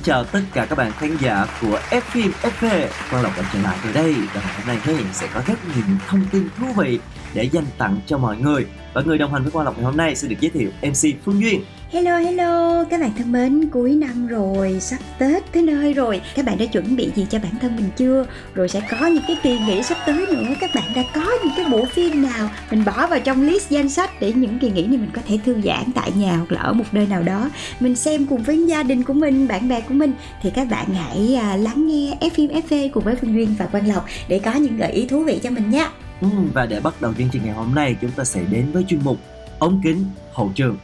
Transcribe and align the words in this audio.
xin 0.00 0.04
chào 0.04 0.24
tất 0.24 0.40
cả 0.52 0.66
các 0.66 0.78
bạn 0.78 0.92
khán 0.92 1.16
giả 1.20 1.46
của 1.60 1.80
F 1.90 2.00
phim 2.00 2.32
FV 2.42 2.86
Quang 3.10 3.22
Lộc 3.22 3.36
đã 3.36 3.42
trở 3.52 3.58
lại 3.62 3.78
từ 3.84 3.92
đây. 3.92 4.14
Và 4.34 4.40
hôm 4.40 4.66
nay 4.66 4.78
hứa 4.84 4.92
hẹn 4.92 5.06
sẽ 5.12 5.28
có 5.34 5.42
rất 5.46 5.54
nhiều 5.74 5.84
thông 6.08 6.24
tin 6.32 6.48
thú 6.58 6.66
vị 6.76 6.98
để 7.34 7.44
dành 7.44 7.64
tặng 7.78 8.00
cho 8.06 8.18
mọi 8.18 8.36
người 8.36 8.66
và 8.94 9.02
người 9.02 9.18
đồng 9.18 9.32
hành 9.32 9.42
với 9.42 9.52
Quang 9.52 9.66
Lộc 9.66 9.76
ngày 9.76 9.84
hôm 9.84 9.96
nay 9.96 10.16
sẽ 10.16 10.28
được 10.28 10.36
giới 10.40 10.50
thiệu 10.50 10.70
MC 10.82 11.24
Phương 11.24 11.40
Duyên 11.40 11.60
Hello 11.92 12.18
hello, 12.18 12.84
các 12.84 13.00
bạn 13.00 13.10
thân 13.18 13.32
mến, 13.32 13.68
cuối 13.72 13.94
năm 13.94 14.26
rồi, 14.26 14.80
sắp 14.80 14.98
Tết 15.18 15.52
tới 15.52 15.62
nơi 15.62 15.92
rồi. 15.92 16.20
Các 16.34 16.44
bạn 16.44 16.58
đã 16.58 16.66
chuẩn 16.66 16.96
bị 16.96 17.10
gì 17.14 17.26
cho 17.30 17.38
bản 17.38 17.52
thân 17.60 17.76
mình 17.76 17.90
chưa? 17.96 18.26
Rồi 18.54 18.68
sẽ 18.68 18.82
có 18.90 19.06
những 19.06 19.22
cái 19.26 19.36
kỳ 19.42 19.58
nghỉ 19.58 19.82
sắp 19.82 19.98
tới 20.06 20.26
nữa. 20.26 20.54
Các 20.60 20.70
bạn 20.74 20.92
đã 20.96 21.02
có 21.14 21.30
những 21.44 21.52
cái 21.56 21.66
bộ 21.70 21.84
phim 21.84 22.22
nào 22.22 22.50
mình 22.70 22.84
bỏ 22.84 23.06
vào 23.06 23.20
trong 23.20 23.42
list 23.42 23.70
danh 23.70 23.88
sách 23.88 24.10
để 24.20 24.32
những 24.32 24.58
kỳ 24.58 24.70
nghỉ 24.70 24.86
này 24.86 24.98
mình 24.98 25.10
có 25.12 25.22
thể 25.26 25.38
thư 25.44 25.60
giãn 25.64 25.84
tại 25.94 26.12
nhà 26.16 26.36
hoặc 26.36 26.52
là 26.52 26.60
ở 26.60 26.72
một 26.72 26.84
nơi 26.92 27.06
nào 27.06 27.22
đó. 27.22 27.50
Mình 27.80 27.96
xem 27.96 28.26
cùng 28.26 28.42
với 28.42 28.66
gia 28.66 28.82
đình 28.82 29.02
của 29.02 29.12
mình, 29.12 29.48
bạn 29.48 29.68
bè 29.68 29.80
của 29.80 29.94
mình 29.94 30.12
thì 30.42 30.50
các 30.50 30.68
bạn 30.70 30.86
hãy 30.94 31.34
à, 31.34 31.56
lắng 31.56 31.86
nghe 31.86 32.16
F 32.20 32.30
phim 32.30 32.50
FV 32.50 32.90
cùng 32.92 33.04
với 33.04 33.14
Phương 33.16 33.34
Duyên 33.34 33.54
và 33.58 33.66
Quang 33.66 33.88
Lộc 33.88 34.06
để 34.28 34.38
có 34.38 34.54
những 34.54 34.76
gợi 34.76 34.92
ý 34.92 35.06
thú 35.06 35.24
vị 35.24 35.40
cho 35.42 35.50
mình 35.50 35.70
nha. 35.70 35.90
Ừm, 36.20 36.50
Và 36.54 36.66
để 36.66 36.80
bắt 36.80 37.00
đầu 37.00 37.14
chương 37.14 37.28
trình 37.32 37.42
ngày 37.44 37.54
hôm 37.54 37.74
nay 37.74 37.96
chúng 38.00 38.10
ta 38.10 38.24
sẽ 38.24 38.44
đến 38.44 38.72
với 38.72 38.84
chuyên 38.88 39.00
mục 39.04 39.18
ống 39.58 39.80
kính 39.84 40.04
hậu 40.32 40.52
trường. 40.54 40.76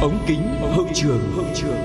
Ống 0.00 0.18
kính 0.26 0.56
hậu 0.60 0.88
trường 0.94 1.32
hậu 1.36 1.44
trường. 1.54 1.78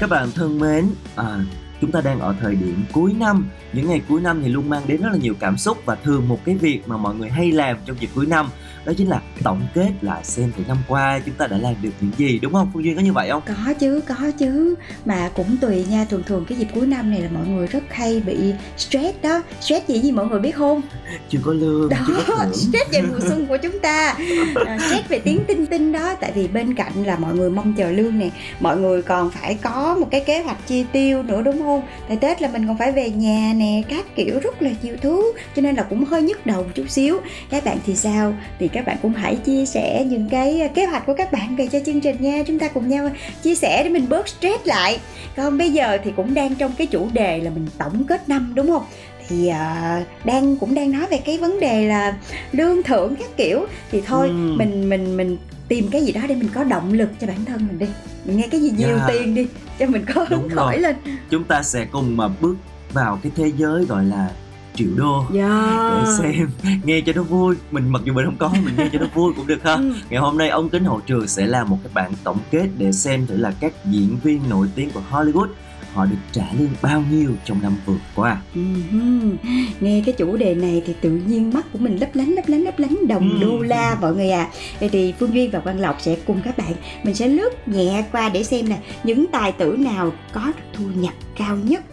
Các 0.00 0.10
bạn 0.10 0.28
thân 0.34 0.58
mến, 0.58 0.86
à, 1.16 1.44
chúng 1.80 1.92
ta 1.92 2.00
đang 2.00 2.20
ở 2.20 2.34
thời 2.40 2.54
điểm 2.54 2.84
cuối 2.92 3.12
năm. 3.12 3.48
Những 3.72 3.88
ngày 3.88 4.00
cuối 4.08 4.20
năm 4.20 4.42
thì 4.42 4.48
luôn 4.48 4.68
mang 4.68 4.82
đến 4.86 5.02
rất 5.02 5.08
là 5.12 5.18
nhiều 5.18 5.34
cảm 5.40 5.56
xúc 5.56 5.78
Và 5.84 5.94
thường 5.94 6.28
một 6.28 6.38
cái 6.44 6.54
việc 6.54 6.80
mà 6.86 6.96
mọi 6.96 7.14
người 7.14 7.30
hay 7.30 7.52
làm 7.52 7.76
trong 7.86 7.96
dịp 8.00 8.08
cuối 8.14 8.26
năm 8.26 8.48
Đó 8.86 8.92
chính 8.96 9.08
là 9.08 9.20
tổng 9.42 9.60
kết 9.74 9.90
lại 10.00 10.24
xem 10.24 10.52
từ 10.56 10.64
năm 10.68 10.76
qua 10.88 11.20
chúng 11.26 11.34
ta 11.34 11.46
đã 11.46 11.58
làm 11.58 11.74
được 11.82 11.90
những 12.00 12.10
gì 12.16 12.38
Đúng 12.38 12.52
không? 12.52 12.70
Phương 12.74 12.84
Duyên 12.84 12.96
có 12.96 13.02
như 13.02 13.12
vậy 13.12 13.28
không? 13.30 13.42
Có 13.46 13.72
chứ, 13.78 14.00
có 14.08 14.14
chứ 14.38 14.74
Mà 15.04 15.30
cũng 15.34 15.56
tùy 15.60 15.84
nha, 15.90 16.06
thường 16.10 16.22
thường 16.26 16.44
cái 16.48 16.58
dịp 16.58 16.68
cuối 16.74 16.86
năm 16.86 17.10
này 17.10 17.20
là 17.20 17.28
mọi 17.32 17.46
người 17.46 17.66
rất 17.66 17.82
hay 17.90 18.20
bị 18.20 18.36
stress 18.76 19.22
đó 19.22 19.42
Stress 19.60 19.86
gì 19.88 19.98
gì 19.98 20.12
mọi 20.12 20.26
người 20.26 20.40
biết 20.40 20.54
không? 20.56 20.82
Chưa 21.28 21.38
có 21.44 21.52
lương, 21.52 21.88
Đó, 21.88 21.96
chưa 22.06 22.24
có 22.26 22.34
thưởng 22.36 22.54
stress 22.54 22.90
về 22.92 23.02
mùa 23.02 23.18
xuân 23.20 23.46
của 23.46 23.56
chúng 23.56 23.78
ta 23.78 24.14
à, 24.66 24.78
Stress 24.78 25.08
về 25.08 25.18
tiếng 25.18 25.40
tinh 25.46 25.66
tinh 25.66 25.92
đó 25.92 26.14
Tại 26.20 26.32
vì 26.34 26.48
bên 26.48 26.74
cạnh 26.74 26.92
là 27.04 27.16
mọi 27.18 27.34
người 27.34 27.50
mong 27.50 27.74
chờ 27.74 27.90
lương 27.90 28.18
nè 28.18 28.30
Mọi 28.60 28.76
người 28.76 29.02
còn 29.02 29.30
phải 29.30 29.58
có 29.62 29.96
một 30.00 30.08
cái 30.10 30.20
kế 30.20 30.42
hoạch 30.42 30.66
chi 30.66 30.84
tiêu 30.92 31.22
nữa 31.22 31.42
đúng 31.42 31.58
không? 31.58 31.82
Tại 32.08 32.16
Tết 32.16 32.42
là 32.42 32.48
mình 32.52 32.66
còn 32.66 32.78
phải 32.78 32.92
về 32.92 33.10
nhà 33.10 33.52
nè 33.56 33.82
Các 33.88 34.06
kiểu 34.16 34.40
rất 34.42 34.62
là 34.62 34.70
nhiều 34.82 34.96
thứ 35.02 35.32
Cho 35.56 35.62
nên 35.62 35.74
là 35.74 35.82
cũng 35.82 36.04
hơi 36.04 36.22
nhức 36.22 36.46
đầu 36.46 36.62
một 36.62 36.70
chút 36.74 36.90
xíu 36.90 37.20
Các 37.50 37.64
bạn 37.64 37.78
thì 37.86 37.96
sao? 37.96 38.34
Thì 38.58 38.68
các 38.76 38.84
bạn 38.86 38.96
cũng 39.02 39.12
hãy 39.12 39.36
chia 39.36 39.66
sẻ 39.66 40.04
những 40.08 40.28
cái 40.28 40.70
kế 40.74 40.86
hoạch 40.86 41.06
của 41.06 41.14
các 41.14 41.32
bạn 41.32 41.56
về 41.56 41.66
cho 41.72 41.78
chương 41.86 42.00
trình 42.00 42.16
nha 42.20 42.42
Chúng 42.46 42.58
ta 42.58 42.68
cùng 42.68 42.88
nhau 42.88 43.10
chia 43.42 43.54
sẻ 43.54 43.82
để 43.84 43.90
mình 43.90 44.06
bớt 44.08 44.28
stress 44.28 44.64
lại 44.66 44.98
Còn 45.36 45.58
bây 45.58 45.70
giờ 45.70 45.98
thì 46.04 46.12
cũng 46.16 46.34
đang 46.34 46.54
trong 46.54 46.72
cái 46.78 46.86
chủ 46.86 47.08
đề 47.12 47.38
là 47.38 47.50
mình 47.50 47.66
tổng 47.78 48.04
kết 48.04 48.28
năm 48.28 48.52
đúng 48.56 48.68
không? 48.68 48.82
thì 49.28 49.48
à, 49.48 50.04
đang 50.24 50.56
cũng 50.56 50.74
đang 50.74 50.92
nói 50.92 51.06
về 51.10 51.18
cái 51.24 51.38
vấn 51.38 51.60
đề 51.60 51.88
là 51.88 52.16
lương 52.52 52.82
thưởng 52.82 53.16
các 53.16 53.28
kiểu 53.36 53.66
thì 53.92 54.00
thôi 54.06 54.28
Ừm. 54.28 54.56
mình 54.58 54.88
mình 54.88 55.16
mình 55.16 55.36
tìm 55.68 55.88
cái 55.92 56.04
gì 56.04 56.12
đó 56.12 56.20
để 56.28 56.34
mình 56.34 56.48
có 56.54 56.64
động 56.64 56.92
lực 56.92 57.08
cho 57.20 57.26
bản 57.26 57.44
thân 57.44 57.66
mình 57.68 57.78
đi 57.78 57.86
mình 58.24 58.36
nghe 58.36 58.46
cái 58.50 58.60
gì 58.60 58.70
nhiều 58.78 58.88
Dạ. 58.98 59.04
tiền 59.08 59.34
đi 59.34 59.46
cho 59.78 59.86
mình 59.86 60.04
có 60.14 60.24
hứng 60.28 60.48
khởi 60.54 60.78
lên 60.78 60.96
Chúng 61.30 61.44
ta 61.44 61.62
sẽ 61.62 61.86
cùng 61.92 62.16
mà 62.16 62.28
bước 62.40 62.56
vào 62.92 63.18
cái 63.22 63.32
thế 63.36 63.52
giới 63.56 63.84
gọi 63.84 64.04
là 64.04 64.28
triệu 64.76 64.88
đô. 64.96 65.24
Dạ. 65.32 66.02
Để 66.04 66.12
xem. 66.18 66.50
Nghe 66.84 67.00
cho 67.00 67.12
nó 67.16 67.22
vui. 67.22 67.54
Mình 67.70 67.88
mặc 67.88 68.02
dù 68.04 68.12
mình 68.12 68.24
không 68.24 68.36
có 68.38 68.48
mình 68.64 68.74
nghe 68.76 68.88
cho 68.92 68.98
nó 68.98 69.06
vui 69.14 69.32
cũng 69.36 69.46
được 69.46 69.64
ha. 69.64 69.74
Ừ. 69.74 69.92
ngày 70.10 70.20
hôm 70.20 70.38
nay 70.38 70.48
ông 70.48 70.68
kính 70.68 70.84
hậu 70.84 71.00
trường 71.06 71.28
sẽ 71.28 71.46
là 71.46 71.64
một 71.64 71.78
cái 71.82 71.90
bản 71.94 72.12
tổng 72.24 72.38
kết 72.50 72.68
để 72.78 72.92
xem 72.92 73.26
thử 73.26 73.36
là 73.36 73.52
các 73.60 73.72
diễn 73.84 74.16
viên 74.22 74.40
nổi 74.48 74.68
tiếng 74.74 74.90
của 74.90 75.02
Hollywood 75.10 75.46
họ 75.94 76.04
được 76.06 76.16
trả 76.32 76.42
lương 76.58 76.68
bao 76.82 77.02
nhiêu 77.10 77.30
trong 77.44 77.62
năm 77.62 77.76
vừa 77.86 77.94
qua. 78.14 78.36
Ừm, 78.54 79.36
nghe 79.80 80.02
cái 80.06 80.14
chủ 80.18 80.36
đề 80.36 80.54
này 80.54 80.82
thì 80.86 80.94
tự 81.00 81.10
nhiên 81.10 81.50
mắt 81.54 81.66
của 81.72 81.78
mình 81.78 81.96
lấp 82.00 82.10
lánh 82.14 82.30
lấp 82.34 82.44
lánh 82.48 82.62
lấp 82.64 82.78
lánh. 82.78 82.96
Đồng 83.08 83.30
Ừm. 83.30 83.40
đô 83.40 83.60
la 83.60 83.96
mọi 84.00 84.14
người 84.14 84.30
à 84.30 84.48
vậy 84.80 84.88
thì 84.92 85.14
phương 85.18 85.34
duyên 85.34 85.50
và 85.50 85.58
quang 85.60 85.80
lộc 85.80 85.96
sẽ 86.00 86.16
cùng 86.26 86.40
các 86.44 86.58
bạn 86.58 86.72
mình 87.02 87.14
sẽ 87.14 87.28
lướt 87.28 87.68
nhẹ 87.68 88.04
qua 88.12 88.28
để 88.28 88.44
xem 88.44 88.68
nè 88.68 88.78
những 89.04 89.26
tài 89.32 89.52
tử 89.52 89.76
nào 89.78 90.12
có 90.32 90.46
được 90.46 90.62
thu 90.72 90.84
nhập 90.94 91.14
cao 91.38 91.56
nhất 91.56 91.84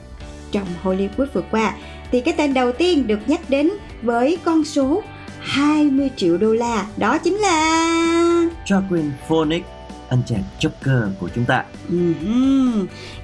trong 0.51 0.67
Hollywood 0.83 1.25
vừa 1.33 1.43
qua 1.51 1.73
thì 2.13 2.21
cái 2.21 2.33
tên 2.37 2.53
đầu 2.53 2.71
tiên 2.71 3.07
được 3.07 3.19
nhắc 3.27 3.41
đến 3.49 3.69
với 4.01 4.37
con 4.45 4.63
số 4.63 5.03
20 5.39 6.09
triệu 6.17 6.37
đô 6.37 6.53
la, 6.53 6.85
đó 6.97 7.17
chính 7.17 7.35
là 7.35 7.89
Joaquin 8.65 9.09
Phoenix 9.29 9.63
anh 10.13 10.21
chàng 10.25 10.43
Joker 10.59 11.09
của 11.19 11.29
chúng 11.35 11.45
ta. 11.45 11.63
Ừ 11.89 12.13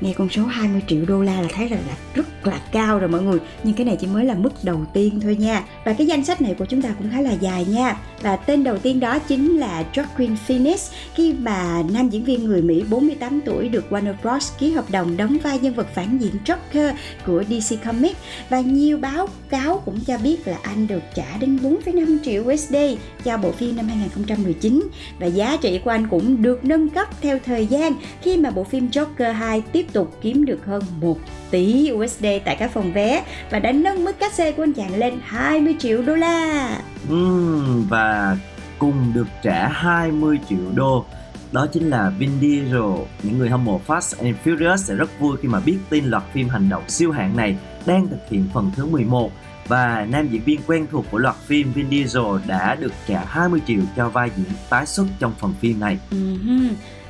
Nghe 0.02 0.14
con 0.14 0.30
số 0.30 0.46
20 0.46 0.82
triệu 0.88 1.06
đô 1.06 1.22
la 1.22 1.42
là 1.42 1.48
thấy 1.54 1.70
là, 1.70 1.78
là 1.88 1.96
rất 2.14 2.48
là 2.48 2.60
cao 2.72 3.00
rồi 3.00 3.10
mọi 3.10 3.22
người. 3.22 3.40
Nhưng 3.64 3.76
cái 3.76 3.86
này 3.86 3.98
chỉ 4.00 4.08
mới 4.08 4.26
là 4.26 4.34
mức 4.34 4.54
đầu 4.64 4.86
tiên 4.94 5.20
thôi 5.20 5.36
nha. 5.40 5.64
Và 5.86 5.94
cái 5.94 6.08
danh 6.08 6.26
sách 6.26 6.42
này 6.42 6.56
của 6.60 6.66
chúng 6.66 6.82
ta 6.82 6.90
cũng 6.98 7.10
khá 7.12 7.22
là 7.22 7.32
dài 7.32 7.66
nha. 7.66 7.98
Và 8.22 8.36
tên 8.36 8.64
đầu 8.64 8.78
tiên 8.78 9.00
đó 9.00 9.20
chính 9.20 9.58
là 9.58 9.84
Joaquin 9.94 10.36
Phoenix 10.36 10.92
Khi 11.16 11.34
mà 11.34 11.84
nam 11.92 12.10
diễn 12.10 12.24
viên 12.24 12.44
người 12.44 12.62
Mỹ 12.62 12.84
48 12.90 13.42
tuổi 13.46 13.70
được 13.70 13.86
Warner 13.90 14.14
Bros. 14.24 14.52
ký 14.60 14.72
hợp 14.72 14.86
đồng 14.92 15.18
đóng 15.18 15.38
vai 15.44 15.60
nhân 15.60 15.74
vật 15.74 15.88
phản 15.96 16.18
diện 16.18 16.34
Joker 16.46 16.94
của 17.26 17.44
DC 17.44 17.84
Comics. 17.86 18.20
Và 18.50 18.60
nhiều 18.60 18.98
báo 18.98 19.28
cáo 19.50 19.82
cũng 19.86 20.00
cho 20.00 20.18
biết 20.18 20.48
là 20.48 20.58
anh 20.64 20.88
được 20.88 21.04
trả 21.16 21.38
đến 21.40 21.60
4,5 21.64 22.18
triệu 22.24 22.44
USD 22.44 22.76
cho 23.24 23.38
bộ 23.38 23.52
phim 23.52 23.76
năm 23.76 23.88
2019 23.88 24.84
Và 25.20 25.28
giá 25.28 25.58
trị 25.62 25.80
của 25.84 25.90
anh 25.90 26.08
cũng 26.08 26.42
được 26.42 26.66
nâng 26.66 26.79
cấp 26.88 27.08
theo 27.22 27.40
thời 27.46 27.66
gian 27.66 27.94
khi 28.22 28.38
mà 28.38 28.50
bộ 28.50 28.64
phim 28.64 28.88
Joker 28.88 29.34
2 29.34 29.62
tiếp 29.72 29.86
tục 29.94 30.18
kiếm 30.22 30.46
được 30.46 30.66
hơn 30.66 30.84
1 31.02 31.18
tỷ 31.52 31.92
USD 31.94 32.26
tại 32.46 32.56
các 32.56 32.72
phòng 32.74 32.94
vé 32.94 33.24
và 33.52 33.60
đã 33.60 33.72
nâng 33.72 34.04
mức 34.04 34.20
cát 34.20 34.34
xê 34.34 34.52
của 34.52 34.64
anh 34.64 34.74
chàng 34.74 34.96
lên 34.96 35.20
20 35.24 35.76
triệu 35.80 36.02
đô 36.02 36.16
la. 36.16 36.78
Ừm, 37.10 37.86
và 37.90 38.38
cùng 38.80 39.12
được 39.14 39.28
trả 39.44 39.68
20 39.68 40.40
triệu 40.50 40.72
đô 40.76 41.06
đó 41.52 41.68
chính 41.74 41.90
là 41.90 42.12
Vin 42.18 42.32
Diesel 42.42 43.06
những 43.24 43.38
người 43.38 43.50
hâm 43.50 43.66
mộ 43.66 43.82
Fast 43.88 44.26
and 44.26 44.36
Furious 44.46 44.78
sẽ 44.78 44.96
rất 44.96 45.20
vui 45.20 45.38
khi 45.42 45.48
mà 45.48 45.60
biết 45.60 45.78
tin 45.90 46.06
loạt 46.06 46.24
phim 46.34 46.50
hành 46.50 46.70
động 46.70 46.84
siêu 46.88 47.12
hạng 47.12 47.38
này 47.38 47.58
đang 47.86 48.08
thực 48.08 48.30
hiện 48.30 48.46
phần 48.54 48.72
thứ 48.76 48.86
11 48.86 49.32
và 49.70 50.08
nam 50.10 50.28
diễn 50.28 50.42
viên 50.44 50.60
quen 50.68 50.88
thuộc 50.92 51.06
của 51.12 51.18
loạt 51.18 51.36
phim 51.36 51.72
Vin 51.74 51.90
Diesel 51.90 52.24
đã 52.48 52.76
được 52.76 52.94
trả 53.08 53.26
20 53.26 53.62
triệu 53.68 53.82
cho 53.96 54.10
vai 54.10 54.32
diễn 54.38 54.46
tái 54.70 54.86
xuất 54.86 55.06
trong 55.20 55.34
phần 55.40 55.54
phim 55.62 55.80
này. 55.80 55.98
Ừm, 56.12 56.70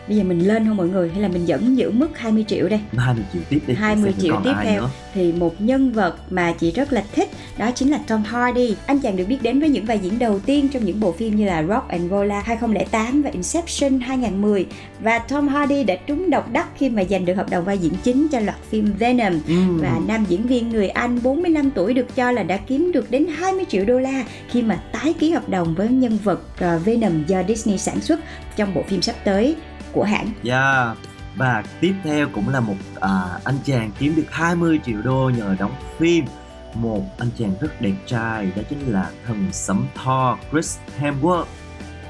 Bây 0.09 0.18
giờ 0.18 0.24
mình 0.24 0.47
lên 0.47 0.68
không 0.68 0.78
mọi 0.78 0.88
người 0.88 1.09
hay 1.09 1.22
là 1.22 1.28
mình 1.28 1.46
vẫn 1.46 1.78
giữ 1.78 1.91
mức 1.91 2.17
20 2.17 2.46
triệu 2.47 2.70
đây? 2.70 2.79
20 2.97 3.23
triệu 3.34 3.41
tiếp 3.50 3.59
đi 3.67 3.73
20 3.73 4.11
xem 4.11 4.22
triệu 4.22 4.41
tiếp 4.44 4.53
theo 4.64 4.82
nữa. 4.82 4.90
thì 5.14 5.32
một 5.32 5.61
nhân 5.61 5.91
vật 5.91 6.16
mà 6.29 6.52
chị 6.59 6.72
rất 6.72 6.94
là 6.94 7.03
thích 7.16 7.29
đó 7.58 7.72
chính 7.76 7.91
là 7.91 8.00
Tom 8.08 8.23
Hardy. 8.23 8.76
Anh 8.85 9.00
chàng 9.00 9.17
được 9.17 9.26
biết 9.28 9.38
đến 9.41 9.59
với 9.59 9.70
những 9.70 9.85
vai 9.85 10.00
diễn 10.00 10.20
đầu 10.20 10.40
tiên 10.40 10.70
trong 10.70 10.85
những 10.85 11.00
bộ 11.00 11.11
phim 11.11 11.35
như 11.35 11.46
là 11.46 11.64
Rock 11.64 11.88
and 11.88 12.11
Rolla 12.11 12.41
2008 12.46 13.22
và 13.22 13.29
Inception 13.29 14.00
2010 14.00 14.66
và 15.00 15.20
Tom 15.20 15.47
Hardy 15.47 15.84
đã 15.84 15.96
trúng 15.96 16.29
độc 16.29 16.52
đắc 16.52 16.67
khi 16.78 16.90
mà 16.90 17.03
giành 17.09 17.26
được 17.26 17.34
hợp 17.34 17.50
đồng 17.50 17.66
vai 17.66 17.78
diễn 17.78 17.94
chính 18.03 18.28
cho 18.28 18.40
loạt 18.40 18.58
phim 18.70 18.94
Venom 19.00 19.34
Ừm, 19.47 19.78
và 19.78 20.00
nam 20.08 20.26
diễn 20.29 20.47
viên 20.47 20.70
người 20.70 20.90
Anh 20.90 21.20
45 21.23 21.72
tuổi 21.72 21.94
được 21.94 22.16
cho 22.16 22.32
là 22.32 22.44
đã 22.44 22.58
kiếm 22.58 22.91
được 22.91 23.11
đến 23.11 23.26
20 23.38 23.66
triệu 23.70 23.85
đô 23.85 24.00
la 24.00 24.23
khi 24.50 24.61
mà 24.61 24.76
tái 24.91 25.14
ký 25.20 25.32
hợp 25.32 25.50
đồng 25.50 25.76
với 25.76 25.88
nhân 25.88 26.17
vật 26.23 26.41
ờ, 26.59 26.79
Venom 26.85 27.23
do 27.28 27.44
Disney 27.47 27.78
sản 27.78 28.02
xuất 28.02 28.20
trong 28.56 28.73
bộ 28.73 28.84
phim 28.88 29.02
sắp 29.02 29.16
tới 29.23 29.56
của 29.91 30.03
hãng. 30.03 30.30
Yeah. 30.44 30.97
Và 31.36 31.64
tiếp 31.82 31.94
theo 32.03 32.28
cũng 32.34 32.50
là 32.50 32.59
một 32.59 32.76
à, 33.00 33.40
anh 33.44 33.56
chàng 33.66 33.91
kiếm 34.00 34.16
được 34.16 34.26
20 34.32 34.80
triệu 34.86 35.02
đô 35.02 35.32
nhờ 35.38 35.56
đóng 35.59 35.76
phim 35.97 36.26
một 36.74 37.03
anh 37.18 37.30
chàng 37.38 37.53
rất 37.62 37.82
đẹp 37.82 37.96
trai 38.06 38.52
đó 38.56 38.62
chính 38.70 38.94
là 38.94 39.09
thần 39.28 39.47
sấm 39.52 39.88
Thor 39.96 40.38
Chris 40.52 40.78
Hemsworth 41.00 41.46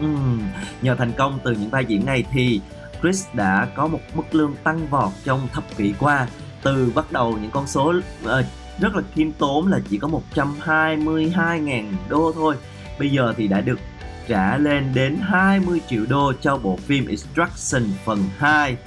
Uhm, 0.03 0.41
nhờ 0.81 0.95
thành 0.95 1.11
công 1.17 1.39
từ 1.43 1.51
những 1.51 1.69
vai 1.69 1.85
diễn 1.85 2.05
này 2.05 2.23
thì 2.31 2.61
Chris 3.01 3.27
đã 3.33 3.67
có 3.75 3.87
một 3.87 3.99
mức 4.13 4.23
lương 4.31 4.55
tăng 4.63 4.87
vọt 4.87 5.11
trong 5.23 5.47
thập 5.53 5.63
kỷ 5.77 5.93
qua 5.99 6.27
từ 6.63 6.91
bắt 6.95 7.11
đầu 7.11 7.37
những 7.41 7.51
con 7.51 7.67
số 7.67 7.93
uh, 8.23 8.29
rất 8.79 8.95
là 8.95 9.01
khiêm 9.13 9.31
tốn 9.31 9.67
là 9.67 9.79
chỉ 9.89 9.97
có 9.97 10.09
122.000 10.35 11.83
đô 12.09 12.31
thôi 12.35 12.55
bây 12.99 13.09
giờ 13.09 13.33
thì 13.37 13.47
đã 13.47 13.61
được 13.61 13.79
trả 14.29 14.57
lên 14.57 14.91
đến 14.93 15.17
20 15.21 15.81
triệu 15.89 16.05
đô 16.09 16.33
cho 16.41 16.57
bộ 16.57 16.77
phim 16.77 17.07
Extraction 17.07 17.83
phần 18.05 18.23
2 18.37 18.77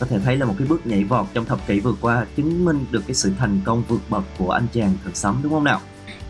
có 0.00 0.06
thể 0.06 0.18
thấy 0.24 0.36
là 0.36 0.46
một 0.46 0.54
cái 0.58 0.68
bước 0.68 0.86
nhảy 0.86 1.04
vọt 1.04 1.26
trong 1.34 1.44
thập 1.44 1.66
kỷ 1.66 1.80
vừa 1.80 1.94
qua, 2.00 2.26
chứng 2.36 2.64
minh 2.64 2.84
được 2.90 3.02
cái 3.06 3.14
sự 3.14 3.32
thành 3.38 3.60
công 3.64 3.82
vượt 3.88 4.00
bậc 4.08 4.24
của 4.38 4.50
anh 4.50 4.66
chàng 4.72 4.92
thật 5.04 5.10
sấm 5.14 5.40
đúng 5.42 5.52
không 5.52 5.64
nào? 5.64 5.80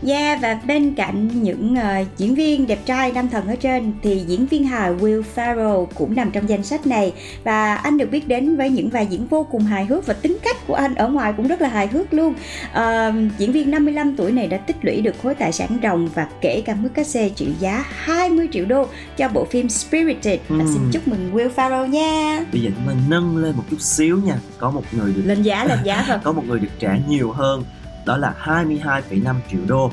Yeah, 0.07 0.41
và 0.41 0.59
bên 0.67 0.95
cạnh 0.95 1.43
những 1.43 1.73
uh, 1.73 2.17
diễn 2.17 2.35
viên 2.35 2.67
đẹp 2.67 2.85
trai 2.85 3.11
nam 3.11 3.29
thần 3.29 3.47
ở 3.47 3.55
trên 3.55 3.93
thì 4.03 4.23
diễn 4.27 4.45
viên 4.45 4.63
hài 4.63 4.93
Will 4.93 5.23
Ferrell 5.35 5.85
cũng 5.85 6.15
nằm 6.15 6.31
trong 6.31 6.49
danh 6.49 6.63
sách 6.63 6.87
này 6.87 7.13
và 7.43 7.75
anh 7.75 7.97
được 7.97 8.11
biết 8.11 8.27
đến 8.27 8.57
với 8.57 8.69
những 8.69 8.89
vai 8.89 9.05
diễn 9.05 9.27
vô 9.27 9.47
cùng 9.51 9.63
hài 9.63 9.85
hước 9.85 10.05
và 10.05 10.13
tính 10.13 10.37
cách 10.43 10.57
của 10.67 10.73
anh 10.73 10.95
ở 10.95 11.07
ngoài 11.07 11.33
cũng 11.37 11.47
rất 11.47 11.61
là 11.61 11.69
hài 11.69 11.87
hước 11.87 12.13
luôn. 12.13 12.33
Uh, 12.71 13.37
diễn 13.37 13.51
viên 13.51 13.71
55 13.71 14.15
tuổi 14.15 14.31
này 14.31 14.47
đã 14.47 14.57
tích 14.57 14.75
lũy 14.81 15.01
được 15.01 15.15
khối 15.23 15.35
tài 15.35 15.51
sản 15.51 15.77
ròng 15.83 16.09
và 16.15 16.27
kể 16.41 16.61
cả 16.65 16.75
mức 16.75 16.89
cát 16.93 17.07
trị 17.35 17.53
giá 17.59 17.85
20 17.89 18.47
triệu 18.51 18.65
đô 18.65 18.87
cho 19.17 19.27
bộ 19.27 19.45
phim 19.45 19.69
Spirited 19.69 20.39
và 20.49 20.65
xin 20.73 20.81
chúc 20.91 21.07
mừng 21.07 21.31
Will 21.33 21.49
Ferrell 21.55 21.85
nha. 21.85 22.45
Bây 22.51 22.61
giờ 22.61 22.69
chúng 22.75 22.87
ta 22.87 22.93
nâng 23.09 23.37
lên 23.37 23.55
một 23.55 23.63
chút 23.69 23.81
xíu 23.81 24.17
nha, 24.17 24.35
có 24.57 24.71
một 24.71 24.83
người 24.91 25.13
được 25.13 25.23
lên 25.25 25.41
giá 25.41 25.65
lên 25.65 25.79
giá 25.83 26.03
thôi. 26.07 26.17
có 26.23 26.31
một 26.31 26.43
người 26.47 26.59
được 26.59 26.71
trả 26.79 26.97
nhiều 27.07 27.31
hơn 27.31 27.63
đó 28.09 28.17
là 28.17 28.33
22,5 28.43 29.35
triệu 29.51 29.61
đô 29.67 29.91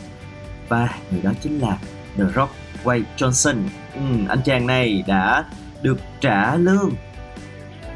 và 0.69 0.89
người 1.11 1.21
đó 1.23 1.31
chính 1.41 1.59
là 1.59 1.79
The 2.17 2.25
Rock 2.35 2.55
Wade 2.85 3.03
Johnson. 3.17 3.57
Ừ, 3.95 4.01
anh 4.29 4.39
chàng 4.45 4.67
này 4.67 5.05
đã 5.07 5.45
được 5.83 5.99
trả 6.21 6.57
lương 6.57 6.93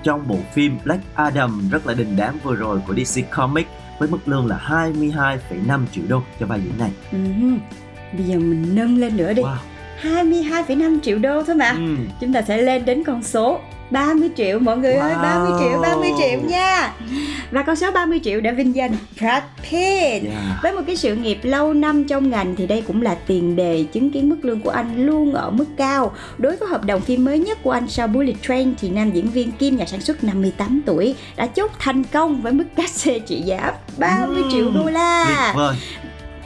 trong 0.03 0.29
bộ 0.29 0.37
phim 0.53 0.79
Black 0.85 1.03
Adam 1.15 1.69
rất 1.71 1.87
là 1.87 1.95
đình 1.95 2.17
đám 2.17 2.39
vừa 2.43 2.55
rồi 2.55 2.81
của 2.87 2.95
DC 2.95 3.31
Comics 3.31 3.71
với 3.99 4.09
mức 4.09 4.29
lương 4.29 4.47
là 4.47 4.61
22,5 4.67 5.87
triệu 5.93 6.05
đô 6.09 6.23
cho 6.41 6.47
vai 6.47 6.61
diễn 6.61 6.79
này. 6.79 6.91
Uh-huh. 7.13 7.59
Bây 8.13 8.27
giờ 8.27 8.39
mình 8.39 8.75
nâng 8.75 8.99
lên 8.99 9.17
nữa 9.17 9.33
đi. 9.33 9.43
Wow. 9.43 9.57
22,5 10.03 11.01
triệu 11.01 11.19
đô 11.19 11.43
thôi 11.43 11.57
mà. 11.57 11.71
Ừ. 11.71 11.97
Chúng 12.21 12.33
ta 12.33 12.43
sẽ 12.43 12.57
lên 12.57 12.85
đến 12.85 13.05
con 13.05 13.23
số 13.23 13.61
30 13.91 14.29
triệu 14.37 14.59
mọi 14.59 14.79
người 14.79 14.95
wow. 14.95 15.01
ơi 15.01 15.15
30 15.23 15.53
triệu 15.61 15.81
30 15.81 16.11
triệu 16.19 16.41
nha 16.49 16.93
và 17.51 17.63
con 17.63 17.77
số 17.77 17.93
30 17.93 18.21
triệu 18.25 18.41
đã 18.41 18.53
vinh 18.53 18.75
danh 18.75 18.93
Brad 19.19 19.43
Pitt 19.63 20.25
yeah. 20.25 20.63
với 20.63 20.73
một 20.73 20.81
cái 20.87 20.97
sự 20.97 21.15
nghiệp 21.17 21.39
lâu 21.43 21.75
năm 21.75 22.05
trong 22.05 22.31
ngành 22.31 22.57
thì 22.57 22.67
đây 22.67 22.83
cũng 22.87 23.03
là 23.03 23.15
tiền 23.27 23.57
đề 23.57 23.85
chứng 23.93 24.11
kiến 24.11 24.29
mức 24.29 24.37
lương 24.43 24.61
của 24.61 24.71
anh 24.71 25.07
luôn 25.07 25.35
ở 25.35 25.51
mức 25.51 25.67
cao 25.77 26.13
đối 26.39 26.57
với 26.57 26.69
hợp 26.69 26.85
đồng 26.85 27.01
phim 27.01 27.25
mới 27.25 27.39
nhất 27.39 27.59
của 27.63 27.71
anh 27.71 27.89
sau 27.89 28.07
Bullet 28.07 28.43
Train 28.43 28.75
thì 28.81 28.89
nam 28.89 29.11
diễn 29.11 29.31
viên 29.31 29.53
kim 29.53 29.77
nhà 29.77 29.87
sản 29.87 30.01
xuất 30.01 30.25
58 30.25 30.83
tuổi 30.87 31.15
đã 31.37 31.47
chốt 31.47 31.71
thành 31.79 32.05
công 32.05 32.43
với 32.43 32.53
mức 32.53 32.65
cát 32.77 32.91
xê 32.91 33.19
trị 33.19 33.41
giá 33.41 33.73
30 33.99 34.43
mm. 34.43 34.51
triệu 34.51 34.71
đô 34.71 34.87
la 34.91 35.55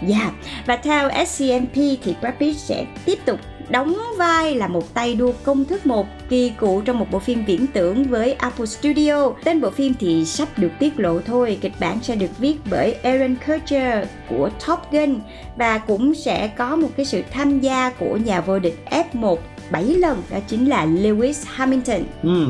Dạ, 0.06 0.18
yeah. 0.18 0.32
và 0.66 0.76
theo 0.76 1.10
SCMP 1.26 1.74
thì 1.74 2.14
Brad 2.20 2.34
Pitt 2.40 2.58
sẽ 2.58 2.86
tiếp 3.04 3.18
tục 3.24 3.40
đóng 3.68 3.96
vai 4.16 4.54
là 4.54 4.68
một 4.68 4.94
tay 4.94 5.14
đua 5.14 5.32
công 5.44 5.64
thức 5.64 5.86
một 5.86 6.06
kỳ 6.28 6.52
cụ 6.60 6.82
trong 6.84 6.98
một 6.98 7.06
bộ 7.10 7.18
phim 7.18 7.44
viễn 7.44 7.66
tưởng 7.66 8.04
với 8.04 8.32
Apple 8.32 8.66
Studio. 8.66 9.32
Tên 9.44 9.60
bộ 9.60 9.70
phim 9.70 9.94
thì 10.00 10.24
sắp 10.24 10.48
được 10.58 10.70
tiết 10.78 11.00
lộ 11.00 11.20
thôi, 11.20 11.58
kịch 11.60 11.72
bản 11.80 11.98
sẽ 12.02 12.16
được 12.16 12.38
viết 12.38 12.56
bởi 12.70 12.92
Aaron 12.92 13.36
Kutcher 13.46 14.08
của 14.28 14.50
Top 14.66 14.78
Gun 14.92 15.20
và 15.56 15.78
cũng 15.78 16.14
sẽ 16.14 16.48
có 16.48 16.76
một 16.76 16.90
cái 16.96 17.06
sự 17.06 17.22
tham 17.30 17.60
gia 17.60 17.90
của 17.90 18.16
nhà 18.16 18.40
vô 18.40 18.58
địch 18.58 18.78
F1 18.90 19.36
7 19.70 19.84
lần 19.84 20.22
đó 20.30 20.38
chính 20.48 20.68
là 20.68 20.86
Lewis 20.86 21.44
Hamilton. 21.46 22.02
Ừ. 22.22 22.46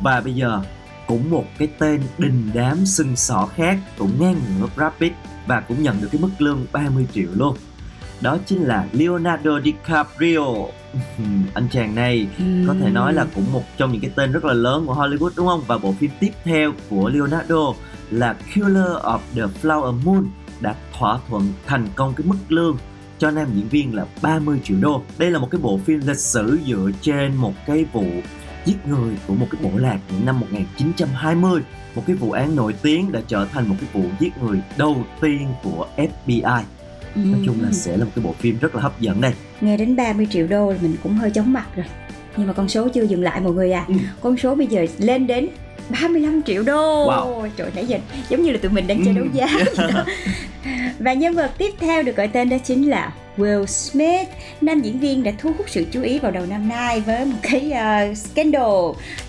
Và 0.00 0.20
bây 0.20 0.34
giờ 0.34 0.60
cũng 1.06 1.30
một 1.30 1.44
cái 1.58 1.68
tên 1.78 2.02
đình 2.18 2.50
đám 2.54 2.86
sưng 2.86 3.16
sỏ 3.16 3.48
khác 3.56 3.78
cũng 3.98 4.10
ngang 4.20 4.36
ngửa 4.60 4.66
Brad 4.76 4.92
Pitt 5.00 5.14
và 5.46 5.60
cũng 5.60 5.82
nhận 5.82 6.00
được 6.00 6.08
cái 6.12 6.20
mức 6.20 6.30
lương 6.38 6.66
30 6.72 7.06
triệu 7.14 7.28
luôn 7.34 7.56
đó 8.24 8.38
chính 8.46 8.64
là 8.64 8.86
Leonardo 8.92 9.60
DiCaprio. 9.60 10.40
Anh 11.54 11.68
chàng 11.70 11.94
này 11.94 12.26
có 12.66 12.74
thể 12.80 12.90
nói 12.90 13.14
là 13.14 13.26
cũng 13.34 13.52
một 13.52 13.62
trong 13.76 13.92
những 13.92 14.00
cái 14.00 14.10
tên 14.14 14.32
rất 14.32 14.44
là 14.44 14.52
lớn 14.52 14.86
của 14.86 14.94
Hollywood, 14.94 15.30
đúng 15.36 15.46
không? 15.46 15.62
Và 15.66 15.78
bộ 15.78 15.92
phim 15.92 16.10
tiếp 16.20 16.30
theo 16.44 16.72
của 16.90 17.08
Leonardo 17.08 17.72
là 18.10 18.36
Killer 18.54 18.96
of 19.02 19.18
the 19.34 19.42
Flower 19.62 19.92
Moon 20.04 20.24
đã 20.60 20.74
thỏa 20.98 21.18
thuận 21.28 21.52
thành 21.66 21.86
công 21.94 22.14
cái 22.14 22.26
mức 22.26 22.36
lương 22.48 22.76
cho 23.18 23.30
nam 23.30 23.48
diễn 23.54 23.68
viên 23.68 23.94
là 23.94 24.06
30 24.22 24.60
triệu 24.64 24.76
đô. 24.80 25.02
Đây 25.18 25.30
là 25.30 25.38
một 25.38 25.48
cái 25.50 25.60
bộ 25.60 25.78
phim 25.84 26.00
lịch 26.06 26.18
sử 26.18 26.58
dựa 26.66 26.90
trên 27.00 27.34
một 27.34 27.52
cái 27.66 27.84
vụ 27.92 28.04
giết 28.64 28.86
người 28.86 29.16
của 29.26 29.34
một 29.34 29.46
cái 29.50 29.60
bộ 29.62 29.78
lạc 29.78 29.98
những 30.10 30.26
năm 30.26 30.40
1920 30.40 31.62
một 31.94 32.02
cái 32.06 32.16
vụ 32.16 32.32
án 32.32 32.56
nổi 32.56 32.74
tiếng 32.82 33.12
đã 33.12 33.20
trở 33.28 33.46
thành 33.52 33.68
một 33.68 33.74
cái 33.80 33.88
vụ 33.92 34.08
giết 34.20 34.38
người 34.42 34.60
đầu 34.76 34.96
tiên 35.20 35.48
của 35.62 35.86
FBI 35.96 36.62
nói 37.14 37.40
chung 37.46 37.56
là 37.62 37.72
sẽ 37.72 37.96
là 37.96 38.04
một 38.04 38.10
cái 38.14 38.24
bộ 38.24 38.32
phim 38.38 38.58
rất 38.58 38.74
là 38.74 38.82
hấp 38.82 39.00
dẫn 39.00 39.20
đây. 39.20 39.32
Nghe 39.60 39.76
đến 39.76 39.96
30 39.96 40.26
triệu 40.30 40.46
đô 40.46 40.72
mình 40.82 40.96
cũng 41.02 41.14
hơi 41.14 41.30
chóng 41.30 41.52
mặt 41.52 41.66
rồi. 41.76 41.86
Nhưng 42.36 42.46
mà 42.46 42.52
con 42.52 42.68
số 42.68 42.88
chưa 42.88 43.02
dừng 43.02 43.22
lại 43.22 43.40
mọi 43.40 43.52
người 43.52 43.72
à. 43.72 43.84
Ừ. 43.88 43.94
con 44.20 44.36
số 44.36 44.54
bây 44.54 44.66
giờ 44.66 44.86
lên 44.98 45.26
đến 45.26 45.48
35 45.88 46.42
triệu 46.42 46.62
đô 46.62 47.06
wow. 47.06 47.48
trời 47.56 47.70
nãy 47.74 47.86
giờ 47.86 47.98
giống 48.28 48.42
như 48.42 48.52
là 48.52 48.58
tụi 48.62 48.70
mình 48.70 48.86
đang 48.86 49.04
chơi 49.04 49.14
đấu 49.14 49.26
giá 49.32 49.46
và 50.98 51.12
nhân 51.12 51.34
vật 51.34 51.50
tiếp 51.58 51.74
theo 51.80 52.02
được 52.02 52.16
gọi 52.16 52.28
tên 52.28 52.48
đó 52.48 52.56
chính 52.64 52.90
là 52.90 53.12
Will 53.36 53.66
Smith, 53.66 54.28
nam 54.60 54.80
diễn 54.80 54.98
viên 54.98 55.22
đã 55.22 55.32
thu 55.38 55.50
hút 55.58 55.70
sự 55.70 55.86
chú 55.92 56.02
ý 56.02 56.18
vào 56.18 56.30
đầu 56.30 56.46
năm 56.46 56.68
nay 56.68 57.00
với 57.00 57.24
một 57.24 57.36
cái 57.42 57.72
uh, 57.72 58.16
scandal 58.16 58.62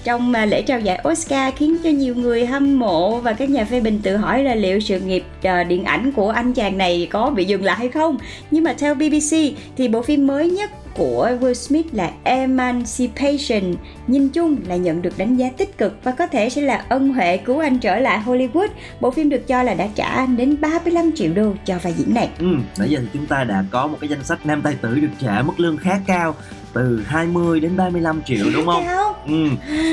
trong 0.03 0.33
uh, 0.43 0.49
lễ 0.49 0.61
trao 0.61 0.79
giải 0.79 1.01
Oscar 1.09 1.53
khiến 1.55 1.77
cho 1.83 1.89
nhiều 1.89 2.15
người 2.15 2.45
hâm 2.45 2.79
mộ 2.79 3.19
và 3.19 3.33
các 3.33 3.49
nhà 3.49 3.65
phê 3.65 3.79
bình 3.79 3.99
tự 4.03 4.17
hỏi 4.17 4.43
là 4.43 4.55
liệu 4.55 4.79
sự 4.79 4.99
nghiệp 4.99 5.23
uh, 5.39 5.67
điện 5.67 5.83
ảnh 5.83 6.11
của 6.11 6.29
anh 6.29 6.53
chàng 6.53 6.77
này 6.77 7.07
có 7.11 7.29
bị 7.29 7.45
dừng 7.45 7.63
lại 7.63 7.75
hay 7.75 7.89
không. 7.89 8.17
Nhưng 8.51 8.63
mà 8.63 8.73
theo 8.77 8.95
BBC 8.95 9.35
thì 9.77 9.87
bộ 9.87 10.01
phim 10.01 10.27
mới 10.27 10.49
nhất 10.49 10.71
của 10.95 11.29
Will 11.41 11.53
Smith 11.53 11.93
là 11.93 12.11
Emancipation 12.23 13.75
nhìn 14.07 14.29
chung 14.29 14.57
là 14.67 14.75
nhận 14.75 15.01
được 15.01 15.17
đánh 15.17 15.35
giá 15.35 15.49
tích 15.57 15.77
cực 15.77 16.03
và 16.03 16.11
có 16.11 16.27
thể 16.27 16.49
sẽ 16.49 16.61
là 16.61 16.85
ân 16.89 17.13
huệ 17.13 17.37
cứu 17.37 17.59
anh 17.59 17.79
trở 17.79 17.99
lại 17.99 18.21
Hollywood. 18.25 18.67
Bộ 18.99 19.11
phim 19.11 19.29
được 19.29 19.47
cho 19.47 19.63
là 19.63 19.73
đã 19.73 19.87
trả 19.95 20.05
anh 20.07 20.37
đến 20.37 20.61
35 20.61 21.11
triệu 21.15 21.33
đô 21.33 21.53
cho 21.65 21.77
vai 21.79 21.93
diễn 21.93 22.13
này. 22.13 22.29
Ừ, 22.39 22.47
nãy 22.77 22.89
giờ 22.89 22.99
thì 23.01 23.07
chúng 23.13 23.25
ta 23.25 23.43
đã 23.43 23.63
có 23.71 23.87
một 23.87 23.97
cái 24.01 24.09
danh 24.09 24.23
sách 24.23 24.45
nam 24.45 24.61
tài 24.61 24.75
tử 24.75 24.99
được 24.99 25.07
trả 25.19 25.41
mức 25.41 25.59
lương 25.59 25.77
khá 25.77 25.99
cao 26.07 26.35
từ 26.73 27.03
20 27.05 27.59
đến 27.59 27.77
35 27.77 28.21
triệu 28.25 28.45
đúng 28.53 28.65
không? 28.65 28.83
Cao. 28.85 29.15
Ừ, 29.27 29.47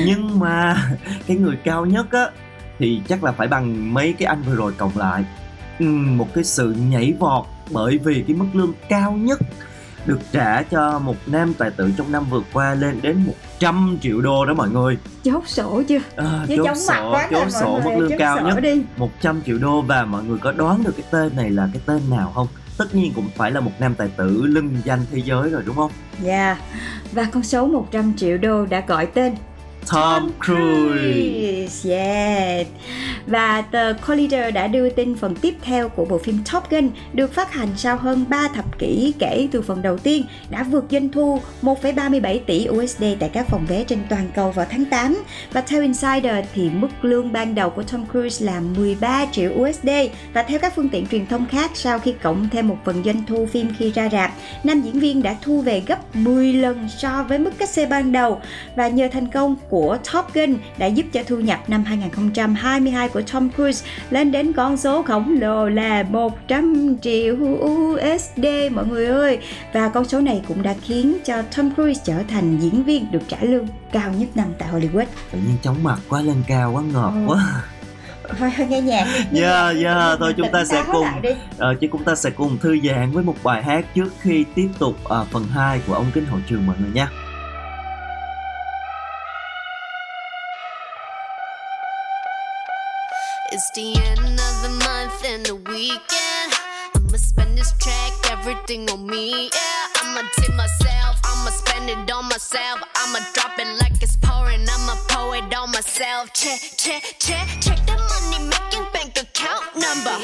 nhưng 0.05 0.39
mà 0.39 0.87
cái 1.27 1.37
người 1.37 1.55
cao 1.63 1.85
nhất 1.85 2.11
á 2.11 2.25
thì 2.79 3.01
chắc 3.07 3.23
là 3.23 3.31
phải 3.31 3.47
bằng 3.47 3.93
mấy 3.93 4.13
cái 4.13 4.25
anh 4.25 4.41
vừa 4.41 4.55
rồi 4.55 4.73
cộng 4.77 4.97
lại. 4.97 5.23
Ừ, 5.79 5.85
một 5.85 6.33
cái 6.33 6.43
sự 6.43 6.75
nhảy 6.89 7.13
vọt 7.19 7.45
bởi 7.71 7.97
vì 7.97 8.23
cái 8.27 8.35
mức 8.35 8.45
lương 8.53 8.73
cao 8.89 9.11
nhất 9.11 9.39
được 10.05 10.19
trả 10.31 10.63
cho 10.63 10.99
một 10.99 11.15
nam 11.25 11.53
tài 11.53 11.71
tử 11.71 11.91
trong 11.97 12.11
năm 12.11 12.25
vừa 12.29 12.41
qua 12.53 12.73
lên 12.73 12.99
đến 13.01 13.23
100 13.25 13.97
triệu 14.01 14.21
đô 14.21 14.45
đó 14.45 14.53
mọi 14.53 14.69
người 14.69 14.97
chốt 15.23 15.43
sổ 15.47 15.83
chưa 15.87 15.99
à, 16.15 16.45
chốt 16.57 16.75
sổ 16.75 17.17
chốt 17.31 17.49
sổ 17.49 17.79
mức 17.83 17.91
lương 17.97 18.19
cao 18.19 18.41
nhất 18.41 18.59
đi. 18.61 18.83
100 18.97 19.41
triệu 19.45 19.57
đô 19.57 19.81
và 19.81 20.05
mọi 20.05 20.23
người 20.23 20.37
có 20.37 20.51
đoán 20.51 20.83
được 20.83 20.93
cái 20.97 21.05
tên 21.11 21.35
này 21.35 21.49
là 21.49 21.69
cái 21.73 21.81
tên 21.85 22.01
nào 22.09 22.31
không 22.35 22.47
tất 22.77 22.95
nhiên 22.95 23.13
cũng 23.15 23.29
phải 23.35 23.51
là 23.51 23.59
một 23.59 23.71
nam 23.79 23.95
tài 23.95 24.07
tử 24.17 24.45
lưng 24.45 24.77
danh 24.83 24.99
thế 25.11 25.21
giới 25.25 25.49
rồi 25.49 25.63
đúng 25.65 25.75
không 25.75 25.91
dạ 26.21 26.45
yeah. 26.45 26.57
và 27.11 27.27
con 27.33 27.43
số 27.43 27.67
100 27.67 28.13
triệu 28.17 28.37
đô 28.37 28.65
đã 28.65 28.83
gọi 28.87 29.05
tên 29.05 29.35
Tom 29.91 30.31
Cruise. 30.45 31.89
Yeah. 31.89 32.67
Và 33.27 33.61
tờ 33.61 33.93
Collider 34.07 34.53
đã 34.53 34.67
đưa 34.67 34.89
tin 34.89 35.15
phần 35.15 35.35
tiếp 35.35 35.55
theo 35.61 35.89
của 35.89 36.05
bộ 36.05 36.17
phim 36.17 36.37
Top 36.53 36.69
Gun 36.69 36.89
được 37.13 37.33
phát 37.33 37.53
hành 37.53 37.69
sau 37.77 37.97
hơn 37.97 38.25
3 38.29 38.47
thập 38.47 38.79
kỷ 38.79 39.13
kể 39.19 39.47
từ 39.51 39.61
phần 39.61 39.81
đầu 39.81 39.97
tiên 39.97 40.25
đã 40.49 40.63
vượt 40.63 40.85
doanh 40.91 41.09
thu 41.09 41.39
1,37 41.61 42.39
tỷ 42.45 42.67
USD 42.69 43.03
tại 43.19 43.29
các 43.33 43.47
phòng 43.49 43.65
vé 43.67 43.83
trên 43.83 43.99
toàn 44.09 44.29
cầu 44.35 44.51
vào 44.51 44.65
tháng 44.69 44.85
8. 44.85 45.23
Và 45.53 45.61
theo 45.61 45.81
Insider 45.81 46.45
thì 46.53 46.69
mức 46.69 46.87
lương 47.01 47.31
ban 47.31 47.55
đầu 47.55 47.69
của 47.69 47.83
Tom 47.83 48.05
Cruise 48.11 48.45
là 48.45 48.59
13 48.59 49.25
triệu 49.31 49.51
USD 49.51 49.89
và 50.33 50.43
theo 50.43 50.59
các 50.59 50.75
phương 50.75 50.89
tiện 50.89 51.07
truyền 51.07 51.25
thông 51.25 51.45
khác 51.45 51.71
sau 51.73 51.99
khi 51.99 52.13
cộng 52.21 52.49
thêm 52.49 52.67
một 52.67 52.77
phần 52.85 53.03
doanh 53.05 53.23
thu 53.27 53.45
phim 53.45 53.67
khi 53.77 53.91
ra 53.91 54.09
rạp, 54.09 54.31
nam 54.63 54.81
diễn 54.81 54.99
viên 54.99 55.23
đã 55.23 55.35
thu 55.41 55.61
về 55.61 55.83
gấp 55.87 56.15
10 56.15 56.53
lần 56.53 56.89
so 56.97 57.25
với 57.29 57.39
mức 57.39 57.51
cách 57.57 57.69
xe 57.69 57.85
ban 57.85 58.11
đầu 58.11 58.41
và 58.75 58.87
nhờ 58.87 59.07
thành 59.11 59.27
công 59.27 59.55
của 59.73 59.97
Top 60.13 60.33
Gun 60.33 60.55
đã 60.77 60.85
giúp 60.85 61.05
cho 61.13 61.23
thu 61.27 61.37
nhập 61.37 61.59
năm 61.67 61.83
2022 61.83 63.09
của 63.09 63.21
Tom 63.33 63.49
Cruise 63.55 63.85
lên 64.09 64.31
đến 64.31 64.53
con 64.53 64.77
số 64.77 65.03
khổng 65.03 65.37
lồ 65.41 65.69
là 65.69 66.03
100 66.03 66.95
triệu 67.01 67.35
USD 67.35 68.45
mọi 68.71 68.85
người 68.85 69.05
ơi. 69.05 69.39
Và 69.73 69.89
con 69.89 70.05
số 70.05 70.19
này 70.19 70.41
cũng 70.47 70.61
đã 70.61 70.75
khiến 70.81 71.17
cho 71.25 71.41
Tom 71.57 71.75
Cruise 71.75 72.01
trở 72.05 72.23
thành 72.27 72.57
diễn 72.59 72.83
viên 72.83 73.11
được 73.11 73.19
trả 73.27 73.37
lương 73.41 73.67
cao 73.91 74.11
nhất 74.17 74.29
năm 74.35 74.47
tại 74.57 74.69
Hollywood. 74.71 75.05
Tự 75.31 75.39
nhiên 75.39 75.57
chóng 75.61 75.83
mặt 75.83 75.99
quá 76.09 76.21
lên 76.21 76.43
cao 76.47 76.71
quá 76.73 76.81
ngọt 76.93 77.13
ừ. 77.15 77.33
quá 77.33 77.63
thôi 78.39 78.51
nghe 78.69 78.81
nhạc 78.81 79.07
yeah 79.33 79.75
yeah 79.83 80.19
thôi 80.19 80.33
chúng 80.37 80.51
ta 80.51 80.65
sẽ 80.65 80.83
cùng 80.91 81.07
uh, 81.55 81.79
chứ 81.81 81.87
chúng 81.91 82.03
ta 82.03 82.15
sẽ 82.15 82.29
cùng 82.29 82.57
thư 82.57 82.77
giãn 82.83 83.11
với 83.11 83.23
một 83.23 83.35
bài 83.43 83.63
hát 83.63 83.85
trước 83.95 84.13
khi 84.21 84.45
tiếp 84.55 84.69
tục 84.79 84.95
uh, 85.03 85.27
phần 85.31 85.47
2 85.47 85.81
của 85.87 85.93
ông 85.93 86.05
kính 86.13 86.25
hậu 86.25 86.39
trường 86.49 86.65
mọi 86.65 86.75
người 86.79 86.89
nhé 86.93 87.07
It's 93.55 93.69
the 93.69 93.93
end 93.93 94.39
of 94.39 94.55
the 94.63 94.69
month 94.83 95.23
and 95.23 95.45
the 95.45 95.53
weekend. 95.53 96.53
I'ma 96.95 97.17
spend 97.17 97.55
this 97.55 97.71
track, 97.77 98.11
everything 98.31 98.89
on 98.89 99.05
me. 99.05 99.29
Yeah, 99.53 100.01
I'ma 100.01 100.27
tip 100.39 100.55
myself, 100.55 101.21
I'ma 101.23 101.51
spend 101.51 101.87
it 101.87 102.11
on 102.11 102.25
myself. 102.29 102.81
I'ma 102.95 103.19
drop 103.35 103.59
it 103.59 103.67
like 103.79 104.01
it's 104.01 104.17
pouring, 104.17 104.65
I'ma 104.67 104.95
pour 105.07 105.35
it 105.35 105.53
on 105.53 105.69
myself. 105.69 106.33
Check, 106.33 106.61
check, 106.77 107.03
check, 107.19 107.47
check 107.61 107.77
the 107.85 107.93
money 107.93 108.49
making 108.49 108.87
bank 108.91 109.21
account 109.21 109.65
number. 109.77 110.17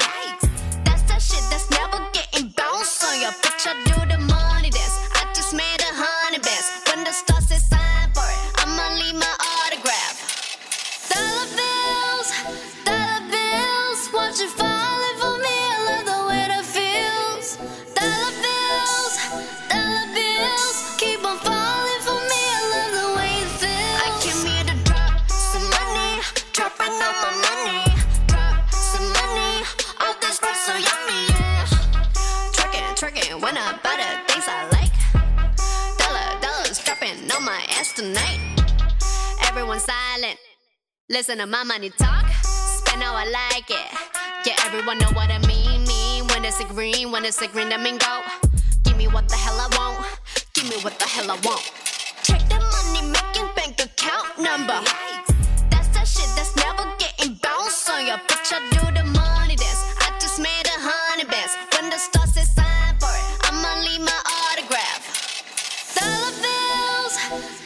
Listen 41.20 41.36
to 41.36 41.46
my 41.46 41.62
money 41.64 41.90
talk. 41.90 42.24
Spend 42.42 43.02
how 43.02 43.12
I 43.14 43.28
like 43.28 43.68
it. 43.68 43.88
Yeah, 44.46 44.56
everyone 44.64 44.96
know 45.00 45.12
what 45.12 45.28
I 45.28 45.36
mean. 45.46 45.84
Mean 45.84 46.26
when 46.28 46.46
it's 46.46 46.58
a 46.60 46.64
green, 46.64 47.12
when 47.12 47.26
it's 47.26 47.42
a 47.42 47.46
green, 47.46 47.68
that 47.68 47.82
mean 47.82 47.98
go. 47.98 48.22
Give 48.84 48.96
me 48.96 49.06
what 49.06 49.28
the 49.28 49.36
hell 49.36 49.60
I 49.60 49.68
want. 49.76 50.08
Give 50.54 50.64
me 50.64 50.80
what 50.80 50.98
the 50.98 51.04
hell 51.04 51.30
I 51.30 51.36
want. 51.44 51.60
Check 52.24 52.40
the 52.48 52.56
money 52.56 53.04
making 53.12 53.52
bank 53.52 53.76
account 53.84 54.40
number. 54.40 54.80
That's 55.68 55.92
that 55.92 56.08
shit 56.08 56.24
that's 56.40 56.56
never 56.56 56.88
getting 56.96 57.36
bounced 57.44 57.90
on 57.90 58.06
your 58.06 58.16
bitch. 58.24 58.56
I 58.56 58.64
do 58.72 58.80
the 58.96 59.04
money 59.04 59.56
dance. 59.60 59.84
I 60.00 60.16
just 60.24 60.40
made 60.40 60.64
a 60.72 60.78
hundred 60.80 61.28
bands. 61.28 61.52
When 61.76 61.90
the 61.90 61.98
stars 62.00 62.32
say 62.32 62.48
sign 62.48 62.96
for 62.96 63.12
it, 63.12 63.26
I'ma 63.44 63.84
leave 63.84 64.00
my 64.00 64.20
autograph. 64.24 65.04
Dollar 66.00 66.32
bills, 66.40 67.59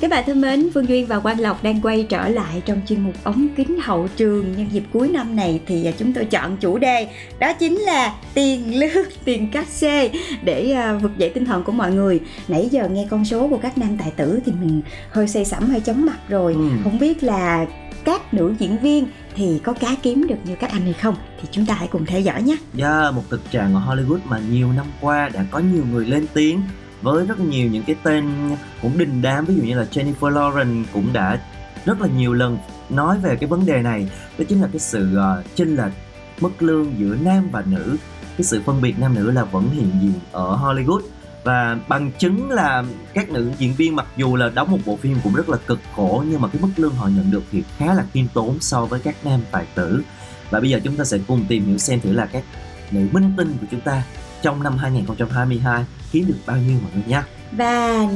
Các 0.00 0.10
bạn 0.10 0.24
thân 0.26 0.40
mến, 0.40 0.68
Phương 0.74 0.88
Duyên 0.88 1.06
và 1.06 1.18
Quang 1.18 1.40
Lộc 1.40 1.62
đang 1.62 1.80
quay 1.80 2.06
trở 2.08 2.28
lại 2.28 2.62
trong 2.64 2.80
chuyên 2.86 3.00
mục 3.00 3.14
ống 3.24 3.48
kính 3.56 3.78
hậu 3.80 4.08
trường 4.16 4.56
nhân 4.56 4.66
dịp 4.72 4.82
cuối 4.92 5.08
năm 5.08 5.36
này 5.36 5.60
thì 5.66 5.84
à, 5.84 5.92
chúng 5.98 6.12
tôi 6.12 6.24
chọn 6.24 6.56
chủ 6.56 6.78
đề 6.78 7.08
đó 7.38 7.52
chính 7.52 7.76
là 7.76 8.14
tiền 8.34 8.78
lương, 8.78 9.06
tiền 9.24 9.50
cát 9.50 9.68
xê 9.68 10.10
để 10.42 10.72
à, 10.72 10.94
vực 10.94 11.10
dậy 11.18 11.30
tinh 11.34 11.44
thần 11.44 11.64
của 11.64 11.72
mọi 11.72 11.92
người. 11.92 12.20
Nãy 12.48 12.68
giờ 12.70 12.88
nghe 12.88 13.06
con 13.10 13.24
số 13.24 13.48
của 13.48 13.58
các 13.58 13.78
nam 13.78 13.96
tài 13.98 14.10
tử 14.10 14.40
thì 14.46 14.52
mình 14.52 14.82
hơi 15.10 15.28
say 15.28 15.44
sẩm 15.44 15.62
hơi 15.62 15.80
chóng 15.80 16.06
mặt 16.06 16.18
rồi. 16.28 16.54
Ừ. 16.54 16.68
Không 16.84 16.98
biết 16.98 17.22
là 17.22 17.66
các 18.04 18.34
nữ 18.34 18.54
diễn 18.58 18.78
viên 18.78 19.06
thì 19.36 19.60
có 19.64 19.72
cá 19.72 19.96
kiếm 20.02 20.26
được 20.28 20.38
như 20.44 20.56
các 20.60 20.70
anh 20.70 20.82
hay 20.82 20.92
không 20.92 21.14
thì 21.42 21.48
chúng 21.50 21.66
ta 21.66 21.74
hãy 21.74 21.88
cùng 21.88 22.06
theo 22.06 22.20
dõi 22.20 22.42
nhé. 22.42 22.56
Yeah, 22.78 23.14
một 23.14 23.22
thực 23.30 23.50
trạng 23.50 23.74
ở 23.74 23.80
Hollywood 23.80 24.18
mà 24.24 24.40
nhiều 24.50 24.72
năm 24.72 24.86
qua 25.00 25.28
đã 25.28 25.44
có 25.50 25.58
nhiều 25.58 25.84
người 25.92 26.06
lên 26.06 26.26
tiếng 26.34 26.60
với 27.02 27.26
rất 27.26 27.40
nhiều 27.40 27.68
những 27.68 27.82
cái 27.82 27.96
tên 28.02 28.56
cũng 28.82 28.98
đình 28.98 29.22
đám 29.22 29.44
ví 29.44 29.54
dụ 29.54 29.62
như 29.62 29.78
là 29.78 29.86
Jennifer 29.92 30.30
Lawrence 30.32 30.84
cũng 30.92 31.12
đã 31.12 31.40
rất 31.84 32.00
là 32.00 32.08
nhiều 32.08 32.32
lần 32.32 32.58
nói 32.90 33.18
về 33.18 33.36
cái 33.36 33.48
vấn 33.48 33.66
đề 33.66 33.82
này. 33.82 34.08
Đó 34.38 34.44
chính 34.48 34.60
là 34.60 34.68
cái 34.72 34.80
sự 34.80 35.18
uh, 35.18 35.44
chênh 35.54 35.76
lệch 35.76 35.92
mức 36.40 36.62
lương 36.62 36.98
giữa 36.98 37.16
nam 37.22 37.48
và 37.52 37.62
nữ. 37.66 37.96
Cái 38.36 38.44
sự 38.44 38.62
phân 38.64 38.82
biệt 38.82 38.98
nam 38.98 39.14
nữ 39.14 39.30
là 39.30 39.44
vẫn 39.44 39.70
hiện 39.70 39.90
diện 40.02 40.12
ở 40.32 40.56
Hollywood. 40.56 41.00
Và 41.44 41.78
bằng 41.88 42.12
chứng 42.18 42.50
là 42.50 42.84
các 43.14 43.30
nữ 43.30 43.50
diễn 43.58 43.74
viên 43.74 43.96
mặc 43.96 44.06
dù 44.16 44.36
là 44.36 44.48
đóng 44.48 44.70
một 44.70 44.78
bộ 44.86 44.96
phim 44.96 45.16
cũng 45.24 45.34
rất 45.34 45.48
là 45.48 45.58
cực 45.66 45.80
khổ 45.96 46.24
nhưng 46.28 46.40
mà 46.40 46.48
cái 46.48 46.62
mức 46.62 46.68
lương 46.76 46.94
họ 46.94 47.08
nhận 47.08 47.30
được 47.30 47.42
thì 47.52 47.62
khá 47.76 47.94
là 47.94 48.04
khiêm 48.12 48.26
tốn 48.34 48.56
so 48.60 48.86
với 48.86 49.00
các 49.00 49.14
nam 49.24 49.40
tài 49.50 49.66
tử. 49.74 50.02
Và 50.50 50.60
bây 50.60 50.70
giờ 50.70 50.80
chúng 50.84 50.96
ta 50.96 51.04
sẽ 51.04 51.18
cùng 51.28 51.44
tìm 51.48 51.64
hiểu 51.66 51.78
xem 51.78 52.00
thử 52.00 52.12
là 52.12 52.26
các 52.26 52.44
nữ 52.90 53.08
minh 53.12 53.32
tinh 53.36 53.56
của 53.60 53.66
chúng 53.70 53.80
ta 53.80 54.02
trong 54.42 54.62
năm 54.62 54.76
2022 54.76 55.84
kiếm 56.12 56.26
được 56.26 56.38
bao 56.46 56.56
nhiêu 56.56 56.76
mọi 56.82 56.90
người 56.94 57.04
nha. 57.06 57.24
Và 57.52 58.08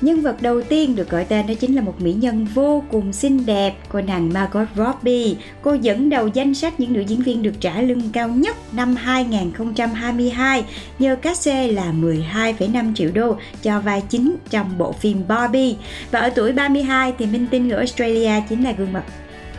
nhân 0.00 0.20
vật 0.20 0.42
đầu 0.42 0.62
tiên 0.62 0.96
được 0.96 1.10
gọi 1.10 1.24
tên 1.24 1.46
đó 1.46 1.54
chính 1.60 1.74
là 1.74 1.82
một 1.82 1.94
mỹ 2.00 2.12
nhân 2.12 2.46
vô 2.54 2.84
cùng 2.90 3.12
xinh 3.12 3.46
đẹp 3.46 3.74
cô 3.88 4.00
nàng 4.00 4.32
Margot 4.32 4.68
Robbie. 4.76 5.34
Cô 5.62 5.74
dẫn 5.74 6.10
đầu 6.10 6.28
danh 6.28 6.54
sách 6.54 6.80
những 6.80 6.92
nữ 6.92 7.00
diễn 7.00 7.22
viên 7.22 7.42
được 7.42 7.54
trả 7.60 7.80
lương 7.80 8.10
cao 8.12 8.28
nhất 8.28 8.56
năm 8.72 8.96
2022 8.96 10.64
nhờ 10.98 11.16
cát 11.16 11.38
xê 11.38 11.72
là 11.72 11.92
12,5 11.92 12.94
triệu 12.94 13.10
đô 13.14 13.36
cho 13.62 13.80
vai 13.80 14.02
chính 14.08 14.36
trong 14.50 14.78
bộ 14.78 14.92
phim 14.92 15.28
Barbie. 15.28 15.74
Và 16.10 16.20
ở 16.20 16.30
tuổi 16.30 16.52
32 16.52 17.12
thì 17.18 17.26
minh 17.26 17.46
tinh 17.50 17.68
người 17.68 17.76
Australia 17.76 18.32
chính 18.48 18.64
là 18.64 18.72
gương 18.72 18.92
mặt 18.92 19.04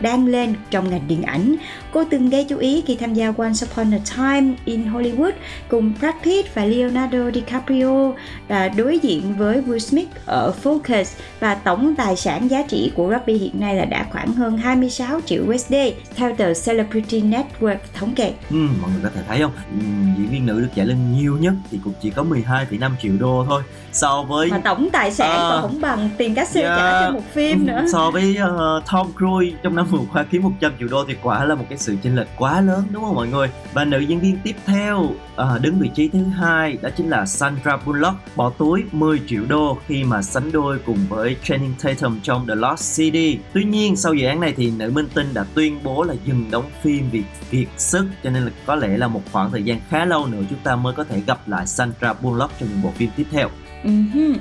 đang 0.00 0.26
lên 0.26 0.54
trong 0.70 0.90
ngành 0.90 1.08
điện 1.08 1.22
ảnh. 1.22 1.54
Cô 1.92 2.04
từng 2.10 2.28
gây 2.30 2.44
chú 2.44 2.58
ý 2.58 2.82
khi 2.86 2.96
tham 2.96 3.14
gia 3.14 3.26
Once 3.38 3.66
Upon 3.72 3.94
a 3.94 3.98
Time 4.16 4.54
in 4.64 4.92
Hollywood 4.92 5.32
cùng 5.68 5.92
Brad 6.00 6.14
Pitt 6.24 6.54
và 6.54 6.64
Leonardo 6.64 7.30
DiCaprio 7.34 8.12
và 8.48 8.68
đối 8.68 8.98
diện 8.98 9.34
với 9.38 9.62
Will 9.66 9.78
Smith 9.78 10.08
ở 10.26 10.52
Focus 10.62 11.04
và 11.40 11.54
tổng 11.54 11.94
tài 11.96 12.16
sản 12.16 12.50
giá 12.50 12.62
trị 12.62 12.92
của 12.94 13.10
Robbie 13.12 13.36
hiện 13.38 13.60
nay 13.60 13.74
là 13.74 13.84
đã 13.84 14.06
khoảng 14.12 14.32
hơn 14.32 14.58
26 14.58 15.20
triệu 15.26 15.42
USD 15.54 15.74
theo 16.16 16.34
tờ 16.36 16.52
Celebrity 16.66 17.20
Network 17.22 17.76
thống 17.94 18.14
kê. 18.14 18.32
Ừ, 18.50 18.56
mọi 18.82 18.90
người 18.90 19.00
có 19.02 19.08
thể 19.14 19.20
thấy 19.28 19.40
không? 19.40 19.52
Ừ, 19.72 19.86
diễn 20.18 20.28
viên 20.30 20.46
nữ 20.46 20.60
được 20.60 20.68
trả 20.76 20.84
lương 20.84 21.12
nhiều 21.12 21.36
nhất 21.40 21.54
thì 21.70 21.78
cũng 21.84 21.92
chỉ 22.02 22.10
có 22.10 22.22
12,5 22.22 22.90
triệu 23.02 23.12
đô 23.18 23.44
thôi 23.48 23.62
so 23.92 24.22
với 24.22 24.50
Và 24.50 24.58
tổng 24.58 24.88
tài 24.92 25.10
sản 25.12 25.36
Ờ. 25.36 25.50
còn 25.50 25.62
không 25.70 25.80
bằng 25.80 26.08
tiền 26.18 26.34
cát 26.34 26.48
xê 26.48 26.62
trả 26.62 26.76
Yeah. 26.76 27.04
cho 27.06 27.10
một 27.10 27.22
phim 27.32 27.66
nữa. 27.66 27.84
so 27.92 28.10
với 28.10 28.36
uh, 28.44 28.84
Tom 28.92 29.06
Cruise 29.18 29.56
trong 29.62 29.74
năm 29.76 29.85
vừa 29.90 29.98
qua 30.12 30.24
kiếm 30.30 30.42
100 30.42 30.72
triệu 30.78 30.88
đô 30.88 31.04
thì 31.04 31.14
quả 31.22 31.44
là 31.44 31.54
một 31.54 31.64
cái 31.68 31.78
sự 31.78 31.96
chênh 32.02 32.16
lệch 32.16 32.28
quá 32.36 32.60
lớn 32.60 32.84
đúng 32.90 33.04
không 33.04 33.14
mọi 33.14 33.28
người? 33.28 33.50
Và 33.72 33.84
nữ 33.84 33.98
diễn 33.98 34.20
viên 34.20 34.38
tiếp 34.44 34.56
theo 34.66 35.10
à, 35.36 35.58
đứng 35.60 35.78
vị 35.78 35.90
trí 35.94 36.08
thứ 36.08 36.24
hai 36.24 36.78
đó 36.82 36.88
chính 36.96 37.08
là 37.08 37.26
Sandra 37.26 37.76
Bullock 37.86 38.36
bỏ 38.36 38.50
túi 38.50 38.84
10 38.92 39.20
triệu 39.26 39.42
đô 39.48 39.78
khi 39.86 40.04
mà 40.04 40.22
sánh 40.22 40.52
đôi 40.52 40.78
cùng 40.78 40.98
với 41.08 41.36
Channing 41.42 41.74
Tatum 41.82 42.20
trong 42.22 42.46
The 42.46 42.54
Lost 42.54 42.96
City. 42.96 43.38
Tuy 43.52 43.64
nhiên 43.64 43.96
sau 43.96 44.14
dự 44.14 44.26
án 44.26 44.40
này 44.40 44.54
thì 44.56 44.70
nữ 44.70 44.90
minh 44.90 45.08
tinh 45.14 45.34
đã 45.34 45.44
tuyên 45.54 45.78
bố 45.82 46.02
là 46.02 46.14
dừng 46.24 46.50
đóng 46.50 46.70
phim 46.82 47.08
vì 47.10 47.22
kiệt 47.50 47.68
sức 47.76 48.06
cho 48.24 48.30
nên 48.30 48.42
là 48.42 48.50
có 48.66 48.74
lẽ 48.74 48.96
là 48.96 49.08
một 49.08 49.22
khoảng 49.32 49.50
thời 49.50 49.62
gian 49.62 49.80
khá 49.88 50.04
lâu 50.04 50.26
nữa 50.26 50.42
chúng 50.50 50.58
ta 50.58 50.76
mới 50.76 50.92
có 50.92 51.04
thể 51.04 51.20
gặp 51.26 51.48
lại 51.48 51.66
Sandra 51.66 52.12
Bullock 52.12 52.52
trong 52.60 52.68
những 52.68 52.82
bộ 52.82 52.90
phim 52.96 53.10
tiếp 53.16 53.26
theo. 53.30 53.48
Ừm. 53.84 54.36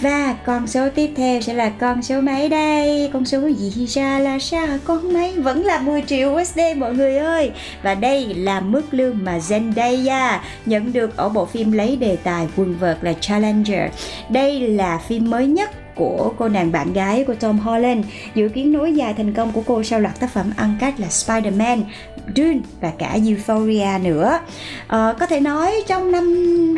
Và 0.00 0.36
con 0.46 0.66
số 0.66 0.88
tiếp 0.94 1.10
theo 1.16 1.40
sẽ 1.40 1.54
là 1.54 1.68
con 1.68 2.02
số 2.02 2.20
mấy 2.20 2.48
đây? 2.48 3.10
Con 3.12 3.24
số 3.24 3.46
gì 3.46 3.86
ra 3.86 4.18
là 4.18 4.38
sao 4.38 4.66
con 4.84 5.12
mấy? 5.12 5.32
Vẫn 5.32 5.64
là 5.64 5.78
10 5.78 6.02
triệu 6.02 6.34
USD 6.34 6.60
mọi 6.76 6.94
người 6.94 7.16
ơi. 7.16 7.50
Và 7.82 7.94
đây 7.94 8.34
là 8.34 8.60
mức 8.60 8.82
lương 8.90 9.18
mà 9.24 9.38
Zendaya 9.38 10.38
nhận 10.66 10.92
được 10.92 11.16
ở 11.16 11.28
bộ 11.28 11.46
phim 11.46 11.72
lấy 11.72 11.96
đề 11.96 12.16
tài 12.16 12.48
quần 12.56 12.78
vợt 12.78 12.98
là 13.02 13.12
Challenger. 13.12 13.90
Đây 14.28 14.60
là 14.60 14.98
phim 14.98 15.30
mới 15.30 15.46
nhất 15.46 15.70
của 15.94 16.32
cô 16.38 16.48
nàng 16.48 16.72
bạn 16.72 16.92
gái 16.92 17.24
của 17.24 17.34
Tom 17.34 17.58
Holland 17.58 18.06
dự 18.34 18.48
kiến 18.48 18.72
nối 18.72 18.92
dài 18.92 19.14
thành 19.14 19.34
công 19.34 19.52
của 19.52 19.62
cô 19.66 19.82
sau 19.82 20.00
loạt 20.00 20.20
tác 20.20 20.30
phẩm 20.32 20.52
ăn 20.56 20.76
cách 20.80 21.00
là 21.00 21.08
Spider-Man, 21.08 21.82
Dune 22.36 22.60
và 22.80 22.92
cả 22.98 23.18
Euphoria 23.26 23.98
nữa. 24.02 24.38
À, 24.86 25.14
có 25.20 25.26
thể 25.26 25.40
nói 25.40 25.72
trong 25.86 26.12
năm 26.12 26.34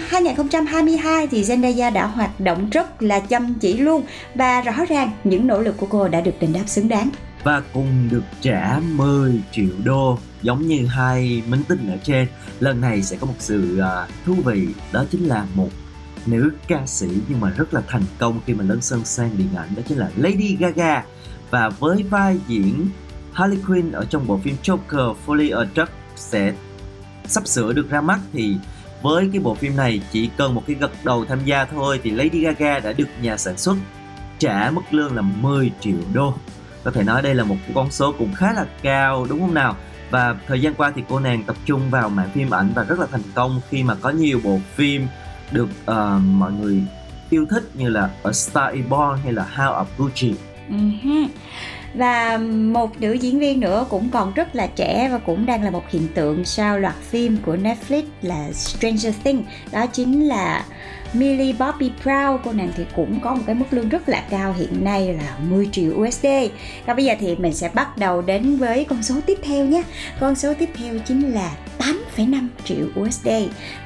2022 0.08 1.26
thì 1.26 1.42
Zendaya 1.42 1.92
đã 1.92 2.06
hoạt 2.06 2.40
động 2.40 2.70
rất 2.70 3.02
là 3.02 3.20
chăm 3.20 3.54
chỉ 3.60 3.76
luôn 3.76 4.02
và 4.34 4.60
rõ 4.60 4.72
ràng 4.88 5.10
những 5.24 5.46
nỗ 5.46 5.60
lực 5.60 5.76
của 5.76 5.86
cô 5.90 6.08
đã 6.08 6.20
được 6.20 6.34
đền 6.40 6.52
đáp 6.52 6.64
xứng 6.66 6.88
đáng. 6.88 7.10
và 7.44 7.62
cùng 7.72 8.08
được 8.10 8.24
trả 8.40 8.78
10 8.78 9.40
triệu 9.52 9.68
đô 9.84 10.18
giống 10.42 10.66
như 10.66 10.86
hai 10.86 11.42
minh 11.48 11.62
tinh 11.68 11.90
ở 11.90 11.96
trên 12.02 12.26
lần 12.60 12.80
này 12.80 13.02
sẽ 13.02 13.16
có 13.20 13.26
một 13.26 13.34
sự 13.38 13.80
uh, 13.80 14.08
thú 14.26 14.34
vị 14.44 14.68
đó 14.92 15.04
chính 15.10 15.24
là 15.24 15.46
một 15.54 15.68
nữ 16.26 16.52
ca 16.68 16.86
sĩ 16.86 17.08
nhưng 17.28 17.40
mà 17.40 17.50
rất 17.50 17.74
là 17.74 17.82
thành 17.88 18.02
công 18.18 18.40
khi 18.46 18.54
mà 18.54 18.64
lên 18.64 18.80
sân 18.80 19.04
sang 19.04 19.30
điện 19.38 19.48
ảnh, 19.56 19.68
đó 19.76 19.82
chính 19.88 19.98
là 19.98 20.10
Lady 20.16 20.56
Gaga. 20.60 21.04
Và 21.50 21.68
với 21.68 22.02
vai 22.02 22.40
diễn 22.48 22.88
Harley 23.32 23.58
Quinn 23.66 23.92
ở 23.92 24.04
trong 24.04 24.26
bộ 24.26 24.40
phim 24.44 24.56
Joker 24.62 25.14
Fully 25.26 25.60
a 25.60 25.68
Drug 25.74 25.88
sẽ 26.16 26.52
sắp 27.26 27.46
sửa 27.46 27.72
được 27.72 27.90
ra 27.90 28.00
mắt, 28.00 28.20
thì 28.32 28.56
với 29.02 29.28
cái 29.32 29.40
bộ 29.40 29.54
phim 29.54 29.76
này 29.76 30.02
chỉ 30.12 30.30
cần 30.36 30.54
một 30.54 30.62
cái 30.66 30.76
gật 30.80 31.04
đầu 31.04 31.24
tham 31.24 31.38
gia 31.44 31.64
thôi 31.64 32.00
thì 32.02 32.10
Lady 32.10 32.40
Gaga 32.40 32.78
đã 32.78 32.92
được 32.92 33.08
nhà 33.22 33.36
sản 33.36 33.58
xuất 33.58 33.76
trả 34.38 34.70
mức 34.70 34.82
lương 34.90 35.16
là 35.16 35.22
10 35.22 35.72
triệu 35.80 35.96
đô. 36.12 36.34
Có 36.84 36.90
thể 36.90 37.02
nói 37.02 37.22
đây 37.22 37.34
là 37.34 37.44
một 37.44 37.56
cái 37.62 37.72
con 37.74 37.90
số 37.90 38.12
cũng 38.18 38.34
khá 38.34 38.52
là 38.52 38.66
cao, 38.82 39.26
đúng 39.28 39.40
không 39.40 39.54
nào? 39.54 39.76
Và 40.10 40.36
thời 40.46 40.60
gian 40.60 40.74
qua 40.74 40.92
thì 40.96 41.02
cô 41.08 41.20
nàng 41.20 41.42
tập 41.42 41.56
trung 41.64 41.90
vào 41.90 42.08
mảng 42.08 42.30
phim 42.30 42.50
ảnh 42.50 42.72
và 42.74 42.84
rất 42.84 42.98
là 42.98 43.06
thành 43.06 43.22
công 43.34 43.60
khi 43.70 43.82
mà 43.82 43.94
có 43.94 44.10
nhiều 44.10 44.40
bộ 44.44 44.60
phim 44.74 45.06
được 45.54 45.68
uh, 45.90 46.22
mọi 46.24 46.52
người 46.52 46.82
yêu 47.30 47.46
thích 47.50 47.70
như 47.74 47.88
là 47.88 48.10
A 48.24 48.32
Star 48.32 48.74
Is 48.74 48.84
Born 48.88 49.18
hay 49.24 49.32
là 49.32 49.46
How 49.56 49.84
of 49.84 49.84
Gucci 49.98 50.34
Uh-huh. 50.70 51.28
Và 51.94 52.38
một 52.72 53.00
nữ 53.00 53.12
diễn 53.12 53.38
viên 53.38 53.60
nữa 53.60 53.86
cũng 53.90 54.08
còn 54.10 54.34
rất 54.34 54.56
là 54.56 54.66
trẻ 54.66 55.08
và 55.12 55.18
cũng 55.18 55.46
đang 55.46 55.62
là 55.62 55.70
một 55.70 55.84
hiện 55.88 56.08
tượng 56.14 56.44
sau 56.44 56.78
loạt 56.78 56.94
phim 56.94 57.36
của 57.46 57.56
Netflix 57.56 58.02
là 58.22 58.52
Stranger 58.52 59.14
Things 59.24 59.46
đó 59.72 59.86
chính 59.86 60.28
là 60.28 60.64
Millie 61.14 61.52
Bobby 61.58 61.90
Brown 62.04 62.38
cô 62.44 62.52
nàng 62.52 62.72
thì 62.76 62.84
cũng 62.96 63.20
có 63.20 63.34
một 63.34 63.42
cái 63.46 63.54
mức 63.54 63.66
lương 63.70 63.88
rất 63.88 64.08
là 64.08 64.24
cao 64.30 64.54
hiện 64.58 64.84
nay 64.84 65.14
là 65.14 65.36
10 65.48 65.68
triệu 65.72 65.92
USD 65.94 66.26
và 66.86 66.94
bây 66.94 67.04
giờ 67.04 67.14
thì 67.20 67.36
mình 67.36 67.54
sẽ 67.54 67.70
bắt 67.74 67.98
đầu 67.98 68.22
đến 68.22 68.56
với 68.56 68.84
con 68.84 69.02
số 69.02 69.14
tiếp 69.26 69.38
theo 69.42 69.66
nhé. 69.66 69.82
Con 70.20 70.34
số 70.34 70.54
tiếp 70.54 70.68
theo 70.74 70.94
chính 70.98 71.32
là 71.32 71.56
8,5 72.16 72.48
triệu 72.64 72.86
USD 73.00 73.28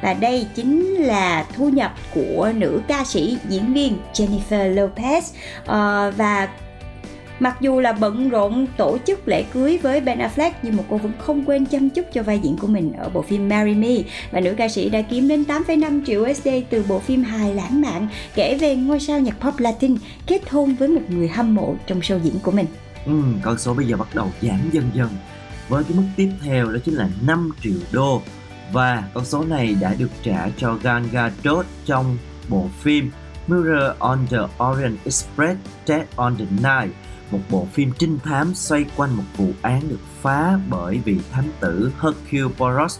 và 0.02 0.14
đây 0.14 0.46
chính 0.54 0.94
là 0.94 1.46
thu 1.56 1.68
nhập 1.68 1.94
của 2.14 2.52
nữ 2.54 2.80
ca 2.88 3.04
sĩ 3.04 3.38
diễn 3.48 3.74
viên 3.74 3.98
Jennifer 4.14 4.74
Lopez. 4.74 5.22
Uh, 5.62 6.16
và 6.16 6.48
Mặc 7.40 7.56
dù 7.60 7.80
là 7.80 7.92
bận 7.92 8.28
rộn 8.28 8.66
tổ 8.76 8.98
chức 9.06 9.28
lễ 9.28 9.42
cưới 9.42 9.78
với 9.78 10.00
Ben 10.00 10.18
Affleck 10.18 10.50
nhưng 10.62 10.76
mà 10.76 10.82
cô 10.90 10.96
vẫn 10.96 11.12
không 11.18 11.44
quên 11.44 11.66
chăm 11.66 11.90
chút 11.90 12.06
cho 12.12 12.22
vai 12.22 12.38
diễn 12.38 12.56
của 12.56 12.66
mình 12.66 12.92
ở 12.92 13.08
bộ 13.08 13.22
phim 13.22 13.48
Marry 13.48 13.74
Me. 13.74 13.94
Và 14.30 14.40
nữ 14.40 14.54
ca 14.58 14.68
sĩ 14.68 14.88
đã 14.88 15.02
kiếm 15.02 15.28
đến 15.28 15.44
8,5 15.48 16.04
triệu 16.04 16.22
USD 16.22 16.48
từ 16.70 16.84
bộ 16.88 16.98
phim 16.98 17.22
hài 17.22 17.54
lãng 17.54 17.80
mạn 17.80 18.08
kể 18.34 18.58
về 18.60 18.76
ngôi 18.76 19.00
sao 19.00 19.20
nhạc 19.20 19.40
pop 19.40 19.58
Latin 19.58 19.96
kết 20.26 20.50
hôn 20.50 20.74
với 20.74 20.88
một 20.88 21.02
người 21.08 21.28
hâm 21.28 21.54
mộ 21.54 21.76
trong 21.86 22.00
show 22.00 22.18
diễn 22.18 22.34
của 22.42 22.50
mình. 22.50 22.66
Ừ, 23.06 23.22
con 23.42 23.58
số 23.58 23.74
bây 23.74 23.86
giờ 23.86 23.96
bắt 23.96 24.08
đầu 24.14 24.30
giảm 24.42 24.60
dần 24.72 24.90
dần. 24.94 25.08
Với 25.68 25.84
cái 25.84 25.96
mức 25.96 26.04
tiếp 26.16 26.30
theo 26.42 26.72
đó 26.72 26.78
chính 26.84 26.94
là 26.94 27.08
5 27.26 27.50
triệu 27.62 27.78
đô. 27.92 28.22
Và 28.72 29.04
con 29.14 29.24
số 29.24 29.44
này 29.44 29.76
đã 29.80 29.94
được 29.98 30.10
trả 30.22 30.48
cho 30.56 30.78
Gal 30.82 31.02
Gadot 31.12 31.66
trong 31.86 32.16
bộ 32.48 32.68
phim 32.80 33.10
Mirror 33.46 33.92
on 33.98 34.18
the 34.30 34.38
Orient 34.64 34.98
Express 35.04 35.58
Dead 35.86 36.02
on 36.16 36.36
the 36.36 36.44
Night 36.44 36.94
một 37.30 37.40
bộ 37.50 37.66
phim 37.72 37.92
trinh 37.98 38.18
thám 38.24 38.54
xoay 38.54 38.84
quanh 38.96 39.16
một 39.16 39.24
vụ 39.36 39.50
án 39.62 39.88
được 39.88 40.00
phá 40.22 40.58
bởi 40.68 41.00
vị 41.04 41.18
thám 41.32 41.44
tử 41.60 41.92
Hercule 42.00 42.54
Poirot. 42.56 42.90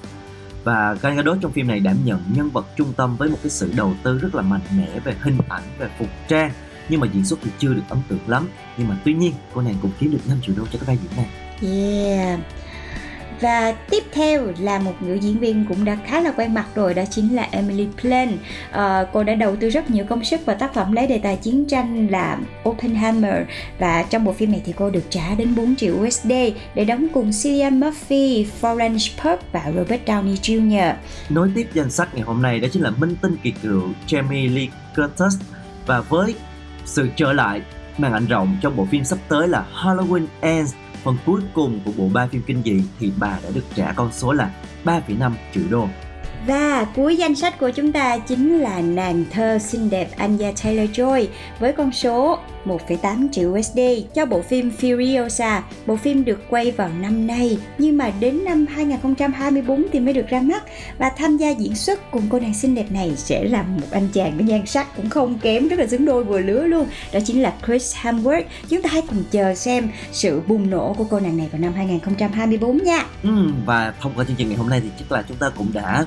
Và 0.65 0.95
Gal 1.03 1.17
Gadot 1.17 1.39
trong 1.41 1.53
phim 1.53 1.67
này 1.69 1.81
đảm 1.81 1.97
nhận 2.05 2.21
nhân 2.35 2.51
vật 2.51 2.67
trung 2.77 2.93
tâm 2.97 3.17
với 3.17 3.29
một 3.29 3.39
cái 3.43 3.51
sự 3.51 3.73
đầu 3.77 3.95
tư 4.03 4.19
rất 4.19 4.35
là 4.35 4.43
mạnh 4.43 4.61
mẽ 4.77 5.01
về 5.05 5.17
hình 5.21 5.39
ảnh, 5.49 5.63
về 5.79 5.91
phục 5.99 6.09
trang. 6.29 6.53
Nhưng 6.89 7.01
mà 7.01 7.07
diễn 7.13 7.25
xuất 7.25 7.39
thì 7.43 7.51
chưa 7.59 7.75
được 7.75 7.83
ấn 7.89 7.99
tượng 8.09 8.19
lắm. 8.27 8.49
Nhưng 8.77 8.89
mà 8.89 8.99
tuy 9.05 9.15
nhiên, 9.15 9.33
cô 9.55 9.61
nàng 9.61 9.75
cũng 9.83 9.91
kiếm 9.99 10.11
được 10.11 10.29
5 10.29 10.39
triệu 10.43 10.55
đô 10.57 10.65
cho 10.73 10.79
cái 10.79 10.87
vai 10.87 10.99
diễn 11.03 11.17
này. 11.17 11.29
Yeah. 11.63 12.41
Và 13.41 13.73
tiếp 13.91 14.03
theo 14.13 14.53
là 14.61 14.79
một 14.79 14.95
nữ 15.01 15.15
diễn 15.15 15.39
viên 15.39 15.65
cũng 15.69 15.85
đã 15.85 15.99
khá 16.07 16.21
là 16.21 16.31
quen 16.31 16.55
mặt 16.55 16.67
rồi 16.75 16.95
đó 16.95 17.03
chính 17.11 17.37
là 17.37 17.49
Emily 17.51 17.87
Blunt. 18.03 18.31
à, 18.71 19.05
cô 19.13 19.25
đã 19.25 19.35
đầu 19.35 19.57
tư 19.57 19.69
rất 19.69 19.91
nhiều 19.91 20.05
công 20.09 20.25
sức 20.25 20.47
vào 20.47 20.57
tác 20.57 20.75
phẩm 20.75 20.93
lấy 20.93 21.07
đề 21.07 21.19
tài 21.19 21.37
chiến 21.37 21.65
tranh 21.69 22.11
là 22.11 22.39
Oppenheimer 22.69 23.35
và 23.79 24.03
trong 24.03 24.25
bộ 24.25 24.33
phim 24.33 24.53
này 24.53 24.63
thì 24.65 24.73
cô 24.77 24.91
được 24.91 25.05
trả 25.11 25.35
đến 25.35 25.55
4 25.55 25.77
triệu 25.77 25.95
USD 25.95 26.33
để 26.75 26.85
đóng 26.85 27.07
cùng 27.15 27.31
Cillian 27.43 27.81
Murphy, 27.81 28.47
Florence 28.61 29.23
Pugh 29.23 29.41
và 29.53 29.73
Robert 29.77 30.05
Downey 30.07 30.35
Jr. 30.35 30.95
Nối 31.29 31.51
tiếp 31.55 31.69
danh 31.75 31.91
sách 31.91 32.15
ngày 32.15 32.23
hôm 32.23 32.43
nay 32.43 32.61
đó 32.61 32.69
chính 32.73 32.83
là 32.83 32.91
minh 32.91 33.17
tinh 33.23 33.37
kỳ 33.43 33.51
cựu 33.51 33.83
Jamie 34.09 34.55
Lee 34.55 34.67
Curtis 34.97 35.41
và 35.87 36.01
với 36.01 36.35
sự 36.85 37.09
trở 37.17 37.33
lại 37.33 37.61
màn 37.99 38.13
ảnh 38.13 38.27
rộng 38.27 38.57
trong 38.61 38.77
bộ 38.77 38.87
phim 38.91 39.05
sắp 39.05 39.19
tới 39.29 39.49
là 39.49 39.65
Halloween 39.75 40.27
Ends 40.41 40.75
phần 41.05 41.17
cuối 41.27 41.41
cùng 41.55 41.81
của 41.85 41.93
bộ 41.97 42.09
ba 42.13 42.27
phim 42.27 42.43
kinh 42.47 42.63
dị 42.65 42.83
thì 43.01 43.13
bà 43.19 43.39
đã 43.45 43.51
được 43.55 43.65
trả 43.75 43.93
con 43.97 44.13
số 44.13 44.33
là 44.33 44.51
3,5 44.85 45.33
triệu 45.55 45.65
đô. 45.71 45.89
Và 46.47 46.87
cuối 46.97 47.17
danh 47.17 47.35
sách 47.35 47.59
của 47.59 47.71
chúng 47.71 47.93
ta 47.93 48.19
chính 48.19 48.59
là 48.59 48.81
nàng 48.81 49.25
thơ 49.31 49.59
xinh 49.59 49.91
đẹp 49.91 50.09
Anya 50.17 50.53
Taylor-Joy 50.53 51.27
với 51.59 51.73
con 51.73 51.93
số 51.93 52.39
1,8 52.69 53.29
triệu 53.33 53.51
USD 53.51 53.79
cho 54.15 54.27
bộ 54.27 54.43
phim 54.43 54.71
Furiosa. 54.81 55.61
Bộ 55.87 55.97
phim 55.97 56.25
được 56.25 56.41
quay 56.51 56.71
vào 56.71 56.91
năm 57.01 57.27
nay 57.27 57.59
nhưng 57.79 57.97
mà 57.97 58.13
đến 58.21 58.45
năm 58.45 58.67
2024 58.67 59.87
thì 59.93 60.01
mới 60.01 60.15
được 60.15 60.29
ra 60.29 60.41
mắt 60.41 60.63
và 60.99 61.11
tham 61.17 61.37
gia 61.37 61.51
diễn 61.51 61.75
xuất 61.75 62.11
cùng 62.11 62.23
cô 62.29 62.41
nàng 62.41 62.55
xinh 62.55 62.75
đẹp 62.75 62.87
này 62.91 63.13
sẽ 63.17 63.45
là 63.45 63.63
một 63.63 63.87
anh 63.91 64.09
chàng 64.13 64.37
với 64.37 64.45
nhan 64.45 64.67
sắc 64.67 64.97
cũng 64.97 65.11
không 65.11 65.39
kém 65.39 65.69
rất 65.69 65.79
là 65.79 65.87
xứng 65.87 66.05
đôi 66.05 66.25
vừa 66.25 66.41
lứa 66.41 66.67
luôn. 66.67 66.87
Đó 67.13 67.21
chính 67.27 67.43
là 67.43 67.55
Chris 67.67 67.97
Hemsworth. 67.97 68.43
Chúng 68.69 68.83
ta 68.83 68.91
hãy 68.93 69.03
cùng 69.09 69.25
chờ 69.31 69.55
xem 69.55 69.89
sự 70.13 70.41
bùng 70.47 70.71
nổ 70.71 70.95
của 70.99 71.05
cô 71.05 71.21
nàng 71.21 71.37
này 71.37 71.49
vào 71.53 71.61
năm 71.61 71.73
2024 71.73 72.79
nha. 72.85 73.07
Ừ 73.23 73.31
và 73.67 73.95
thông 74.01 74.13
qua 74.17 74.25
chương 74.25 74.37
trình 74.37 74.49
ngày 74.49 74.57
hôm 74.57 74.69
nay 74.69 74.81
thì 74.81 74.89
chắc 74.99 75.13
là 75.13 75.25
chúng 75.29 75.37
ta 75.37 75.51
cũng 75.57 75.71
đã 75.73 76.05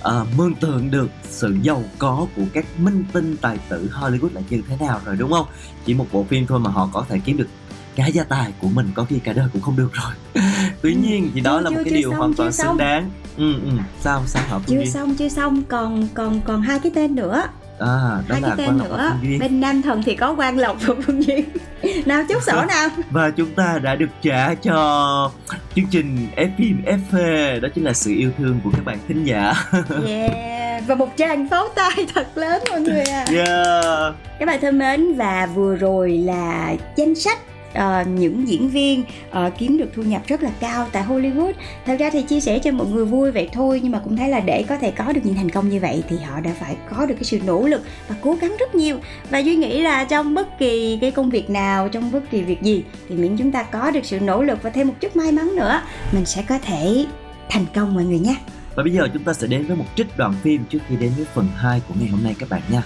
ờ, 0.00 0.26
mường 0.36 0.54
tượng 0.54 0.90
được 0.90 1.10
sự 1.30 1.56
giàu 1.62 1.82
có 1.98 2.26
của 2.36 2.42
các 2.52 2.64
minh 2.78 3.04
tinh 3.12 3.36
tài 3.40 3.58
tử 3.68 3.90
Hollywood 3.92 4.28
là 4.34 4.40
như 4.50 4.62
thế 4.68 4.76
nào 4.80 5.00
rồi 5.04 5.16
đúng 5.16 5.30
không? 5.32 5.46
Chỉ 5.86 5.94
một 5.94 6.06
bộ 6.12 6.24
phim 6.28 6.46
thôi 6.46 6.58
mà 6.60 6.70
họ 6.70 6.88
có 6.92 7.04
thể 7.08 7.18
kiếm 7.24 7.36
được 7.36 7.48
cả 7.96 8.06
gia 8.06 8.24
tài 8.24 8.52
của 8.60 8.68
mình 8.68 8.90
có 8.94 9.04
khi 9.04 9.18
cả 9.18 9.32
đời 9.32 9.48
cũng 9.52 9.62
không 9.62 9.76
được 9.76 9.90
rồi. 9.92 10.12
Tuy 10.82 10.92
Ừ, 10.94 10.98
nhiên 10.98 11.30
thì 11.34 11.40
đó 11.40 11.56
chưa- 11.58 11.64
là 11.64 11.70
một 11.70 11.76
chưa- 11.76 11.84
cái 11.84 11.90
chưa 11.90 11.96
điều 11.96 12.10
xong, 12.10 12.18
hoàn 12.18 12.34
toàn 12.34 12.52
xứng 12.52 12.76
đáng. 12.76 13.10
Ừ 13.36 13.52
ừ, 13.62 13.70
sao 14.00 14.22
sao 14.26 14.42
Phương 14.66 14.76
Chưa 14.84 14.84
xong 14.90 15.14
chưa 15.14 15.28
xong 15.28 15.62
còn 15.62 16.08
còn 16.14 16.40
còn 16.40 16.62
hai 16.62 16.78
cái 16.78 16.92
tên 16.94 17.14
nữa. 17.14 17.42
À, 17.78 17.86
đó 17.88 18.22
hai 18.28 18.40
là 18.40 18.48
cái 18.48 18.66
tên 18.66 18.78
Lộc 18.78 18.88
nữa 18.88 19.12
bên 19.40 19.60
nam 19.60 19.82
thần 19.82 20.02
thì 20.02 20.14
có 20.14 20.34
quang 20.34 20.58
lộc 20.58 20.76
và 20.86 20.94
phương 21.06 21.26
duyên 21.26 21.44
nào 22.06 22.22
chốt 22.28 22.42
sổ 22.42 22.64
nào 22.68 22.88
Và 23.10 23.30
chúng 23.30 23.54
ta 23.54 23.78
đã 23.82 23.94
được 23.94 24.10
trả 24.22 24.54
cho 24.54 25.30
chương 25.74 25.86
trình 25.90 26.26
F 26.36 26.48
phim 26.58 26.82
F 26.86 27.60
đó 27.60 27.68
chính 27.74 27.84
là 27.84 27.92
sự 27.92 28.10
yêu 28.10 28.30
thương 28.38 28.60
của 28.64 28.70
các 28.70 28.84
bạn 28.84 28.98
thính 29.08 29.24
giả. 29.24 29.54
yeah 30.06 30.56
và 30.86 30.94
một 30.94 31.08
tràng 31.16 31.48
pháo 31.48 31.68
tay 31.74 32.06
thật 32.14 32.26
lớn 32.34 32.62
mọi 32.70 32.80
người 32.80 33.00
à 33.00 33.24
Yeah. 33.32 34.14
các 34.38 34.46
bạn 34.46 34.60
thân 34.60 34.78
mến 34.78 35.14
và 35.16 35.48
vừa 35.54 35.76
rồi 35.76 36.10
là 36.10 36.74
danh 36.96 37.14
sách 37.14 37.38
uh, 37.76 38.08
những 38.08 38.48
diễn 38.48 38.68
viên 38.68 39.04
uh, 39.30 39.52
kiếm 39.58 39.78
được 39.78 39.90
thu 39.94 40.02
nhập 40.02 40.22
rất 40.26 40.42
là 40.42 40.50
cao 40.60 40.86
tại 40.92 41.04
Hollywood. 41.04 41.52
Thật 41.86 41.96
ra 41.98 42.10
thì 42.10 42.22
chia 42.22 42.40
sẻ 42.40 42.58
cho 42.58 42.72
mọi 42.72 42.86
người 42.86 43.04
vui 43.04 43.32
vậy 43.32 43.48
thôi 43.52 43.80
nhưng 43.82 43.92
mà 43.92 43.98
cũng 43.98 44.16
thấy 44.16 44.28
là 44.28 44.40
để 44.40 44.64
có 44.68 44.76
thể 44.76 44.90
có 44.90 45.12
được 45.12 45.20
những 45.24 45.34
thành 45.34 45.50
công 45.50 45.68
như 45.68 45.80
vậy 45.80 46.02
thì 46.08 46.16
họ 46.16 46.40
đã 46.40 46.50
phải 46.60 46.76
có 46.90 47.06
được 47.06 47.14
cái 47.14 47.24
sự 47.24 47.40
nỗ 47.46 47.66
lực 47.66 47.82
và 48.08 48.14
cố 48.20 48.36
gắng 48.40 48.56
rất 48.58 48.74
nhiều. 48.74 48.98
Và 49.30 49.38
duy 49.38 49.56
nghĩ 49.56 49.82
là 49.82 50.04
trong 50.04 50.34
bất 50.34 50.58
kỳ 50.58 50.98
cái 51.00 51.10
công 51.10 51.30
việc 51.30 51.50
nào 51.50 51.88
trong 51.88 52.12
bất 52.12 52.30
kỳ 52.30 52.42
việc 52.42 52.62
gì 52.62 52.84
thì 53.08 53.14
miễn 53.14 53.36
chúng 53.36 53.52
ta 53.52 53.62
có 53.62 53.90
được 53.90 54.04
sự 54.04 54.20
nỗ 54.20 54.42
lực 54.42 54.62
và 54.62 54.70
thêm 54.70 54.88
một 54.88 54.94
chút 55.00 55.16
may 55.16 55.32
mắn 55.32 55.56
nữa 55.56 55.80
mình 56.12 56.24
sẽ 56.24 56.44
có 56.48 56.58
thể 56.58 57.06
thành 57.50 57.64
công 57.74 57.94
mọi 57.94 58.04
người 58.04 58.18
nhé. 58.18 58.36
Và 58.74 58.82
bây 58.82 58.92
giờ 58.92 59.08
chúng 59.12 59.24
ta 59.24 59.32
sẽ 59.32 59.46
đến 59.46 59.66
với 59.66 59.76
một 59.76 59.84
trích 59.96 60.16
đoạn 60.16 60.34
phim 60.42 60.64
trước 60.70 60.78
khi 60.88 60.96
đến 60.96 61.12
với 61.16 61.26
phần 61.34 61.48
2 61.56 61.80
của 61.88 61.94
ngày 62.00 62.08
hôm 62.08 62.20
nay 62.24 62.34
các 62.38 62.48
bạn 62.48 62.62
nha. 62.70 62.82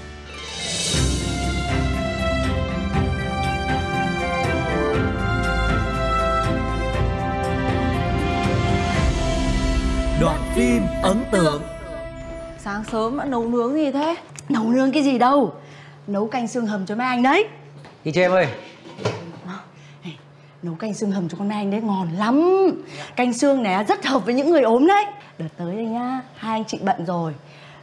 Phim 10.61 10.83
ấn 11.03 11.25
tượng. 11.31 11.63
Sáng 12.59 12.85
sớm 12.93 13.19
đã 13.19 13.25
nấu 13.25 13.49
nướng 13.49 13.75
gì 13.75 13.91
thế? 13.93 14.17
Nấu 14.49 14.65
nướng 14.65 14.93
cái 14.93 15.03
gì 15.03 15.19
đâu? 15.19 15.55
Nấu 16.07 16.27
canh 16.29 16.49
xương 16.49 16.67
hầm 16.67 16.87
cho 16.87 16.95
mấy 16.95 17.07
anh 17.07 17.23
đấy. 17.23 17.49
Đi 18.05 18.13
chơi 18.13 18.25
em 18.25 18.33
ơi 18.33 18.47
nấu 20.63 20.75
canh 20.75 20.95
xương 20.95 21.13
hầm 21.13 21.29
cho 21.29 21.39
con 21.39 21.49
anh 21.49 21.71
đấy 21.71 21.81
ngon 21.81 22.09
lắm. 22.17 22.43
Canh 23.17 23.33
xương 23.33 23.63
này 23.63 23.85
rất 23.85 24.07
hợp 24.07 24.25
với 24.25 24.35
những 24.35 24.51
người 24.51 24.63
ốm 24.63 24.87
đấy. 24.87 25.05
Đợt 25.39 25.49
tới 25.57 25.77
đây 25.77 25.85
nhá 25.85 26.21
hai 26.37 26.53
anh 26.53 26.65
chị 26.65 26.79
bận 26.83 27.07
rồi. 27.07 27.35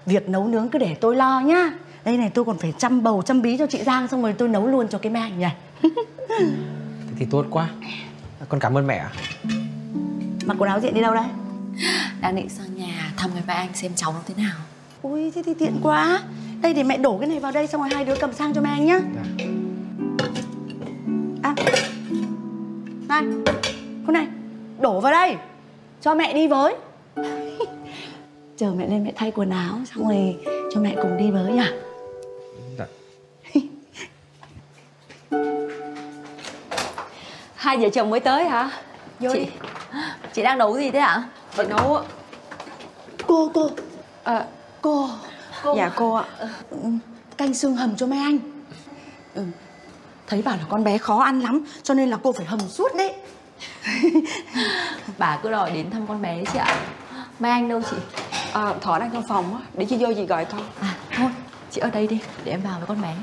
Việc 0.05 0.29
nấu 0.29 0.47
nướng 0.47 0.69
cứ 0.69 0.79
để 0.79 0.95
tôi 1.01 1.15
lo 1.15 1.39
nhá. 1.39 1.71
Đây 2.05 2.17
này 2.17 2.29
tôi 2.33 2.45
còn 2.45 2.57
phải 2.57 2.73
chăm 2.77 3.03
bầu 3.03 3.21
chăm 3.21 3.41
bí 3.41 3.57
cho 3.57 3.67
chị 3.67 3.83
giang 3.83 4.07
xong 4.07 4.21
rồi 4.21 4.33
tôi 4.33 4.49
nấu 4.49 4.67
luôn 4.67 4.87
cho 4.87 4.97
cái 4.97 5.11
mấy 5.11 5.21
anh 5.21 5.39
này. 5.39 5.55
Thế 6.29 7.15
thì 7.19 7.25
tốt 7.31 7.45
quá. 7.49 7.69
Con 8.49 8.59
cảm 8.59 8.77
ơn 8.77 8.87
mẹ 8.87 8.97
ạ. 8.97 9.11
Mặc 10.45 10.57
quần 10.59 10.69
áo 10.69 10.79
diện 10.79 10.93
đi 10.93 11.01
đâu 11.01 11.13
đấy 11.13 11.25
Đang 12.21 12.35
định 12.35 12.49
sang 12.49 12.75
nhà 12.75 13.13
thăm 13.17 13.33
người 13.33 13.43
ba 13.47 13.53
anh 13.53 13.73
xem 13.73 13.91
cháu 13.95 14.13
nó 14.13 14.19
thế 14.27 14.33
nào 14.37 14.55
ui 15.01 15.31
thế 15.31 15.43
thì 15.45 15.53
tiện 15.53 15.79
quá 15.83 16.23
đây 16.61 16.73
để 16.73 16.83
mẹ 16.83 16.97
đổ 16.97 17.17
cái 17.17 17.29
này 17.29 17.39
vào 17.39 17.51
đây 17.51 17.67
xong 17.67 17.81
rồi 17.81 17.89
hai 17.93 18.05
đứa 18.05 18.15
cầm 18.15 18.33
sang 18.33 18.53
cho 18.53 18.61
mấy 18.61 18.71
anh 18.71 18.85
nhá 18.85 18.99
à 21.43 21.55
này 23.07 23.23
con 24.05 24.13
này 24.13 24.27
đổ 24.79 24.99
vào 24.99 25.11
đây 25.11 25.35
cho 26.01 26.15
mẹ 26.15 26.33
đi 26.33 26.47
với 26.47 26.75
chờ 28.57 28.73
mẹ 28.77 28.87
lên 28.87 29.03
mẹ 29.03 29.11
thay 29.15 29.31
quần 29.31 29.49
áo 29.49 29.79
xong 29.85 30.07
rồi 30.07 30.35
cho 30.73 30.81
mẹ 30.81 30.95
cùng 31.01 31.17
đi 31.17 31.31
với 31.31 31.53
nhá 31.53 31.71
dạ. 32.77 32.85
Hai 37.55 37.77
vợ 37.77 37.89
chồng 37.89 38.09
mới 38.09 38.19
tới 38.19 38.45
hả? 38.45 38.71
Vô 39.19 39.29
chị 39.33 39.39
đi. 39.39 39.45
chị 40.33 40.43
đang 40.43 40.57
nấu 40.57 40.77
gì 40.77 40.91
thế 40.91 40.99
ạ? 40.99 41.23
Chị 41.57 41.63
nấu 41.69 42.01
cô 43.27 43.51
cô 43.53 43.69
à, 44.23 44.45
cô 44.81 45.09
Cô. 45.63 45.75
dạ 45.77 45.91
cô 45.95 46.13
ạ 46.13 46.23
Ừ, 46.69 46.77
canh 47.37 47.53
xương 47.53 47.75
hầm 47.75 47.95
cho 47.95 48.07
mấy 48.07 48.19
anh 48.19 48.37
ừ. 49.35 49.41
thấy 50.27 50.41
bảo 50.41 50.57
là 50.57 50.63
con 50.69 50.83
bé 50.83 50.97
khó 50.97 51.17
ăn 51.23 51.39
lắm 51.39 51.65
cho 51.83 51.93
nên 51.93 52.09
là 52.09 52.17
cô 52.23 52.31
phải 52.31 52.45
hầm 52.45 52.59
suốt 52.59 52.95
đấy 52.95 53.13
bà 55.17 55.39
cứ 55.43 55.51
đòi 55.51 55.71
đến 55.71 55.91
thăm 55.91 56.07
con 56.07 56.21
bé 56.21 56.43
chị 56.53 56.59
ạ. 56.59 56.75
Mai 57.39 57.51
anh 57.51 57.69
đâu 57.69 57.81
chị? 57.91 57.97
À, 58.53 58.73
Thọ 58.81 58.99
đang 58.99 59.11
trong 59.11 59.23
phòng 59.27 59.55
á, 59.55 59.61
để 59.73 59.85
chị 59.89 59.97
vô 59.99 60.07
chị 60.15 60.25
gọi 60.25 60.45
con 60.45 60.61
À 60.81 60.95
thôi, 61.17 61.29
chị 61.71 61.81
ở 61.81 61.89
đây 61.89 62.07
đi 62.07 62.19
để 62.43 62.51
em 62.51 62.61
vào 62.61 62.77
với 62.79 62.87
con 62.87 63.01
bé. 63.01 63.15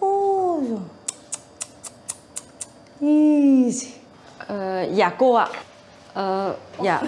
ôi 0.00 0.64
dồi. 0.68 0.78
Ý 3.00 3.70
gì. 3.70 3.88
ờ, 4.38 4.75
Dạ 4.94 5.08
cô 5.18 5.34
ạ. 5.34 5.48
Ờ, 6.14 6.56
Dạ. 6.84 7.02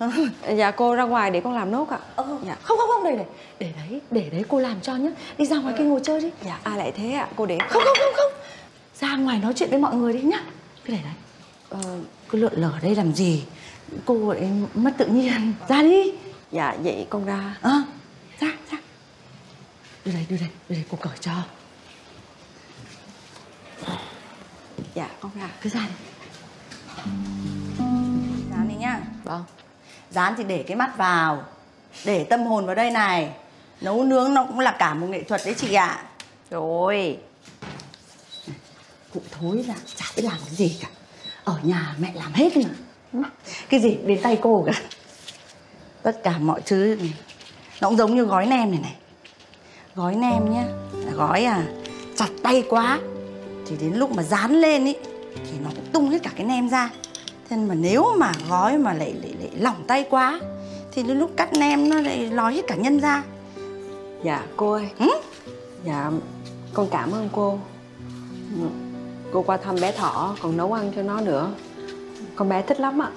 Dạ 0.56 0.70
cô 0.70 0.94
ra 0.94 1.04
ngoài 1.04 1.30
để 1.30 1.40
con 1.40 1.52
làm 1.54 1.70
nốt 1.70 1.88
ạ. 1.90 1.98
Ờ, 2.16 2.38
Dạ. 2.46 2.56
không 2.62 2.78
không 2.78 2.88
không 2.94 3.04
đây 3.04 3.16
này. 3.16 3.26
Để 3.58 3.72
đấy 3.76 4.00
để 4.10 4.28
đấy 4.30 4.44
cô 4.48 4.58
làm 4.58 4.80
cho 4.80 4.96
nhá. 4.96 5.10
Đi 5.38 5.46
ra 5.46 5.56
ngoài 5.56 5.74
kia 5.78 5.84
ngồi 5.84 6.00
chơi 6.04 6.20
đi. 6.20 6.30
Dạ 6.44 6.58
ai 6.62 6.78
lại 6.78 6.92
thế 6.96 7.12
ạ. 7.12 7.28
Cô 7.36 7.46
để 7.46 7.58
không 7.68 7.82
không 7.84 7.96
không 7.98 8.14
không. 8.16 8.32
Ra 9.00 9.16
ngoài 9.16 9.38
nói 9.38 9.52
chuyện 9.56 9.70
với 9.70 9.78
mọi 9.78 9.94
người 9.94 10.12
đi 10.12 10.22
nhá. 10.22 10.40
Cứ 10.84 10.92
để 10.92 10.98
đấy 11.04 11.12
ờ, 11.68 11.78
cứ 12.28 12.38
lượn 12.38 12.52
lờ 12.56 12.72
đây 12.82 12.94
làm 12.94 13.12
gì? 13.14 13.44
Cô 14.04 14.28
ấy 14.28 14.48
mất 14.74 14.90
tự 14.98 15.06
nhiên. 15.06 15.54
Ra 15.68 15.82
đi. 15.82 16.12
Dạ 16.52 16.76
vậy 16.84 17.06
con 17.10 17.24
ra. 17.24 17.56
Ờ 17.60 17.82
ra 18.40 18.48
ra. 18.72 18.78
Đưa 20.04 20.12
đây 20.12 20.26
đưa 20.30 20.36
đây 20.36 20.48
đưa 20.68 20.74
đây 20.76 20.84
cô 20.90 20.98
cởi 21.00 21.18
cho. 21.20 21.32
Dạ 24.94 25.08
con 25.20 25.30
ra. 25.40 25.48
Cứ 25.62 25.70
ra 25.70 25.80
đi 25.80 25.94
dán 28.50 28.68
đi 28.68 28.74
nhá. 28.74 29.00
Vâng. 29.24 29.44
dán 30.10 30.34
thì 30.36 30.44
để 30.44 30.64
cái 30.66 30.76
mắt 30.76 30.96
vào 30.96 31.44
để 32.04 32.24
tâm 32.24 32.46
hồn 32.46 32.66
vào 32.66 32.74
đây 32.74 32.90
này. 32.90 33.30
Nấu 33.80 34.04
nướng 34.04 34.34
nó 34.34 34.44
cũng 34.44 34.60
là 34.60 34.76
cả 34.78 34.94
một 34.94 35.06
nghệ 35.06 35.22
thuật 35.22 35.40
đấy 35.44 35.54
chị 35.58 35.74
ạ. 35.74 36.04
Rồi. 36.50 37.18
Cụ 39.14 39.20
thối 39.30 39.64
là 39.68 39.74
chả 39.96 40.04
biết 40.16 40.22
làm 40.22 40.36
cái 40.46 40.54
gì 40.54 40.76
cả. 40.82 40.88
Ở 41.44 41.58
nhà 41.62 41.94
mẹ 41.98 42.12
làm 42.14 42.32
hết 42.32 42.52
mà. 43.12 43.30
Cái 43.68 43.80
gì? 43.80 43.98
Đến 44.06 44.22
tay 44.22 44.38
cô 44.42 44.64
cả. 44.66 44.72
Tất 46.02 46.20
cả 46.22 46.38
mọi 46.38 46.60
thứ 46.66 46.96
này, 47.00 47.14
nó 47.80 47.88
cũng 47.88 47.98
giống 47.98 48.14
như 48.14 48.24
gói 48.24 48.46
nem 48.46 48.70
này 48.70 48.80
này. 48.82 48.94
Gói 49.94 50.14
nem 50.14 50.54
nhá. 50.54 50.64
Là 50.92 51.12
gói 51.12 51.44
à 51.44 51.64
chặt 52.16 52.28
tay 52.42 52.64
quá. 52.68 52.98
Thì 53.66 53.76
đến 53.80 53.94
lúc 53.94 54.12
mà 54.12 54.22
dán 54.22 54.52
lên 54.52 54.84
ý 54.84 54.94
thì 55.34 55.58
nó 55.64 55.70
cũng 55.76 55.83
tung 55.94 56.10
hết 56.10 56.22
cả 56.22 56.30
cái 56.36 56.46
nem 56.46 56.68
ra. 56.68 56.90
Thế 57.48 57.56
mà 57.56 57.74
nếu 57.74 58.04
mà 58.18 58.32
gói 58.48 58.78
mà 58.78 58.92
lại 58.92 59.14
lại, 59.22 59.34
lại 59.38 59.50
lỏng 59.58 59.84
tay 59.86 60.06
quá 60.10 60.40
thì 60.92 61.02
đến 61.02 61.18
lúc 61.18 61.30
cắt 61.36 61.52
nem 61.52 61.88
nó 61.88 62.00
lại 62.00 62.30
lòi 62.30 62.54
hết 62.54 62.62
cả 62.66 62.74
nhân 62.74 63.00
ra. 63.00 63.22
Dạ 64.24 64.42
cô 64.56 64.72
ơi. 64.72 64.88
Ừ? 64.98 65.08
Dạ 65.84 66.10
con 66.74 66.88
cảm 66.90 67.12
ơn 67.12 67.28
cô. 67.32 67.58
Cô 69.32 69.42
qua 69.42 69.56
thăm 69.56 69.76
bé 69.80 69.92
Thọ 69.92 70.36
còn 70.40 70.56
nấu 70.56 70.72
ăn 70.72 70.92
cho 70.96 71.02
nó 71.02 71.20
nữa. 71.20 71.50
Con 72.36 72.48
bé 72.48 72.62
thích 72.62 72.80
lắm 72.80 73.02
ạ. 73.02 73.10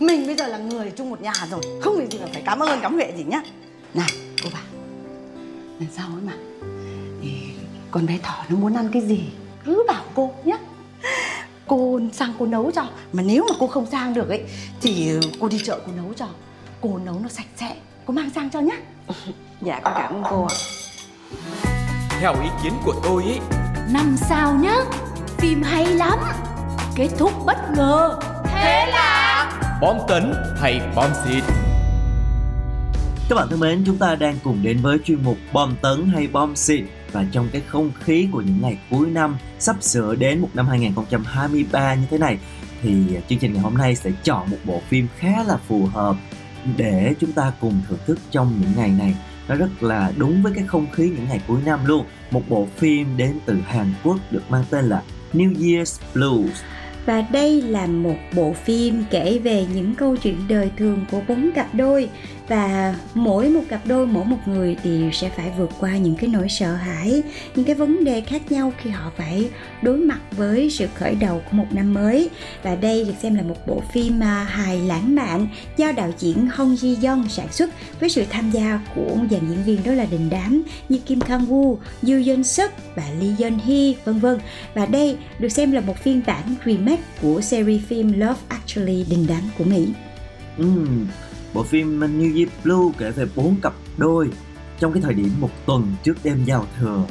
Mình 0.00 0.26
bây 0.26 0.36
giờ 0.36 0.46
là 0.46 0.58
người 0.58 0.90
chung 0.90 1.10
một 1.10 1.20
nhà 1.22 1.32
rồi 1.50 1.60
không 1.80 1.96
việc 1.96 2.10
gì 2.10 2.18
mà 2.18 2.26
phải 2.32 2.42
cảm 2.46 2.58
ơn 2.58 2.78
cảm 2.82 2.94
huệ 2.94 3.12
gì 3.16 3.24
nhá. 3.24 3.42
Này 3.94 4.10
cô 4.44 4.50
bảo 4.52 4.62
lần 5.80 5.88
sau 5.96 6.06
ấy 6.06 6.22
mà 6.26 6.32
thì 7.22 7.30
con 7.90 8.06
bé 8.06 8.18
thỏ 8.22 8.44
nó 8.48 8.56
muốn 8.56 8.74
ăn 8.74 8.88
cái 8.92 9.02
gì 9.02 9.20
cứ 9.64 9.84
bảo 9.88 10.04
cô 10.14 10.32
nhá 10.44 10.56
cô 11.66 12.00
sang 12.12 12.32
cô 12.38 12.46
nấu 12.46 12.70
cho. 12.70 12.82
Mà 13.12 13.22
nếu 13.22 13.46
mà 13.48 13.54
cô 13.58 13.66
không 13.66 13.86
sang 13.90 14.14
được 14.14 14.28
ấy 14.28 14.42
thì 14.80 15.18
cô 15.40 15.48
đi 15.48 15.60
chợ 15.64 15.80
cô 15.86 15.92
nấu 15.96 16.12
cho. 16.16 16.26
Cô 16.80 16.98
nấu 16.98 17.18
nó 17.22 17.28
sạch 17.28 17.46
sẽ. 17.56 17.76
Cô 18.06 18.14
mang 18.14 18.30
sang 18.34 18.50
cho 18.50 18.60
nhá. 18.60 18.76
Dạ 19.62 19.80
con 19.84 19.92
cảm 19.96 20.14
ơn 20.14 20.22
cô 20.30 20.46
ạ. 20.46 20.54
Theo 22.20 22.34
ý 22.42 22.48
kiến 22.62 22.72
của 22.84 22.94
tôi 23.04 23.22
ấy 23.22 23.38
Năm 23.92 24.16
sao 24.16 24.54
nhá 24.54 24.76
Phim 25.38 25.62
hay 25.62 25.86
lắm. 25.86 26.18
Kết 26.96 27.08
thúc 27.18 27.32
bất 27.46 27.56
ngờ. 27.76 28.18
Thế 28.44 28.86
là 28.90 29.60
Bom 29.80 29.96
tấn 30.08 30.34
hay 30.56 30.80
bom 30.94 31.10
xịt? 31.24 31.44
Các 33.28 33.34
bạn 33.36 33.48
thân 33.50 33.60
mến, 33.60 33.82
chúng 33.86 33.98
ta 33.98 34.14
đang 34.14 34.38
cùng 34.44 34.62
đến 34.62 34.78
với 34.82 34.98
chuyên 35.04 35.22
mục 35.24 35.36
bom 35.52 35.74
tấn 35.82 36.08
hay 36.14 36.26
bom 36.26 36.56
xịt 36.56 36.84
và 37.14 37.24
trong 37.32 37.48
cái 37.52 37.62
không 37.66 37.90
khí 38.00 38.28
của 38.32 38.40
những 38.40 38.60
ngày 38.62 38.78
cuối 38.90 39.06
năm 39.06 39.36
sắp 39.58 39.76
sửa 39.80 40.14
đến 40.14 40.40
một 40.40 40.48
năm 40.54 40.68
2023 40.68 41.94
như 41.94 42.06
thế 42.10 42.18
này, 42.18 42.38
thì 42.82 42.90
chương 43.28 43.38
trình 43.38 43.52
ngày 43.52 43.62
hôm 43.62 43.74
nay 43.74 43.96
sẽ 43.96 44.10
chọn 44.24 44.50
một 44.50 44.56
bộ 44.64 44.80
phim 44.88 45.06
khá 45.18 45.44
là 45.46 45.56
phù 45.56 45.86
hợp 45.86 46.16
để 46.76 47.14
chúng 47.20 47.32
ta 47.32 47.52
cùng 47.60 47.80
thưởng 47.88 47.98
thức 48.06 48.18
trong 48.30 48.60
những 48.60 48.70
ngày 48.76 48.90
này. 48.98 49.14
Nó 49.48 49.54
rất 49.54 49.82
là 49.82 50.12
đúng 50.16 50.42
với 50.42 50.52
cái 50.52 50.64
không 50.66 50.86
khí 50.92 51.04
những 51.04 51.26
ngày 51.28 51.40
cuối 51.48 51.60
năm 51.64 51.80
luôn. 51.84 52.06
Một 52.30 52.42
bộ 52.48 52.68
phim 52.76 53.16
đến 53.16 53.38
từ 53.46 53.56
Hàn 53.66 53.92
Quốc 54.04 54.16
được 54.30 54.42
mang 54.48 54.64
tên 54.70 54.84
là 54.84 55.02
New 55.32 55.54
Year's 55.54 56.00
Blues. 56.14 56.62
Và 57.06 57.20
đây 57.20 57.62
là 57.62 57.86
một 57.86 58.16
bộ 58.34 58.52
phim 58.52 59.04
kể 59.10 59.38
về 59.38 59.66
những 59.74 59.94
câu 59.94 60.16
chuyện 60.16 60.36
đời 60.48 60.70
thường 60.78 61.04
của 61.10 61.20
bốn 61.28 61.50
cặp 61.54 61.74
đôi 61.74 62.08
và 62.48 62.96
mỗi 63.14 63.50
một 63.50 63.60
cặp 63.68 63.86
đôi, 63.86 64.06
mỗi 64.06 64.24
một 64.24 64.36
người 64.46 64.76
thì 64.82 65.10
sẽ 65.12 65.28
phải 65.28 65.52
vượt 65.58 65.70
qua 65.80 65.96
những 65.96 66.16
cái 66.16 66.30
nỗi 66.30 66.48
sợ 66.48 66.74
hãi, 66.74 67.22
những 67.54 67.64
cái 67.64 67.74
vấn 67.74 68.04
đề 68.04 68.20
khác 68.20 68.52
nhau 68.52 68.72
khi 68.82 68.90
họ 68.90 69.12
phải 69.16 69.50
đối 69.82 69.96
mặt 69.96 70.20
với 70.30 70.70
sự 70.70 70.86
khởi 70.94 71.14
đầu 71.14 71.42
của 71.50 71.56
một 71.56 71.66
năm 71.70 71.94
mới. 71.94 72.30
Và 72.62 72.74
đây 72.74 73.04
được 73.04 73.14
xem 73.22 73.34
là 73.34 73.42
một 73.42 73.66
bộ 73.66 73.82
phim 73.92 74.22
à, 74.22 74.44
hài 74.44 74.80
lãng 74.80 75.14
mạn 75.14 75.48
do 75.76 75.92
đạo 75.92 76.10
diễn 76.18 76.48
Hong 76.52 76.74
Ji 76.74 77.08
Young 77.08 77.28
sản 77.28 77.52
xuất 77.52 77.70
với 78.00 78.08
sự 78.08 78.24
tham 78.30 78.50
gia 78.50 78.80
của 78.94 79.16
dàn 79.30 79.40
diễn 79.48 79.64
viên 79.64 79.84
đó 79.84 79.92
là 79.92 80.06
đình 80.10 80.30
đám 80.30 80.62
như 80.88 80.98
Kim 80.98 81.20
Kang 81.20 81.46
Woo, 81.46 81.76
Yoo 82.02 82.20
Yeon 82.26 82.44
Suk 82.44 82.70
và 82.94 83.04
Lee 83.20 83.34
Yeon 83.38 83.58
Hee 83.66 83.92
vân 84.04 84.18
vân. 84.18 84.38
Và 84.74 84.86
đây 84.86 85.16
được 85.38 85.48
xem 85.48 85.72
là 85.72 85.80
một 85.80 85.98
phiên 85.98 86.22
bản 86.26 86.54
remake 86.66 87.02
của 87.22 87.40
series 87.40 87.82
phim 87.82 88.12
Love 88.12 88.40
Actually 88.48 89.04
đình 89.10 89.26
đám 89.28 89.42
của 89.58 89.64
Mỹ. 89.64 89.88
Ừm, 90.58 91.06
bộ 91.54 91.62
phim 91.62 92.00
New 92.00 92.36
Year 92.36 92.48
Blue 92.64 92.92
kể 92.98 93.10
về 93.10 93.26
bốn 93.36 93.56
cặp 93.62 93.72
đôi 93.96 94.30
trong 94.78 94.92
cái 94.92 95.02
thời 95.02 95.14
điểm 95.14 95.30
một 95.40 95.50
tuần 95.66 95.92
trước 96.02 96.16
đêm 96.24 96.44
giao 96.44 96.66
thừa. 96.78 97.04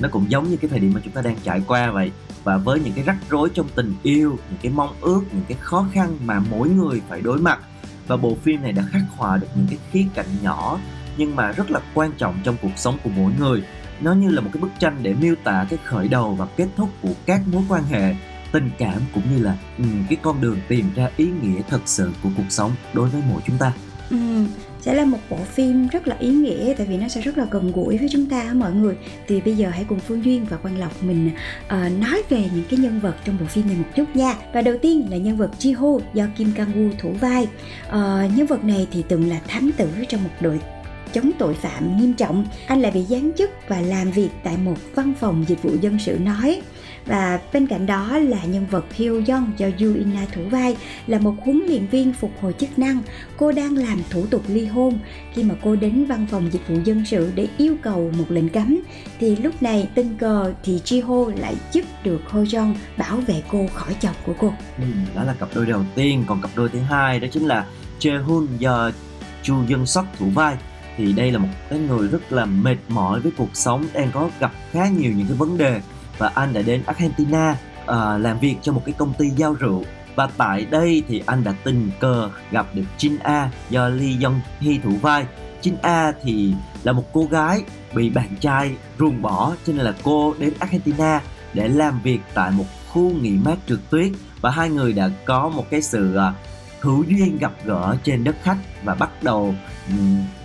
Nó 0.00 0.08
cũng 0.08 0.30
giống 0.30 0.50
như 0.50 0.56
cái 0.56 0.70
thời 0.70 0.80
điểm 0.80 0.92
mà 0.94 1.00
chúng 1.04 1.12
ta 1.12 1.22
đang 1.22 1.36
trải 1.42 1.62
qua 1.66 1.90
vậy 1.90 2.12
và 2.44 2.56
với 2.56 2.80
những 2.80 2.92
cái 2.92 3.04
rắc 3.04 3.16
rối 3.30 3.48
trong 3.54 3.68
tình 3.74 3.94
yêu 4.02 4.38
những 4.50 4.58
cái 4.62 4.72
mong 4.72 4.94
ước 5.00 5.20
những 5.32 5.44
cái 5.48 5.58
khó 5.60 5.86
khăn 5.92 6.18
mà 6.24 6.40
mỗi 6.50 6.68
người 6.68 7.02
phải 7.08 7.20
đối 7.20 7.38
mặt. 7.38 7.58
Và 8.06 8.16
bộ 8.16 8.36
phim 8.42 8.62
này 8.62 8.72
đã 8.72 8.82
khắc 8.90 9.02
họa 9.16 9.36
được 9.36 9.46
những 9.56 9.66
cái 9.66 9.78
khía 9.90 10.04
cạnh 10.14 10.26
nhỏ 10.42 10.78
nhưng 11.16 11.36
mà 11.36 11.52
rất 11.52 11.70
là 11.70 11.80
quan 11.94 12.12
trọng 12.18 12.34
trong 12.44 12.56
cuộc 12.62 12.76
sống 12.76 12.98
của 13.04 13.10
mỗi 13.16 13.32
người. 13.38 13.62
Nó 14.00 14.12
như 14.12 14.30
là 14.30 14.40
một 14.40 14.50
cái 14.52 14.62
bức 14.62 14.70
tranh 14.78 14.98
để 15.02 15.14
miêu 15.14 15.34
tả 15.44 15.66
cái 15.70 15.78
khởi 15.84 16.08
đầu 16.08 16.34
và 16.34 16.46
kết 16.56 16.68
thúc 16.76 16.88
của 17.02 17.12
các 17.26 17.40
mối 17.52 17.62
quan 17.68 17.84
hệ 17.84 18.14
tình 18.52 18.70
cảm 18.78 19.00
cũng 19.14 19.22
như 19.36 19.42
là 19.42 19.56
um, 19.78 20.06
cái 20.08 20.18
con 20.22 20.40
đường 20.40 20.58
tìm 20.68 20.90
ra 20.94 21.10
ý 21.16 21.28
nghĩa 21.42 21.62
thật 21.68 21.80
sự 21.84 22.10
của 22.22 22.28
cuộc 22.36 22.50
sống 22.50 22.72
đối 22.92 23.08
với 23.08 23.22
mỗi 23.30 23.40
chúng 23.46 23.58
ta. 23.58 23.72
Ừ, 24.10 24.16
sẽ 24.80 24.94
là 24.94 25.04
một 25.04 25.18
bộ 25.30 25.36
phim 25.36 25.88
rất 25.88 26.08
là 26.08 26.16
ý 26.20 26.28
nghĩa 26.28 26.74
tại 26.78 26.86
vì 26.86 26.96
nó 26.96 27.08
sẽ 27.08 27.20
rất 27.20 27.38
là 27.38 27.46
gần 27.50 27.72
gũi 27.72 27.98
với 27.98 28.08
chúng 28.12 28.26
ta 28.26 28.50
mọi 28.54 28.72
người. 28.72 28.96
Thì 29.26 29.40
bây 29.40 29.56
giờ 29.56 29.70
hãy 29.70 29.84
cùng 29.88 30.00
phương 30.00 30.24
duyên 30.24 30.46
và 30.50 30.56
quang 30.56 30.78
lộc 30.78 31.02
mình 31.02 31.30
uh, 31.66 31.72
nói 31.72 32.22
về 32.28 32.44
những 32.54 32.64
cái 32.70 32.78
nhân 32.78 33.00
vật 33.00 33.14
trong 33.24 33.36
bộ 33.40 33.46
phim 33.46 33.66
này 33.66 33.76
một 33.76 33.88
chút 33.96 34.16
nha. 34.16 34.34
Và 34.52 34.62
đầu 34.62 34.74
tiên 34.82 35.06
là 35.10 35.16
nhân 35.16 35.36
vật 35.36 35.50
Chi 35.58 35.72
Ho 35.72 35.88
do 36.14 36.24
Kim 36.36 36.52
Kang 36.52 36.72
Woo 36.72 36.90
thủ 36.98 37.12
vai. 37.20 37.48
Uh, 37.88 37.94
nhân 38.36 38.46
vật 38.48 38.64
này 38.64 38.86
thì 38.92 39.04
từng 39.08 39.28
là 39.28 39.40
thám 39.48 39.70
tử 39.76 39.88
trong 40.08 40.24
một 40.24 40.30
đội 40.40 40.60
chống 41.12 41.30
tội 41.38 41.54
phạm 41.54 42.00
nghiêm 42.00 42.12
trọng. 42.12 42.46
Anh 42.66 42.80
lại 42.80 42.92
bị 42.92 43.04
giáng 43.04 43.30
chức 43.38 43.50
và 43.68 43.80
làm 43.80 44.10
việc 44.10 44.28
tại 44.44 44.56
một 44.56 44.76
văn 44.94 45.12
phòng 45.20 45.44
dịch 45.48 45.62
vụ 45.62 45.70
dân 45.80 45.98
sự 45.98 46.18
nói 46.18 46.62
và 47.08 47.40
bên 47.52 47.66
cạnh 47.66 47.86
đó 47.86 48.18
là 48.18 48.44
nhân 48.44 48.66
vật 48.70 48.84
Hyo 48.94 49.12
Young 49.12 49.52
do 49.56 49.66
Yu 49.80 49.94
Ina 49.94 50.26
thủ 50.32 50.42
vai 50.50 50.76
là 51.06 51.18
một 51.18 51.34
huấn 51.44 51.62
luyện 51.68 51.86
viên 51.86 52.12
phục 52.12 52.32
hồi 52.40 52.54
chức 52.58 52.78
năng. 52.78 53.02
Cô 53.36 53.52
đang 53.52 53.76
làm 53.76 53.98
thủ 54.10 54.26
tục 54.26 54.42
ly 54.48 54.66
hôn 54.66 54.98
khi 55.32 55.42
mà 55.42 55.54
cô 55.64 55.76
đến 55.76 56.04
văn 56.04 56.26
phòng 56.30 56.52
dịch 56.52 56.68
vụ 56.68 56.76
dân 56.84 57.04
sự 57.04 57.32
để 57.34 57.48
yêu 57.58 57.76
cầu 57.82 58.12
một 58.18 58.24
lệnh 58.28 58.48
cấm 58.48 58.78
thì 59.20 59.36
lúc 59.36 59.62
này 59.62 59.88
tình 59.94 60.16
cờ 60.18 60.52
thì 60.62 60.80
Ji 60.84 61.06
Ho 61.06 61.32
lại 61.40 61.56
giúp 61.72 61.84
được 62.04 62.20
Ho 62.28 62.38
Young 62.38 62.74
bảo 62.96 63.16
vệ 63.16 63.42
cô 63.50 63.66
khỏi 63.74 63.94
chồng 64.00 64.14
của 64.26 64.34
cô. 64.38 64.52
Ừ, 64.78 64.84
đó 65.14 65.24
là 65.24 65.34
cặp 65.40 65.48
đôi 65.54 65.66
đầu 65.66 65.84
tiên 65.94 66.24
còn 66.26 66.42
cặp 66.42 66.50
đôi 66.54 66.68
thứ 66.68 66.78
hai 66.78 67.20
đó 67.20 67.28
chính 67.32 67.46
là 67.46 67.66
Jae-hun 68.00 68.46
do 68.58 68.90
Chu 69.42 69.54
Dân 69.66 69.86
Sok 69.86 70.04
thủ 70.18 70.26
vai 70.34 70.56
thì 70.96 71.12
đây 71.12 71.30
là 71.30 71.38
một 71.38 71.48
cái 71.70 71.78
người 71.78 72.08
rất 72.08 72.32
là 72.32 72.44
mệt 72.44 72.76
mỏi 72.88 73.20
với 73.20 73.32
cuộc 73.36 73.50
sống 73.54 73.84
đang 73.94 74.10
có 74.12 74.30
gặp 74.40 74.52
khá 74.72 74.88
nhiều 74.88 75.12
những 75.16 75.26
cái 75.26 75.36
vấn 75.36 75.58
đề 75.58 75.80
và 76.18 76.30
anh 76.34 76.52
đã 76.52 76.62
đến 76.62 76.82
Argentina 76.86 77.56
uh, 77.82 77.88
làm 78.20 78.38
việc 78.38 78.56
cho 78.62 78.72
một 78.72 78.82
cái 78.86 78.94
công 78.98 79.12
ty 79.18 79.28
giao 79.28 79.54
rượu 79.54 79.84
và 80.14 80.28
tại 80.36 80.66
đây 80.70 81.02
thì 81.08 81.22
anh 81.26 81.44
đã 81.44 81.54
tình 81.64 81.90
cờ 82.00 82.30
gặp 82.50 82.66
được 82.74 82.84
Jin 82.98 83.16
A 83.22 83.50
do 83.70 83.88
Lee 83.88 84.16
Young 84.22 84.40
Hee 84.60 84.78
thủ 84.84 84.90
vai. 85.02 85.26
Jin 85.62 85.74
A 85.82 86.12
thì 86.22 86.54
là 86.84 86.92
một 86.92 87.04
cô 87.12 87.24
gái 87.30 87.62
bị 87.94 88.10
bạn 88.10 88.28
trai 88.40 88.70
ruồng 88.98 89.22
bỏ 89.22 89.54
cho 89.66 89.72
nên 89.72 89.84
là 89.84 89.94
cô 90.02 90.34
đến 90.38 90.52
Argentina 90.58 91.20
để 91.54 91.68
làm 91.68 92.00
việc 92.02 92.20
tại 92.34 92.50
một 92.50 92.64
khu 92.88 93.10
nghỉ 93.10 93.30
mát 93.30 93.56
trượt 93.68 93.78
tuyết 93.90 94.12
và 94.40 94.50
hai 94.50 94.70
người 94.70 94.92
đã 94.92 95.10
có 95.24 95.48
một 95.48 95.70
cái 95.70 95.82
sự 95.82 96.14
ờ, 96.14 96.32
hữu 96.80 97.02
duyên 97.02 97.38
gặp 97.38 97.52
gỡ 97.64 97.96
trên 98.04 98.24
đất 98.24 98.36
khách 98.42 98.58
và 98.84 98.94
bắt 98.94 99.22
đầu 99.22 99.54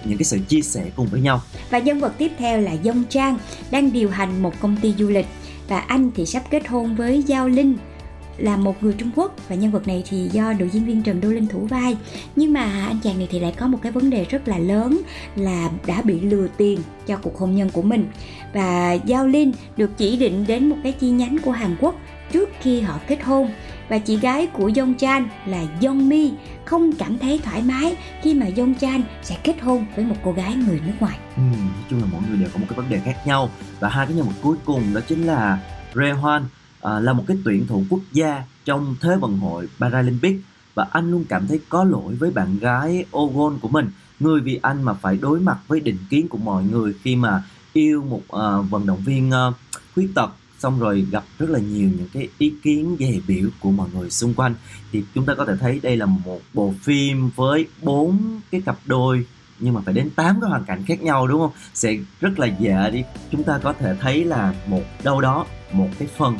những 0.03 0.17
cái 0.17 0.25
sự 0.25 0.39
chia 0.47 0.61
sẻ 0.61 0.85
cùng 0.95 1.07
với 1.07 1.21
nhau. 1.21 1.41
Và 1.69 1.79
nhân 1.79 1.99
vật 1.99 2.13
tiếp 2.17 2.31
theo 2.37 2.61
là 2.61 2.71
Dông 2.83 3.03
Trang 3.09 3.37
đang 3.71 3.91
điều 3.91 4.09
hành 4.09 4.41
một 4.43 4.53
công 4.59 4.77
ty 4.77 4.93
du 4.97 5.07
lịch 5.09 5.27
và 5.67 5.79
anh 5.79 6.11
thì 6.15 6.25
sắp 6.25 6.43
kết 6.49 6.67
hôn 6.67 6.95
với 6.95 7.23
Giao 7.23 7.47
Linh, 7.47 7.77
là 8.37 8.57
một 8.57 8.83
người 8.83 8.93
Trung 8.97 9.09
Quốc. 9.15 9.49
Và 9.49 9.55
nhân 9.55 9.71
vật 9.71 9.87
này 9.87 10.03
thì 10.09 10.29
do 10.31 10.53
đội 10.53 10.69
diễn 10.69 10.85
viên 10.85 11.03
Trần 11.03 11.21
Đô 11.21 11.29
Linh 11.29 11.47
thủ 11.47 11.59
vai. 11.59 11.97
Nhưng 12.35 12.53
mà 12.53 12.85
anh 12.87 12.99
chàng 13.03 13.17
này 13.17 13.27
thì 13.31 13.39
lại 13.39 13.53
có 13.57 13.67
một 13.67 13.77
cái 13.81 13.91
vấn 13.91 14.09
đề 14.09 14.25
rất 14.25 14.47
là 14.47 14.57
lớn, 14.57 15.01
là 15.35 15.69
đã 15.87 16.01
bị 16.01 16.19
lừa 16.19 16.47
tiền 16.57 16.79
cho 17.07 17.17
cuộc 17.17 17.37
hôn 17.37 17.55
nhân 17.55 17.69
của 17.73 17.81
mình. 17.81 18.07
Và 18.53 18.93
Giao 18.93 19.27
Linh 19.27 19.51
được 19.77 19.97
chỉ 19.97 20.17
định 20.17 20.45
đến 20.47 20.69
một 20.69 20.77
cái 20.83 20.91
chi 20.91 21.09
nhánh 21.09 21.37
của 21.45 21.51
Hàn 21.51 21.75
Quốc 21.79 21.95
trước 22.31 22.49
khi 22.61 22.81
họ 22.81 22.99
kết 23.07 23.23
hôn 23.23 23.49
và 23.89 23.97
chị 23.97 24.17
gái 24.17 24.47
của 24.47 24.71
Dong 24.75 24.93
Chan 24.97 25.27
là 25.45 25.63
Dong 25.81 26.09
Mi 26.09 26.31
không 26.65 26.91
cảm 26.93 27.17
thấy 27.17 27.39
thoải 27.43 27.61
mái 27.61 27.95
khi 28.21 28.33
mà 28.33 28.45
Dong 28.57 28.75
Chan 28.75 29.01
sẽ 29.23 29.37
kết 29.43 29.61
hôn 29.61 29.85
với 29.95 30.05
một 30.05 30.15
cô 30.23 30.31
gái 30.31 30.55
người 30.55 30.81
nước 30.85 30.93
ngoài. 30.99 31.17
Ừ, 31.35 31.41
nói 31.41 31.83
chung 31.89 31.99
là 31.99 32.05
mọi 32.11 32.21
người 32.29 32.37
đều 32.37 32.49
có 32.53 32.59
một 32.59 32.65
cái 32.69 32.77
vấn 32.77 32.89
đề 32.89 32.99
khác 32.99 33.17
nhau. 33.25 33.49
Và 33.79 33.89
hai 33.89 34.05
cái 34.05 34.15
nhân 34.15 34.25
vật 34.25 34.35
cuối 34.41 34.57
cùng 34.65 34.93
đó 34.93 35.01
chính 35.07 35.23
là 35.23 35.59
Rê 35.95 36.13
à, 36.81 36.99
là 36.99 37.13
một 37.13 37.23
cái 37.27 37.37
tuyển 37.45 37.67
thủ 37.67 37.83
quốc 37.89 38.01
gia 38.11 38.43
trong 38.65 38.95
Thế 39.01 39.15
vận 39.21 39.37
hội 39.37 39.67
Paralympic. 39.79 40.41
Và 40.75 40.87
anh 40.91 41.11
luôn 41.11 41.25
cảm 41.29 41.47
thấy 41.47 41.59
có 41.69 41.83
lỗi 41.83 42.15
với 42.15 42.31
bạn 42.31 42.59
gái 42.59 43.05
Ogon 43.17 43.57
của 43.61 43.67
mình 43.67 43.91
người 44.19 44.41
vì 44.41 44.59
anh 44.61 44.83
mà 44.83 44.93
phải 44.93 45.17
đối 45.17 45.39
mặt 45.39 45.57
với 45.67 45.79
định 45.79 45.97
kiến 46.09 46.27
của 46.27 46.37
mọi 46.37 46.63
người 46.63 46.93
khi 47.03 47.15
mà 47.15 47.43
yêu 47.73 48.03
một 48.03 48.21
uh, 48.21 48.69
vận 48.69 48.85
động 48.85 48.99
viên 49.05 49.29
uh, 49.29 49.55
khuyết 49.93 50.09
tật 50.15 50.29
xong 50.63 50.79
rồi 50.79 51.07
gặp 51.11 51.23
rất 51.39 51.49
là 51.49 51.59
nhiều 51.59 51.89
những 51.97 52.07
cái 52.13 52.27
ý 52.37 52.53
kiến 52.63 52.95
dè 52.99 53.13
biểu 53.27 53.49
của 53.59 53.71
mọi 53.71 53.89
người 53.93 54.09
xung 54.09 54.33
quanh. 54.33 54.55
Thì 54.91 55.03
chúng 55.15 55.25
ta 55.25 55.35
có 55.35 55.45
thể 55.45 55.53
thấy 55.59 55.79
đây 55.83 55.97
là 55.97 56.05
một 56.05 56.41
bộ 56.53 56.73
phim 56.81 57.29
với 57.35 57.67
bốn 57.81 58.41
cái 58.51 58.61
cặp 58.61 58.77
đôi, 58.85 59.25
nhưng 59.59 59.73
mà 59.73 59.81
phải 59.85 59.93
đến 59.93 60.09
8 60.09 60.41
cái 60.41 60.49
hoàn 60.49 60.65
cảnh 60.65 60.83
khác 60.87 61.01
nhau, 61.01 61.27
đúng 61.27 61.39
không? 61.39 61.51
Sẽ 61.73 61.97
rất 62.19 62.39
là 62.39 62.47
dễ 62.59 62.89
đi. 62.93 63.03
Chúng 63.31 63.43
ta 63.43 63.59
có 63.63 63.73
thể 63.73 63.95
thấy 64.01 64.23
là 64.25 64.53
một 64.67 64.81
đâu 65.03 65.21
đó, 65.21 65.45
một 65.71 65.89
cái 65.99 66.07
phần 66.17 66.37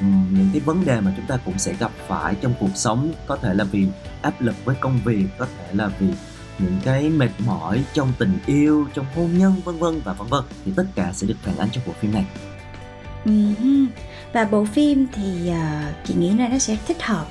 những 0.00 0.48
cái 0.52 0.60
vấn 0.60 0.84
đề 0.84 1.00
mà 1.00 1.14
chúng 1.16 1.26
ta 1.26 1.36
cũng 1.36 1.58
sẽ 1.58 1.74
gặp 1.80 1.92
phải 2.08 2.34
trong 2.40 2.54
cuộc 2.60 2.74
sống. 2.74 3.12
Có 3.26 3.36
thể 3.36 3.54
là 3.54 3.64
vì 3.64 3.86
áp 4.22 4.40
lực 4.40 4.54
với 4.64 4.76
công 4.80 5.00
việc, 5.04 5.26
có 5.38 5.46
thể 5.58 5.74
là 5.74 5.90
vì 5.98 6.06
những 6.58 6.78
cái 6.84 7.08
mệt 7.08 7.30
mỏi 7.46 7.84
trong 7.94 8.12
tình 8.18 8.38
yêu, 8.46 8.86
trong 8.94 9.06
hôn 9.14 9.38
nhân, 9.38 9.54
vân 9.64 9.78
vân 9.78 10.00
và 10.04 10.12
vân 10.12 10.28
vân. 10.28 10.44
Thì 10.64 10.72
tất 10.76 10.86
cả 10.94 11.12
sẽ 11.12 11.26
được 11.26 11.36
phản 11.42 11.58
ánh 11.58 11.68
trong 11.72 11.84
bộ 11.86 11.92
phim 12.00 12.12
này 12.12 12.26
và 14.32 14.44
bộ 14.44 14.64
phim 14.64 15.06
thì 15.12 15.50
uh, 15.50 16.06
chị 16.06 16.14
nghĩ 16.14 16.30
là 16.30 16.48
nó 16.48 16.58
sẽ 16.58 16.76
thích 16.86 17.02
hợp 17.02 17.26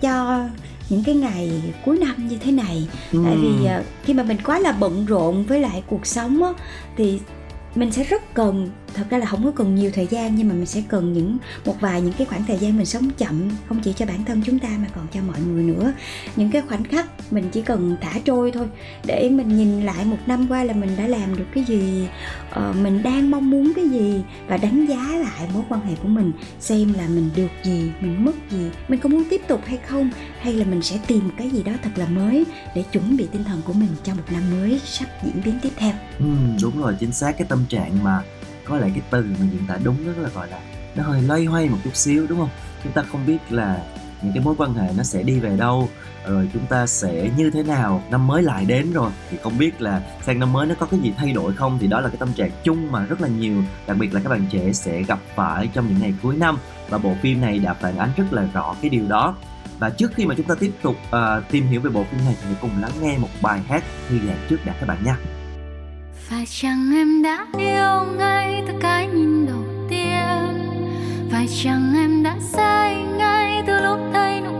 cho 0.00 0.44
những 0.88 1.04
cái 1.04 1.14
ngày 1.14 1.50
cuối 1.84 1.98
năm 1.98 2.28
như 2.28 2.38
thế 2.38 2.52
này 2.52 2.88
ừ. 3.12 3.22
tại 3.24 3.36
vì 3.36 3.48
uh, 3.48 3.84
khi 4.04 4.14
mà 4.14 4.22
mình 4.22 4.38
quá 4.44 4.58
là 4.58 4.72
bận 4.72 5.06
rộn 5.06 5.44
với 5.44 5.60
lại 5.60 5.82
cuộc 5.86 6.06
sống 6.06 6.42
á, 6.42 6.50
thì 6.96 7.20
mình 7.74 7.92
sẽ 7.92 8.04
rất 8.04 8.34
cần 8.34 8.70
thật 8.94 9.04
ra 9.10 9.18
là 9.18 9.26
không 9.26 9.44
có 9.44 9.50
cần 9.50 9.74
nhiều 9.74 9.90
thời 9.94 10.06
gian 10.06 10.34
nhưng 10.36 10.48
mà 10.48 10.54
mình 10.54 10.66
sẽ 10.66 10.82
cần 10.88 11.12
những 11.12 11.38
một 11.64 11.80
vài 11.80 12.00
những 12.00 12.12
cái 12.12 12.26
khoảng 12.26 12.44
thời 12.44 12.58
gian 12.58 12.76
mình 12.76 12.86
sống 12.86 13.10
chậm 13.18 13.50
không 13.68 13.80
chỉ 13.80 13.92
cho 13.92 14.06
bản 14.06 14.24
thân 14.24 14.42
chúng 14.46 14.58
ta 14.58 14.68
mà 14.68 14.86
còn 14.94 15.06
cho 15.14 15.20
mọi 15.26 15.40
người 15.40 15.62
nữa. 15.62 15.92
Những 16.36 16.50
cái 16.50 16.62
khoảnh 16.62 16.84
khắc 16.84 17.32
mình 17.32 17.48
chỉ 17.52 17.62
cần 17.62 17.96
thả 18.00 18.12
trôi 18.24 18.50
thôi 18.52 18.66
để 19.04 19.30
mình 19.30 19.56
nhìn 19.56 19.82
lại 19.82 20.04
một 20.04 20.18
năm 20.26 20.46
qua 20.48 20.64
là 20.64 20.74
mình 20.74 20.90
đã 20.96 21.06
làm 21.06 21.36
được 21.36 21.46
cái 21.54 21.64
gì 21.64 22.08
uh, 22.50 22.76
mình 22.76 23.02
đang 23.02 23.30
mong 23.30 23.50
muốn 23.50 23.72
cái 23.76 23.88
gì 23.88 24.22
và 24.48 24.56
đánh 24.56 24.86
giá 24.86 25.18
lại 25.18 25.48
mối 25.54 25.62
quan 25.68 25.80
hệ 25.80 25.94
của 26.02 26.08
mình 26.08 26.32
xem 26.60 26.92
là 26.92 27.08
mình 27.08 27.30
được 27.36 27.50
gì 27.64 27.90
mình 28.00 28.24
mất 28.24 28.32
gì 28.50 28.70
mình 28.88 29.00
có 29.00 29.08
muốn 29.08 29.24
tiếp 29.30 29.40
tục 29.48 29.60
hay 29.66 29.78
không 29.86 30.10
hay 30.40 30.52
là 30.52 30.64
mình 30.64 30.82
sẽ 30.82 30.98
tìm 31.06 31.30
cái 31.38 31.50
gì 31.50 31.62
đó 31.62 31.72
thật 31.82 31.90
là 31.96 32.06
mới 32.06 32.44
để 32.74 32.82
chuẩn 32.92 33.16
bị 33.16 33.28
tinh 33.32 33.44
thần 33.44 33.62
của 33.64 33.72
mình 33.72 33.90
cho 34.04 34.14
một 34.14 34.22
năm 34.30 34.42
mới 34.50 34.80
sắp 34.84 35.08
diễn 35.24 35.42
biến 35.44 35.58
tiếp 35.62 35.70
theo. 35.76 35.92
Ừ, 36.18 36.24
đúng 36.62 36.82
rồi 36.82 36.96
chính 37.00 37.12
xác 37.12 37.38
cái 37.38 37.46
tâm 37.48 37.64
trạng 37.68 38.04
mà 38.04 38.22
có 38.70 38.76
lại 38.76 38.90
cái 38.94 39.02
từ 39.10 39.22
mà 39.40 39.46
diễn 39.52 39.66
tả 39.66 39.78
đúng 39.84 40.06
rất 40.06 40.18
là 40.18 40.28
gọi 40.28 40.48
là 40.50 40.58
nó 40.94 41.04
hơi 41.04 41.22
loay 41.22 41.44
hoay 41.44 41.68
một 41.68 41.78
chút 41.84 41.96
xíu 41.96 42.26
đúng 42.28 42.38
không? 42.38 42.48
Chúng 42.84 42.92
ta 42.92 43.02
không 43.02 43.26
biết 43.26 43.38
là 43.50 43.82
những 44.22 44.32
cái 44.32 44.44
mối 44.44 44.54
quan 44.58 44.74
hệ 44.74 44.88
nó 44.96 45.02
sẽ 45.02 45.22
đi 45.22 45.40
về 45.40 45.56
đâu 45.56 45.88
rồi 46.26 46.48
chúng 46.52 46.66
ta 46.66 46.86
sẽ 46.86 47.30
như 47.36 47.50
thế 47.50 47.62
nào 47.62 48.02
năm 48.10 48.26
mới 48.26 48.42
lại 48.42 48.64
đến 48.64 48.92
rồi. 48.92 49.10
Thì 49.30 49.36
không 49.42 49.58
biết 49.58 49.82
là 49.82 50.02
sang 50.22 50.38
năm 50.38 50.52
mới 50.52 50.66
nó 50.66 50.74
có 50.78 50.86
cái 50.86 51.00
gì 51.00 51.12
thay 51.16 51.32
đổi 51.32 51.52
không? 51.52 51.78
Thì 51.80 51.86
đó 51.86 52.00
là 52.00 52.08
cái 52.08 52.16
tâm 52.16 52.32
trạng 52.32 52.50
chung 52.64 52.92
mà 52.92 53.04
rất 53.04 53.20
là 53.20 53.28
nhiều 53.28 53.62
đặc 53.86 53.96
biệt 53.96 54.14
là 54.14 54.20
các 54.20 54.28
bạn 54.28 54.46
trẻ 54.50 54.72
sẽ 54.72 55.02
gặp 55.02 55.18
phải 55.34 55.68
trong 55.74 55.88
những 55.88 55.98
ngày 56.00 56.14
cuối 56.22 56.36
năm. 56.36 56.58
Và 56.88 56.98
bộ 56.98 57.14
phim 57.22 57.40
này 57.40 57.58
đã 57.58 57.74
phản 57.74 57.98
ánh 57.98 58.10
rất 58.16 58.32
là 58.32 58.48
rõ 58.52 58.74
cái 58.82 58.90
điều 58.90 59.08
đó. 59.08 59.36
Và 59.78 59.90
trước 59.90 60.12
khi 60.14 60.26
mà 60.26 60.34
chúng 60.34 60.46
ta 60.46 60.54
tiếp 60.60 60.72
tục 60.82 60.96
uh, 61.08 61.50
tìm 61.50 61.66
hiểu 61.66 61.80
về 61.80 61.90
bộ 61.90 62.04
phim 62.10 62.24
này 62.24 62.36
thì 62.40 62.46
hãy 62.46 62.56
cùng 62.60 62.70
lắng 62.80 62.92
nghe 63.00 63.18
một 63.18 63.28
bài 63.42 63.60
hát 63.68 63.84
thư 64.08 64.18
giãn 64.26 64.36
trước 64.48 64.66
đã 64.66 64.74
các 64.80 64.86
bạn 64.86 65.04
nhé 65.04 65.14
phải 66.30 66.46
chăng 66.46 66.92
em 66.94 67.22
đã 67.22 67.46
yêu 67.58 68.16
ngay 68.18 68.62
từ 68.66 68.72
cái 68.80 69.06
nhìn 69.06 69.46
đầu 69.46 69.64
tiên. 69.88 70.70
Phải 71.30 71.46
chăng 71.62 71.94
em 71.96 72.22
đã 72.22 72.36
say 72.40 73.02
ngay 73.18 73.62
từ 73.66 73.80
lúc 73.80 73.98
thấy 74.12 74.40
nụ 74.40 74.59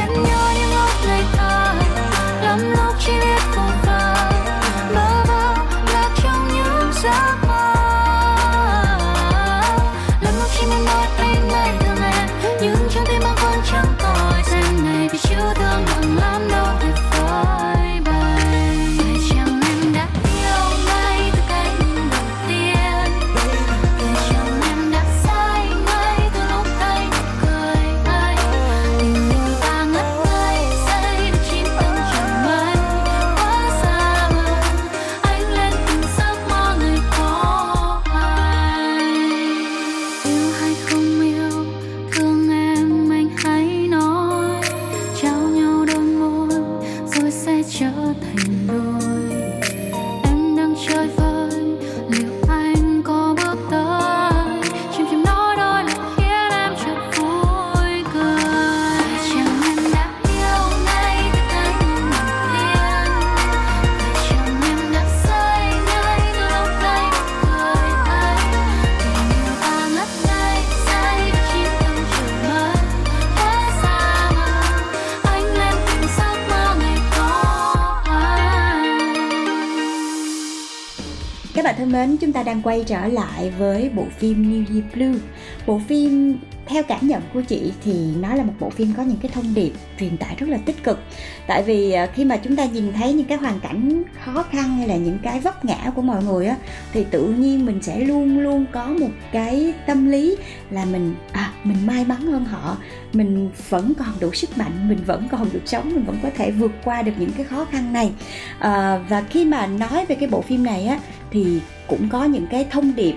đang 82.51 82.61
quay 82.61 82.83
trở 82.87 83.07
lại 83.07 83.51
với 83.57 83.89
bộ 83.89 84.05
phim 84.17 84.43
New 84.43 84.73
Year 84.73 84.93
Blue. 84.93 85.19
Bộ 85.67 85.81
phim 85.87 86.37
theo 86.65 86.83
cảm 86.83 87.07
nhận 87.07 87.21
của 87.33 87.41
chị 87.41 87.71
thì 87.83 87.93
nó 88.19 88.35
là 88.35 88.43
một 88.43 88.53
bộ 88.59 88.69
phim 88.69 88.93
có 88.97 89.03
những 89.03 89.17
cái 89.21 89.31
thông 89.33 89.53
điệp 89.53 89.71
truyền 89.99 90.17
tải 90.17 90.35
rất 90.35 90.49
là 90.49 90.57
tích 90.65 90.83
cực. 90.83 90.99
Tại 91.47 91.63
vì 91.63 91.91
à, 91.91 92.05
khi 92.05 92.25
mà 92.25 92.37
chúng 92.37 92.55
ta 92.55 92.65
nhìn 92.65 92.93
thấy 92.93 93.13
những 93.13 93.27
cái 93.27 93.37
hoàn 93.37 93.59
cảnh 93.59 94.03
khó 94.23 94.43
khăn 94.43 94.77
hay 94.77 94.87
là 94.87 94.95
những 94.95 95.17
cái 95.23 95.39
vấp 95.39 95.65
ngã 95.65 95.91
của 95.95 96.01
mọi 96.01 96.23
người 96.23 96.47
á 96.47 96.55
thì 96.93 97.05
tự 97.11 97.27
nhiên 97.27 97.65
mình 97.65 97.81
sẽ 97.81 97.99
luôn 97.99 98.39
luôn 98.39 98.65
có 98.71 98.87
một 98.87 99.09
cái 99.31 99.73
tâm 99.87 100.11
lý 100.11 100.37
là 100.69 100.85
mình 100.85 101.15
à 101.31 101.53
mình 101.63 101.77
may 101.85 102.05
mắn 102.05 102.21
hơn 102.21 102.45
họ, 102.45 102.77
mình 103.13 103.49
vẫn 103.69 103.93
còn 103.99 104.19
đủ 104.19 104.33
sức 104.33 104.57
mạnh, 104.57 104.89
mình 104.89 104.99
vẫn 105.05 105.27
còn 105.31 105.49
được 105.53 105.63
sống, 105.65 105.89
mình 105.93 106.03
vẫn 106.03 106.19
có 106.23 106.29
thể 106.35 106.51
vượt 106.51 106.71
qua 106.83 107.01
được 107.01 107.13
những 107.19 107.31
cái 107.37 107.45
khó 107.45 107.65
khăn 107.65 107.93
này. 107.93 108.11
À, 108.59 108.99
và 109.09 109.21
khi 109.29 109.45
mà 109.45 109.67
nói 109.67 110.05
về 110.05 110.15
cái 110.15 110.29
bộ 110.29 110.41
phim 110.41 110.63
này 110.63 110.85
á 110.85 110.99
thì 111.31 111.59
cũng 111.87 112.09
có 112.09 112.23
những 112.23 112.47
cái 112.47 112.67
thông 112.71 112.95
điệp 112.95 113.15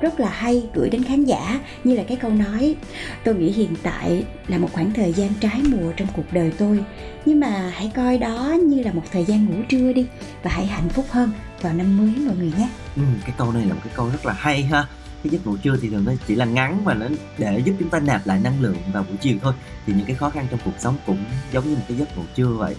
rất 0.00 0.20
là 0.20 0.28
hay 0.28 0.62
gửi 0.74 0.90
đến 0.90 1.04
khán 1.04 1.24
giả 1.24 1.60
như 1.84 1.96
là 1.96 2.02
cái 2.08 2.16
câu 2.16 2.30
nói 2.30 2.76
tôi 3.24 3.34
nghĩ 3.34 3.52
hiện 3.52 3.74
tại 3.82 4.24
là 4.48 4.58
một 4.58 4.68
khoảng 4.72 4.92
thời 4.92 5.12
gian 5.12 5.30
trái 5.40 5.60
mùa 5.70 5.92
trong 5.96 6.08
cuộc 6.16 6.32
đời 6.32 6.52
tôi 6.58 6.84
nhưng 7.24 7.40
mà 7.40 7.72
hãy 7.74 7.92
coi 7.96 8.18
đó 8.18 8.56
như 8.62 8.82
là 8.82 8.92
một 8.92 9.02
thời 9.12 9.24
gian 9.24 9.46
ngủ 9.46 9.62
trưa 9.68 9.92
đi 9.92 10.06
và 10.42 10.50
hãy 10.50 10.66
hạnh 10.66 10.88
phúc 10.88 11.06
hơn 11.10 11.30
vào 11.60 11.72
năm 11.72 11.96
mới 11.96 12.26
mọi 12.26 12.36
người 12.36 12.52
nhé. 12.58 12.68
Ừ, 12.96 13.02
cái 13.22 13.34
câu 13.38 13.52
này 13.52 13.66
là 13.66 13.74
một 13.74 13.80
cái 13.84 13.92
câu 13.96 14.08
rất 14.08 14.26
là 14.26 14.32
hay 14.32 14.62
ha. 14.62 14.86
Cái 15.22 15.30
giấc 15.30 15.46
ngủ 15.46 15.56
trưa 15.56 15.76
thì 15.82 15.88
thường 15.88 16.04
nó 16.04 16.12
chỉ 16.26 16.34
là 16.34 16.44
ngắn 16.44 16.84
và 16.84 16.94
nó 16.94 17.06
để 17.38 17.58
giúp 17.64 17.74
chúng 17.78 17.88
ta 17.88 18.00
nạp 18.00 18.26
lại 18.26 18.40
năng 18.44 18.60
lượng 18.60 18.76
vào 18.92 19.02
buổi 19.08 19.16
chiều 19.16 19.36
thôi. 19.42 19.52
Thì 19.86 19.92
những 19.96 20.06
cái 20.06 20.16
khó 20.16 20.30
khăn 20.30 20.46
trong 20.50 20.60
cuộc 20.64 20.74
sống 20.78 20.96
cũng 21.06 21.24
giống 21.52 21.68
như 21.68 21.74
một 21.74 21.82
cái 21.88 21.96
giấc 21.96 22.16
ngủ 22.16 22.22
trưa 22.34 22.46
vậy. 22.46 22.76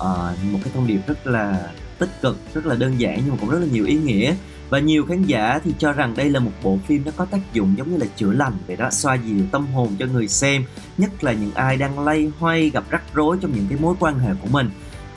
À, 0.00 0.34
một 0.42 0.58
cái 0.64 0.72
thông 0.74 0.86
điệp 0.86 1.00
rất 1.06 1.26
là 1.26 1.70
tích 1.98 2.10
cực 2.22 2.38
rất 2.54 2.66
là 2.66 2.74
đơn 2.74 3.00
giản 3.00 3.20
nhưng 3.24 3.30
mà 3.30 3.36
cũng 3.40 3.50
rất 3.50 3.58
là 3.58 3.66
nhiều 3.72 3.84
ý 3.84 3.94
nghĩa. 3.94 4.34
Và 4.70 4.78
nhiều 4.78 5.06
khán 5.06 5.22
giả 5.22 5.60
thì 5.64 5.74
cho 5.78 5.92
rằng 5.92 6.14
đây 6.16 6.30
là 6.30 6.40
một 6.40 6.50
bộ 6.62 6.78
phim 6.86 7.02
nó 7.04 7.10
có 7.16 7.24
tác 7.24 7.52
dụng 7.52 7.74
giống 7.78 7.90
như 7.90 7.96
là 7.96 8.06
chữa 8.16 8.32
lành 8.32 8.52
vậy 8.66 8.76
đó 8.76 8.90
xoa 8.90 9.14
dịu 9.14 9.44
tâm 9.52 9.66
hồn 9.66 9.96
cho 9.98 10.06
người 10.06 10.28
xem 10.28 10.64
nhất 10.98 11.24
là 11.24 11.32
những 11.32 11.50
ai 11.54 11.76
đang 11.76 11.98
lay 11.98 12.30
hoay 12.38 12.70
gặp 12.70 12.84
rắc 12.90 13.02
rối 13.14 13.36
trong 13.40 13.52
những 13.54 13.66
cái 13.68 13.78
mối 13.80 13.94
quan 14.00 14.18
hệ 14.18 14.30
của 14.42 14.48
mình. 14.50 14.70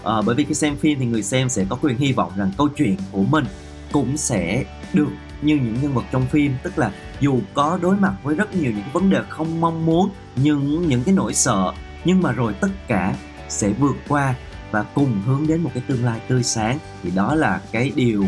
À, 0.04 0.22
bởi 0.26 0.36
vì 0.36 0.46
khi 0.46 0.54
xem 0.54 0.76
phim 0.76 1.00
thì 1.00 1.06
người 1.06 1.24
xem 1.24 1.50
sẽ 1.50 1.66
có 1.70 1.78
quyền 1.82 1.98
hy 1.98 2.12
vọng 2.12 2.32
rằng 2.38 2.52
câu 2.58 2.68
chuyện 2.68 2.98
của 3.12 3.24
mình 3.24 3.46
cũng 3.92 4.18
sẽ 4.18 4.64
được 4.94 5.10
như 5.42 5.56
những 5.56 5.76
nhân 5.82 5.94
vật 5.94 6.04
trong 6.12 6.28
phim. 6.28 6.54
Tức 6.64 6.80
là 6.80 6.92
dù 7.20 7.40
có 7.54 7.80
đối 7.82 7.96
mặt 7.96 8.14
với 8.24 8.36
rất 8.36 8.56
nhiều 8.56 8.72
những 8.72 8.82
cái 8.82 8.92
vấn 8.94 9.10
đề 9.10 9.22
không 9.30 9.62
mong 9.62 9.86
muốn 9.86 10.10
những 10.36 10.88
những 10.88 11.04
cái 11.04 11.14
nỗi 11.14 11.34
sợ 11.34 11.74
nhưng 12.06 12.22
mà 12.22 12.32
rồi 12.32 12.54
tất 12.54 12.70
cả 12.88 13.16
sẽ 13.50 13.70
vượt 13.70 13.96
qua 14.08 14.36
và 14.72 14.84
cùng 14.84 15.22
hướng 15.26 15.48
đến 15.48 15.62
một 15.62 15.72
cái 15.74 15.84
tương 15.88 16.06
lai 16.06 16.20
tươi 16.28 16.44
sáng. 16.44 16.80
Thì 17.04 17.12
đó 17.16 17.36
là 17.36 17.62
cái 17.72 17.92
điều 17.96 18.26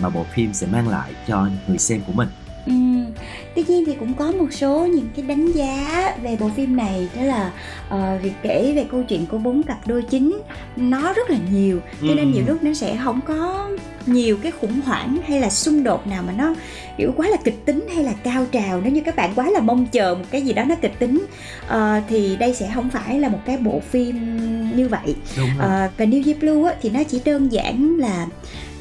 mà 0.00 0.08
bộ 0.08 0.24
phim 0.34 0.52
sẽ 0.52 0.66
mang 0.66 0.88
lại 0.88 1.12
cho 1.26 1.48
người 1.68 1.78
xem 1.78 2.00
của 2.06 2.12
mình. 2.12 2.28
Ừm, 2.66 3.06
tuy 3.54 3.62
nhiên 3.68 3.84
thì 3.86 3.92
cũng 4.00 4.14
có 4.14 4.32
một 4.32 4.52
số 4.52 4.86
những 4.86 5.08
cái 5.16 5.24
đánh 5.24 5.52
giá 5.52 6.14
về 6.22 6.36
bộ 6.40 6.50
phim 6.56 6.76
này 6.76 7.08
đó 7.16 7.22
là 7.22 7.52
ờ, 7.88 8.18
việc 8.22 8.32
kể 8.42 8.72
về 8.76 8.86
câu 8.90 9.02
chuyện 9.02 9.26
của 9.26 9.38
bốn 9.38 9.62
cặp 9.62 9.86
đôi 9.86 10.02
chính 10.02 10.40
nó 10.76 11.12
rất 11.12 11.30
là 11.30 11.36
nhiều 11.52 11.80
cho 12.00 12.06
nên 12.14 12.18
Ừm. 12.18 12.32
nhiều 12.32 12.44
lúc 12.46 12.62
nó 12.62 12.72
sẽ 12.74 12.96
không 13.04 13.20
có 13.26 13.70
nhiều 14.06 14.36
cái 14.42 14.52
khủng 14.52 14.80
hoảng 14.84 15.18
hay 15.28 15.40
là 15.40 15.50
xung 15.50 15.82
đột 15.84 16.06
nào 16.06 16.22
mà 16.26 16.32
nó 16.32 16.54
kiểu 16.98 17.12
quá 17.16 17.28
là 17.28 17.36
kịch 17.44 17.64
tính 17.64 17.86
hay 17.94 18.04
là 18.04 18.12
cao 18.12 18.46
trào 18.52 18.80
nếu 18.80 18.92
như 18.92 19.00
các 19.00 19.16
bạn 19.16 19.32
quá 19.36 19.50
là 19.50 19.60
mong 19.60 19.86
chờ 19.86 20.14
một 20.14 20.24
cái 20.30 20.42
gì 20.42 20.52
đó 20.52 20.64
nó 20.64 20.74
kịch 20.82 20.98
tính 20.98 21.26
ờ, 21.66 22.00
thì 22.08 22.36
đây 22.36 22.54
sẽ 22.54 22.70
không 22.74 22.90
phải 22.90 23.18
là 23.20 23.28
một 23.28 23.38
cái 23.46 23.56
bộ 23.56 23.80
phim 23.90 24.16
như 24.76 24.88
vậy. 24.88 25.14
Ờ, 25.58 25.88
và 25.98 26.04
New 26.04 26.24
Year 26.26 26.38
Blue 26.38 26.70
á, 26.70 26.76
thì 26.82 26.90
nó 26.90 27.02
chỉ 27.04 27.20
đơn 27.24 27.52
giản 27.52 27.96
là 27.98 28.26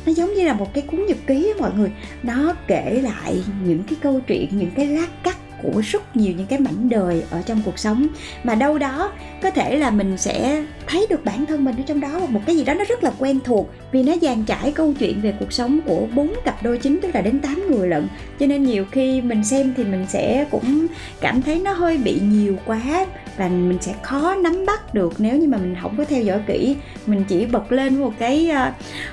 nó 0.06 0.14
giống 0.14 0.34
như 0.34 0.46
là 0.46 0.54
một 0.54 0.74
cái 0.74 0.84
cuốn 0.88 1.06
nhật 1.06 1.18
ký 1.28 1.54
á 1.56 1.62
mọi 1.62 1.72
người. 1.78 1.92
Nó 2.24 2.56
kể 2.68 3.02
lại 3.04 3.44
những 3.66 3.84
cái 3.84 3.98
câu 4.02 4.20
chuyện, 4.28 4.50
những 4.52 4.72
cái 4.76 4.88
lát 4.88 5.24
cắt 5.24 5.38
của 5.64 5.82
rất 5.86 6.16
nhiều 6.16 6.34
những 6.38 6.48
cái 6.48 6.60
mảnh 6.60 6.90
đời 6.90 7.24
ở 7.30 7.42
trong 7.46 7.62
cuộc 7.66 7.80
sống. 7.80 8.08
Mà 8.44 8.56
đâu 8.56 8.78
đó, 8.78 9.12
có 9.42 9.52
thể 9.52 9.78
là 9.78 9.92
mình 9.92 10.18
sẽ 10.18 10.64
thấy 10.88 11.08
được 11.10 11.26
bản 11.26 11.46
thân 11.46 11.66
mình 11.66 11.76
ở 11.78 11.84
trong 11.88 12.00
đó 12.00 12.20
một 12.30 12.42
cái 12.46 12.56
gì 12.56 12.64
đó 12.64 12.74
nó 12.74 12.84
rất 12.90 13.04
là 13.04 13.12
quen 13.20 13.40
thuộc 13.44 13.70
vì 13.92 14.04
nó 14.04 14.14
dàn 14.22 14.44
trải 14.44 14.72
câu 14.72 14.94
chuyện 15.00 15.22
về 15.22 15.34
cuộc 15.40 15.54
sống 15.54 15.80
của 15.86 16.08
bốn 16.16 16.34
cặp 16.46 16.64
đôi 16.64 16.78
chính, 16.78 17.00
tức 17.02 17.16
là 17.16 17.22
đến 17.22 17.40
8 17.40 17.64
người 17.72 17.88
lận. 17.88 18.08
Cho 18.40 18.46
nên 18.46 18.64
nhiều 18.64 18.86
khi 18.92 19.22
mình 19.22 19.44
xem 19.44 19.74
thì 19.78 19.84
mình 19.84 20.06
sẽ 20.10 20.46
cũng 20.52 20.88
cảm 21.22 21.42
thấy 21.42 21.60
nó 21.60 21.74
hơi 21.74 21.98
bị 21.98 22.20
nhiều 22.24 22.56
quá 22.66 23.06
và 23.38 23.48
mình 23.48 23.78
sẽ 23.82 23.96
khó 24.04 24.36
nắm 24.36 24.66
bắt 24.66 24.94
được 24.94 25.14
nếu 25.18 25.38
như 25.38 25.48
mà 25.48 25.58
mình 25.58 25.76
không 25.82 25.98
có 25.98 26.06
theo 26.06 26.22
dõi 26.22 26.40
kỹ. 26.48 26.76
Mình 27.06 27.24
chỉ 27.28 27.46
bật 27.46 27.72
lên 27.72 28.00
một 28.00 28.14
cái 28.20 28.50
ờ, 28.50 28.72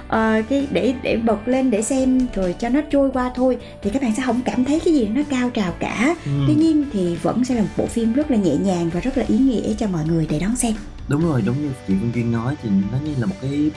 ờ, 0.08 0.42
cái 0.48 0.66
để 0.70 0.94
để 1.02 1.16
bật 1.16 1.48
lên 1.48 1.70
để 1.70 1.82
xem 1.82 2.26
rồi 2.34 2.54
cho 2.58 2.68
nó 2.68 2.80
trôi 2.90 3.10
qua 3.10 3.30
thôi 3.34 3.58
thì 3.82 3.90
các 3.90 4.02
bạn 4.02 4.14
sẽ 4.16 4.22
không 4.26 4.40
cảm 4.44 4.64
thấy 4.64 4.80
cái 4.84 4.94
gì 4.94 5.06
nó 5.06 5.22
cao 5.30 5.50
trào 5.50 5.72
cả. 5.78 6.14
Ừ. 6.24 6.30
tuy 6.46 6.54
nhiên 6.54 6.84
thì 6.92 7.16
vẫn 7.16 7.44
sẽ 7.44 7.54
là 7.54 7.62
một 7.62 7.68
bộ 7.76 7.86
phim 7.86 8.12
rất 8.12 8.30
là 8.30 8.36
nhẹ 8.36 8.56
nhàng 8.56 8.90
và 8.94 9.00
rất 9.00 9.18
là 9.18 9.24
ý 9.28 9.38
nghĩa 9.38 9.74
cho 9.78 9.86
mọi 9.86 10.04
người 10.06 10.26
để 10.30 10.38
đón 10.38 10.56
xem. 10.56 10.72
Đúng 11.08 11.24
rồi 11.24 11.42
đúng 11.46 11.62
như 11.62 11.70
chị 11.88 11.94
Phương 12.00 12.10
Duyên 12.14 12.32
nói 12.32 12.56
thì 12.62 12.70
nó 12.92 12.98
như 13.04 13.14
là 13.18 13.26
một 13.26 13.36
cái 13.42 13.70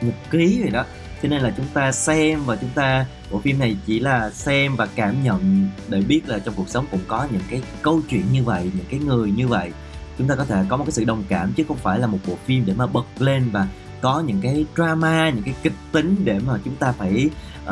nhật 0.00 0.14
ký 0.30 0.58
vậy 0.60 0.70
đó. 0.70 0.84
Cho 1.22 1.28
nên 1.28 1.42
là 1.42 1.52
chúng 1.56 1.66
ta 1.74 1.92
xem 1.92 2.44
và 2.44 2.56
chúng 2.56 2.70
ta 2.74 3.06
bộ 3.30 3.38
phim 3.38 3.58
này 3.58 3.76
chỉ 3.86 4.00
là 4.00 4.30
xem 4.30 4.76
và 4.76 4.86
cảm 4.94 5.24
nhận 5.24 5.68
để 5.88 6.00
biết 6.00 6.20
là 6.26 6.38
trong 6.38 6.54
cuộc 6.56 6.68
sống 6.68 6.86
cũng 6.90 7.00
có 7.06 7.26
những 7.32 7.42
cái 7.50 7.62
câu 7.82 8.00
chuyện 8.08 8.22
như 8.32 8.44
vậy 8.44 8.70
những 8.74 8.86
cái 8.90 9.00
người 9.00 9.30
như 9.30 9.48
vậy 9.48 9.70
chúng 10.18 10.28
ta 10.28 10.34
có 10.34 10.44
thể 10.44 10.64
có 10.68 10.76
một 10.76 10.84
cái 10.84 10.92
sự 10.92 11.04
đồng 11.04 11.24
cảm 11.28 11.52
chứ 11.52 11.64
không 11.68 11.76
phải 11.76 11.98
là 11.98 12.06
một 12.06 12.18
bộ 12.26 12.36
phim 12.44 12.66
để 12.66 12.74
mà 12.76 12.86
bật 12.86 13.04
lên 13.18 13.48
và 13.52 13.68
có 14.00 14.20
những 14.26 14.40
cái 14.42 14.66
drama 14.76 15.30
những 15.30 15.44
cái 15.44 15.54
kịch 15.62 15.72
tính 15.92 16.16
để 16.24 16.38
mà 16.46 16.58
chúng 16.64 16.76
ta 16.76 16.92
phải 16.92 17.30
uh, 17.64 17.70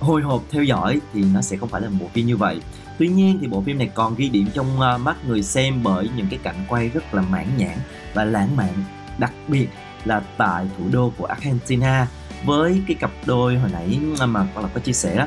hồi 0.00 0.22
hộp 0.22 0.42
theo 0.50 0.62
dõi 0.62 1.00
thì 1.12 1.24
nó 1.34 1.42
sẽ 1.42 1.56
không 1.56 1.68
phải 1.68 1.80
là 1.80 1.88
một 1.88 1.96
bộ 2.00 2.06
phim 2.12 2.26
như 2.26 2.36
vậy. 2.36 2.60
Tuy 2.98 3.08
nhiên 3.08 3.38
thì 3.40 3.46
bộ 3.46 3.62
phim 3.62 3.78
này 3.78 3.90
còn 3.94 4.14
ghi 4.14 4.28
điểm 4.28 4.46
trong 4.54 4.66
uh, 4.76 5.00
mắt 5.00 5.16
người 5.26 5.42
xem 5.42 5.80
bởi 5.82 6.10
những 6.16 6.26
cái 6.30 6.38
cảnh 6.42 6.64
quay 6.68 6.88
rất 6.88 7.14
là 7.14 7.22
mãn 7.22 7.46
nhãn 7.56 7.78
và 8.14 8.24
lãng 8.24 8.56
mạn 8.56 8.72
đặc 9.18 9.32
biệt 9.48 9.68
là 10.04 10.22
tại 10.36 10.66
thủ 10.78 10.84
đô 10.92 11.12
của 11.16 11.24
Argentina. 11.24 12.06
Với 12.44 12.82
cái 12.88 12.94
cặp 12.94 13.10
đôi 13.26 13.58
hồi 13.58 13.70
nãy 13.72 13.98
mà 14.26 14.46
con 14.54 14.68
có 14.74 14.80
chia 14.80 14.92
sẻ 14.92 15.16
đó 15.16 15.26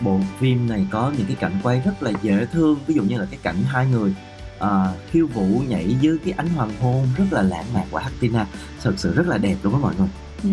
bộ 0.00 0.20
phim 0.38 0.68
này 0.68 0.86
có 0.90 1.12
những 1.18 1.26
cái 1.26 1.36
cảnh 1.40 1.52
quay 1.62 1.80
rất 1.84 2.02
là 2.02 2.10
dễ 2.22 2.46
thương 2.52 2.78
ví 2.86 2.94
dụ 2.94 3.02
như 3.02 3.18
là 3.18 3.26
cái 3.30 3.38
cảnh 3.42 3.56
hai 3.66 3.86
người 3.86 4.14
à, 4.64 4.92
khiêu 5.10 5.26
vũ 5.26 5.62
nhảy 5.68 5.96
dưới 6.00 6.18
cái 6.24 6.34
ánh 6.36 6.48
hoàng 6.48 6.72
hôn 6.80 7.06
rất 7.16 7.24
là 7.30 7.42
lãng 7.42 7.64
mạn 7.74 7.86
của 7.90 7.96
Argentina 7.96 8.46
thực 8.82 8.98
sự 8.98 9.14
rất 9.14 9.26
là 9.26 9.38
đẹp 9.38 9.56
đúng 9.62 9.72
không 9.72 9.82
mọi 9.82 9.94
người. 9.98 10.08
Ừ. 10.44 10.50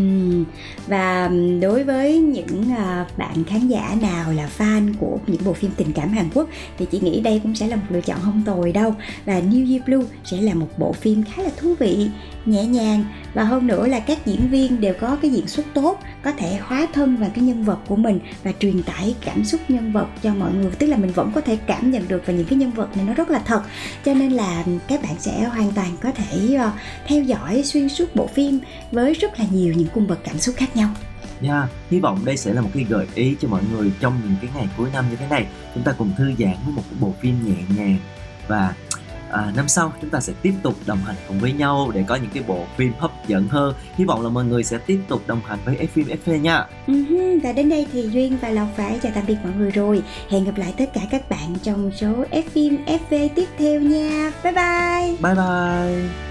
Và 0.87 1.31
đối 1.61 1.83
với 1.83 2.17
những 2.17 2.71
à, 2.77 3.05
bạn 3.17 3.43
khán 3.43 3.67
giả 3.67 3.97
nào 4.01 4.33
là 4.33 4.49
fan 4.57 4.93
của 4.99 5.17
những 5.27 5.41
bộ 5.45 5.53
phim 5.53 5.71
tình 5.77 5.93
cảm 5.93 6.09
Hàn 6.09 6.29
Quốc 6.33 6.49
thì 6.77 6.85
chị 6.91 6.99
nghĩ 6.99 7.21
đây 7.21 7.39
cũng 7.43 7.55
sẽ 7.55 7.67
là 7.67 7.75
một 7.75 7.85
lựa 7.89 8.01
chọn 8.01 8.17
không 8.21 8.43
tồi 8.45 8.71
đâu. 8.71 8.95
Và 9.25 9.39
New 9.39 9.71
Year 9.71 9.83
Blue 9.85 10.05
sẽ 10.23 10.41
là 10.41 10.53
một 10.53 10.67
bộ 10.77 10.93
phim 10.93 11.23
khá 11.23 11.43
là 11.43 11.49
thú 11.57 11.75
vị, 11.79 12.09
nhẹ 12.45 12.65
nhàng. 12.65 13.05
Và 13.33 13.43
hơn 13.43 13.67
nữa 13.67 13.87
là 13.87 13.99
các 13.99 14.25
diễn 14.25 14.49
viên 14.49 14.81
đều 14.81 14.93
có 15.01 15.17
cái 15.21 15.31
diễn 15.31 15.47
xuất 15.47 15.65
tốt, 15.73 15.99
có 16.23 16.31
thể 16.31 16.57
hóa 16.61 16.87
thân 16.93 17.15
vào 17.15 17.29
cái 17.35 17.43
nhân 17.43 17.63
vật 17.63 17.77
của 17.87 17.95
mình 17.95 18.19
và 18.43 18.51
truyền 18.59 18.83
tải 18.83 19.15
cảm 19.25 19.45
xúc 19.45 19.61
nhân 19.67 19.91
vật 19.91 20.07
cho 20.23 20.33
mọi 20.33 20.53
người. 20.53 20.71
Tức 20.79 20.87
là 20.87 20.97
mình 20.97 21.11
vẫn 21.11 21.31
có 21.35 21.41
thể 21.41 21.57
cảm 21.67 21.91
nhận 21.91 22.07
được 22.07 22.23
và 22.25 22.33
những 22.33 22.45
cái 22.45 22.57
nhân 22.57 22.71
vật 22.71 22.97
này 22.97 23.05
nó 23.05 23.13
rất 23.13 23.29
là 23.29 23.39
thật. 23.45 23.61
Cho 24.05 24.13
nên 24.13 24.31
là 24.31 24.63
các 24.87 25.03
bạn 25.03 25.15
sẽ 25.19 25.43
hoàn 25.43 25.71
toàn 25.71 25.89
có 26.01 26.11
thể 26.11 26.55
ờ, 26.55 26.71
theo 27.07 27.23
dõi 27.23 27.63
xuyên 27.63 27.89
suốt 27.89 28.15
bộ 28.15 28.27
phim 28.27 28.59
với 28.91 29.13
rất 29.13 29.39
là 29.39 29.45
nhiều 29.51 29.73
những 29.81 29.93
cung 29.93 30.07
bậc 30.07 30.23
cảm 30.23 30.37
xúc 30.37 30.55
khác 30.57 30.75
nhau. 30.75 30.89
Yeah, 31.41 31.69
hy 31.89 31.99
vọng 31.99 32.25
đây 32.25 32.37
sẽ 32.37 32.53
là 32.53 32.61
một 32.61 32.69
cái 32.73 32.85
gợi 32.89 33.07
ý 33.15 33.35
cho 33.41 33.47
mọi 33.47 33.61
người 33.71 33.91
trong 33.99 34.21
những 34.23 34.35
cái 34.41 34.49
ngày 34.55 34.67
cuối 34.77 34.89
năm 34.93 35.05
như 35.09 35.15
thế 35.15 35.27
này. 35.29 35.45
Chúng 35.75 35.83
ta 35.83 35.91
cùng 35.97 36.11
thư 36.17 36.33
giãn 36.39 36.55
với 36.65 36.73
một 36.75 36.83
bộ 36.99 37.13
phim 37.21 37.35
nhẹ 37.45 37.75
nhàng 37.77 37.97
và 38.47 38.73
à, 39.31 39.51
năm 39.55 39.67
sau 39.67 39.93
chúng 40.01 40.09
ta 40.09 40.19
sẽ 40.19 40.33
tiếp 40.41 40.53
tục 40.63 40.75
đồng 40.85 40.97
hành 40.97 41.15
cùng 41.27 41.39
với 41.39 41.53
nhau 41.53 41.91
để 41.93 42.03
có 42.07 42.15
những 42.15 42.29
cái 42.33 42.43
bộ 42.47 42.65
phim 42.77 42.93
hấp 42.99 43.27
dẫn 43.27 43.47
hơn. 43.47 43.73
Hy 43.95 44.05
vọng 44.05 44.23
là 44.23 44.29
mọi 44.29 44.45
người 44.45 44.63
sẽ 44.63 44.77
tiếp 44.77 44.99
tục 45.07 45.21
đồng 45.27 45.41
hành 45.45 45.59
với 45.65 45.87
phim 45.93 46.07
FV 46.25 46.37
nha. 46.41 46.65
Uh-huh, 46.87 47.39
Và 47.43 47.51
đến 47.51 47.69
đây 47.69 47.87
thì 47.93 48.01
Duyên 48.01 48.37
và 48.41 48.49
Lộc 48.49 48.67
phải 48.77 48.99
chào 49.03 49.11
tạm 49.15 49.23
biệt 49.27 49.37
mọi 49.43 49.53
người 49.57 49.71
rồi. 49.71 50.03
Hẹn 50.29 50.45
gặp 50.45 50.57
lại 50.57 50.73
tất 50.77 50.89
cả 50.93 51.01
các 51.11 51.29
bạn 51.29 51.55
trong 51.63 51.91
số 51.91 52.25
phim 52.53 52.77
FV 52.85 53.29
tiếp 53.35 53.49
theo 53.57 53.81
nha. 53.81 54.31
Bye 54.43 54.53
bye. 54.53 55.15
Bye 55.21 55.35
bye 55.35 56.30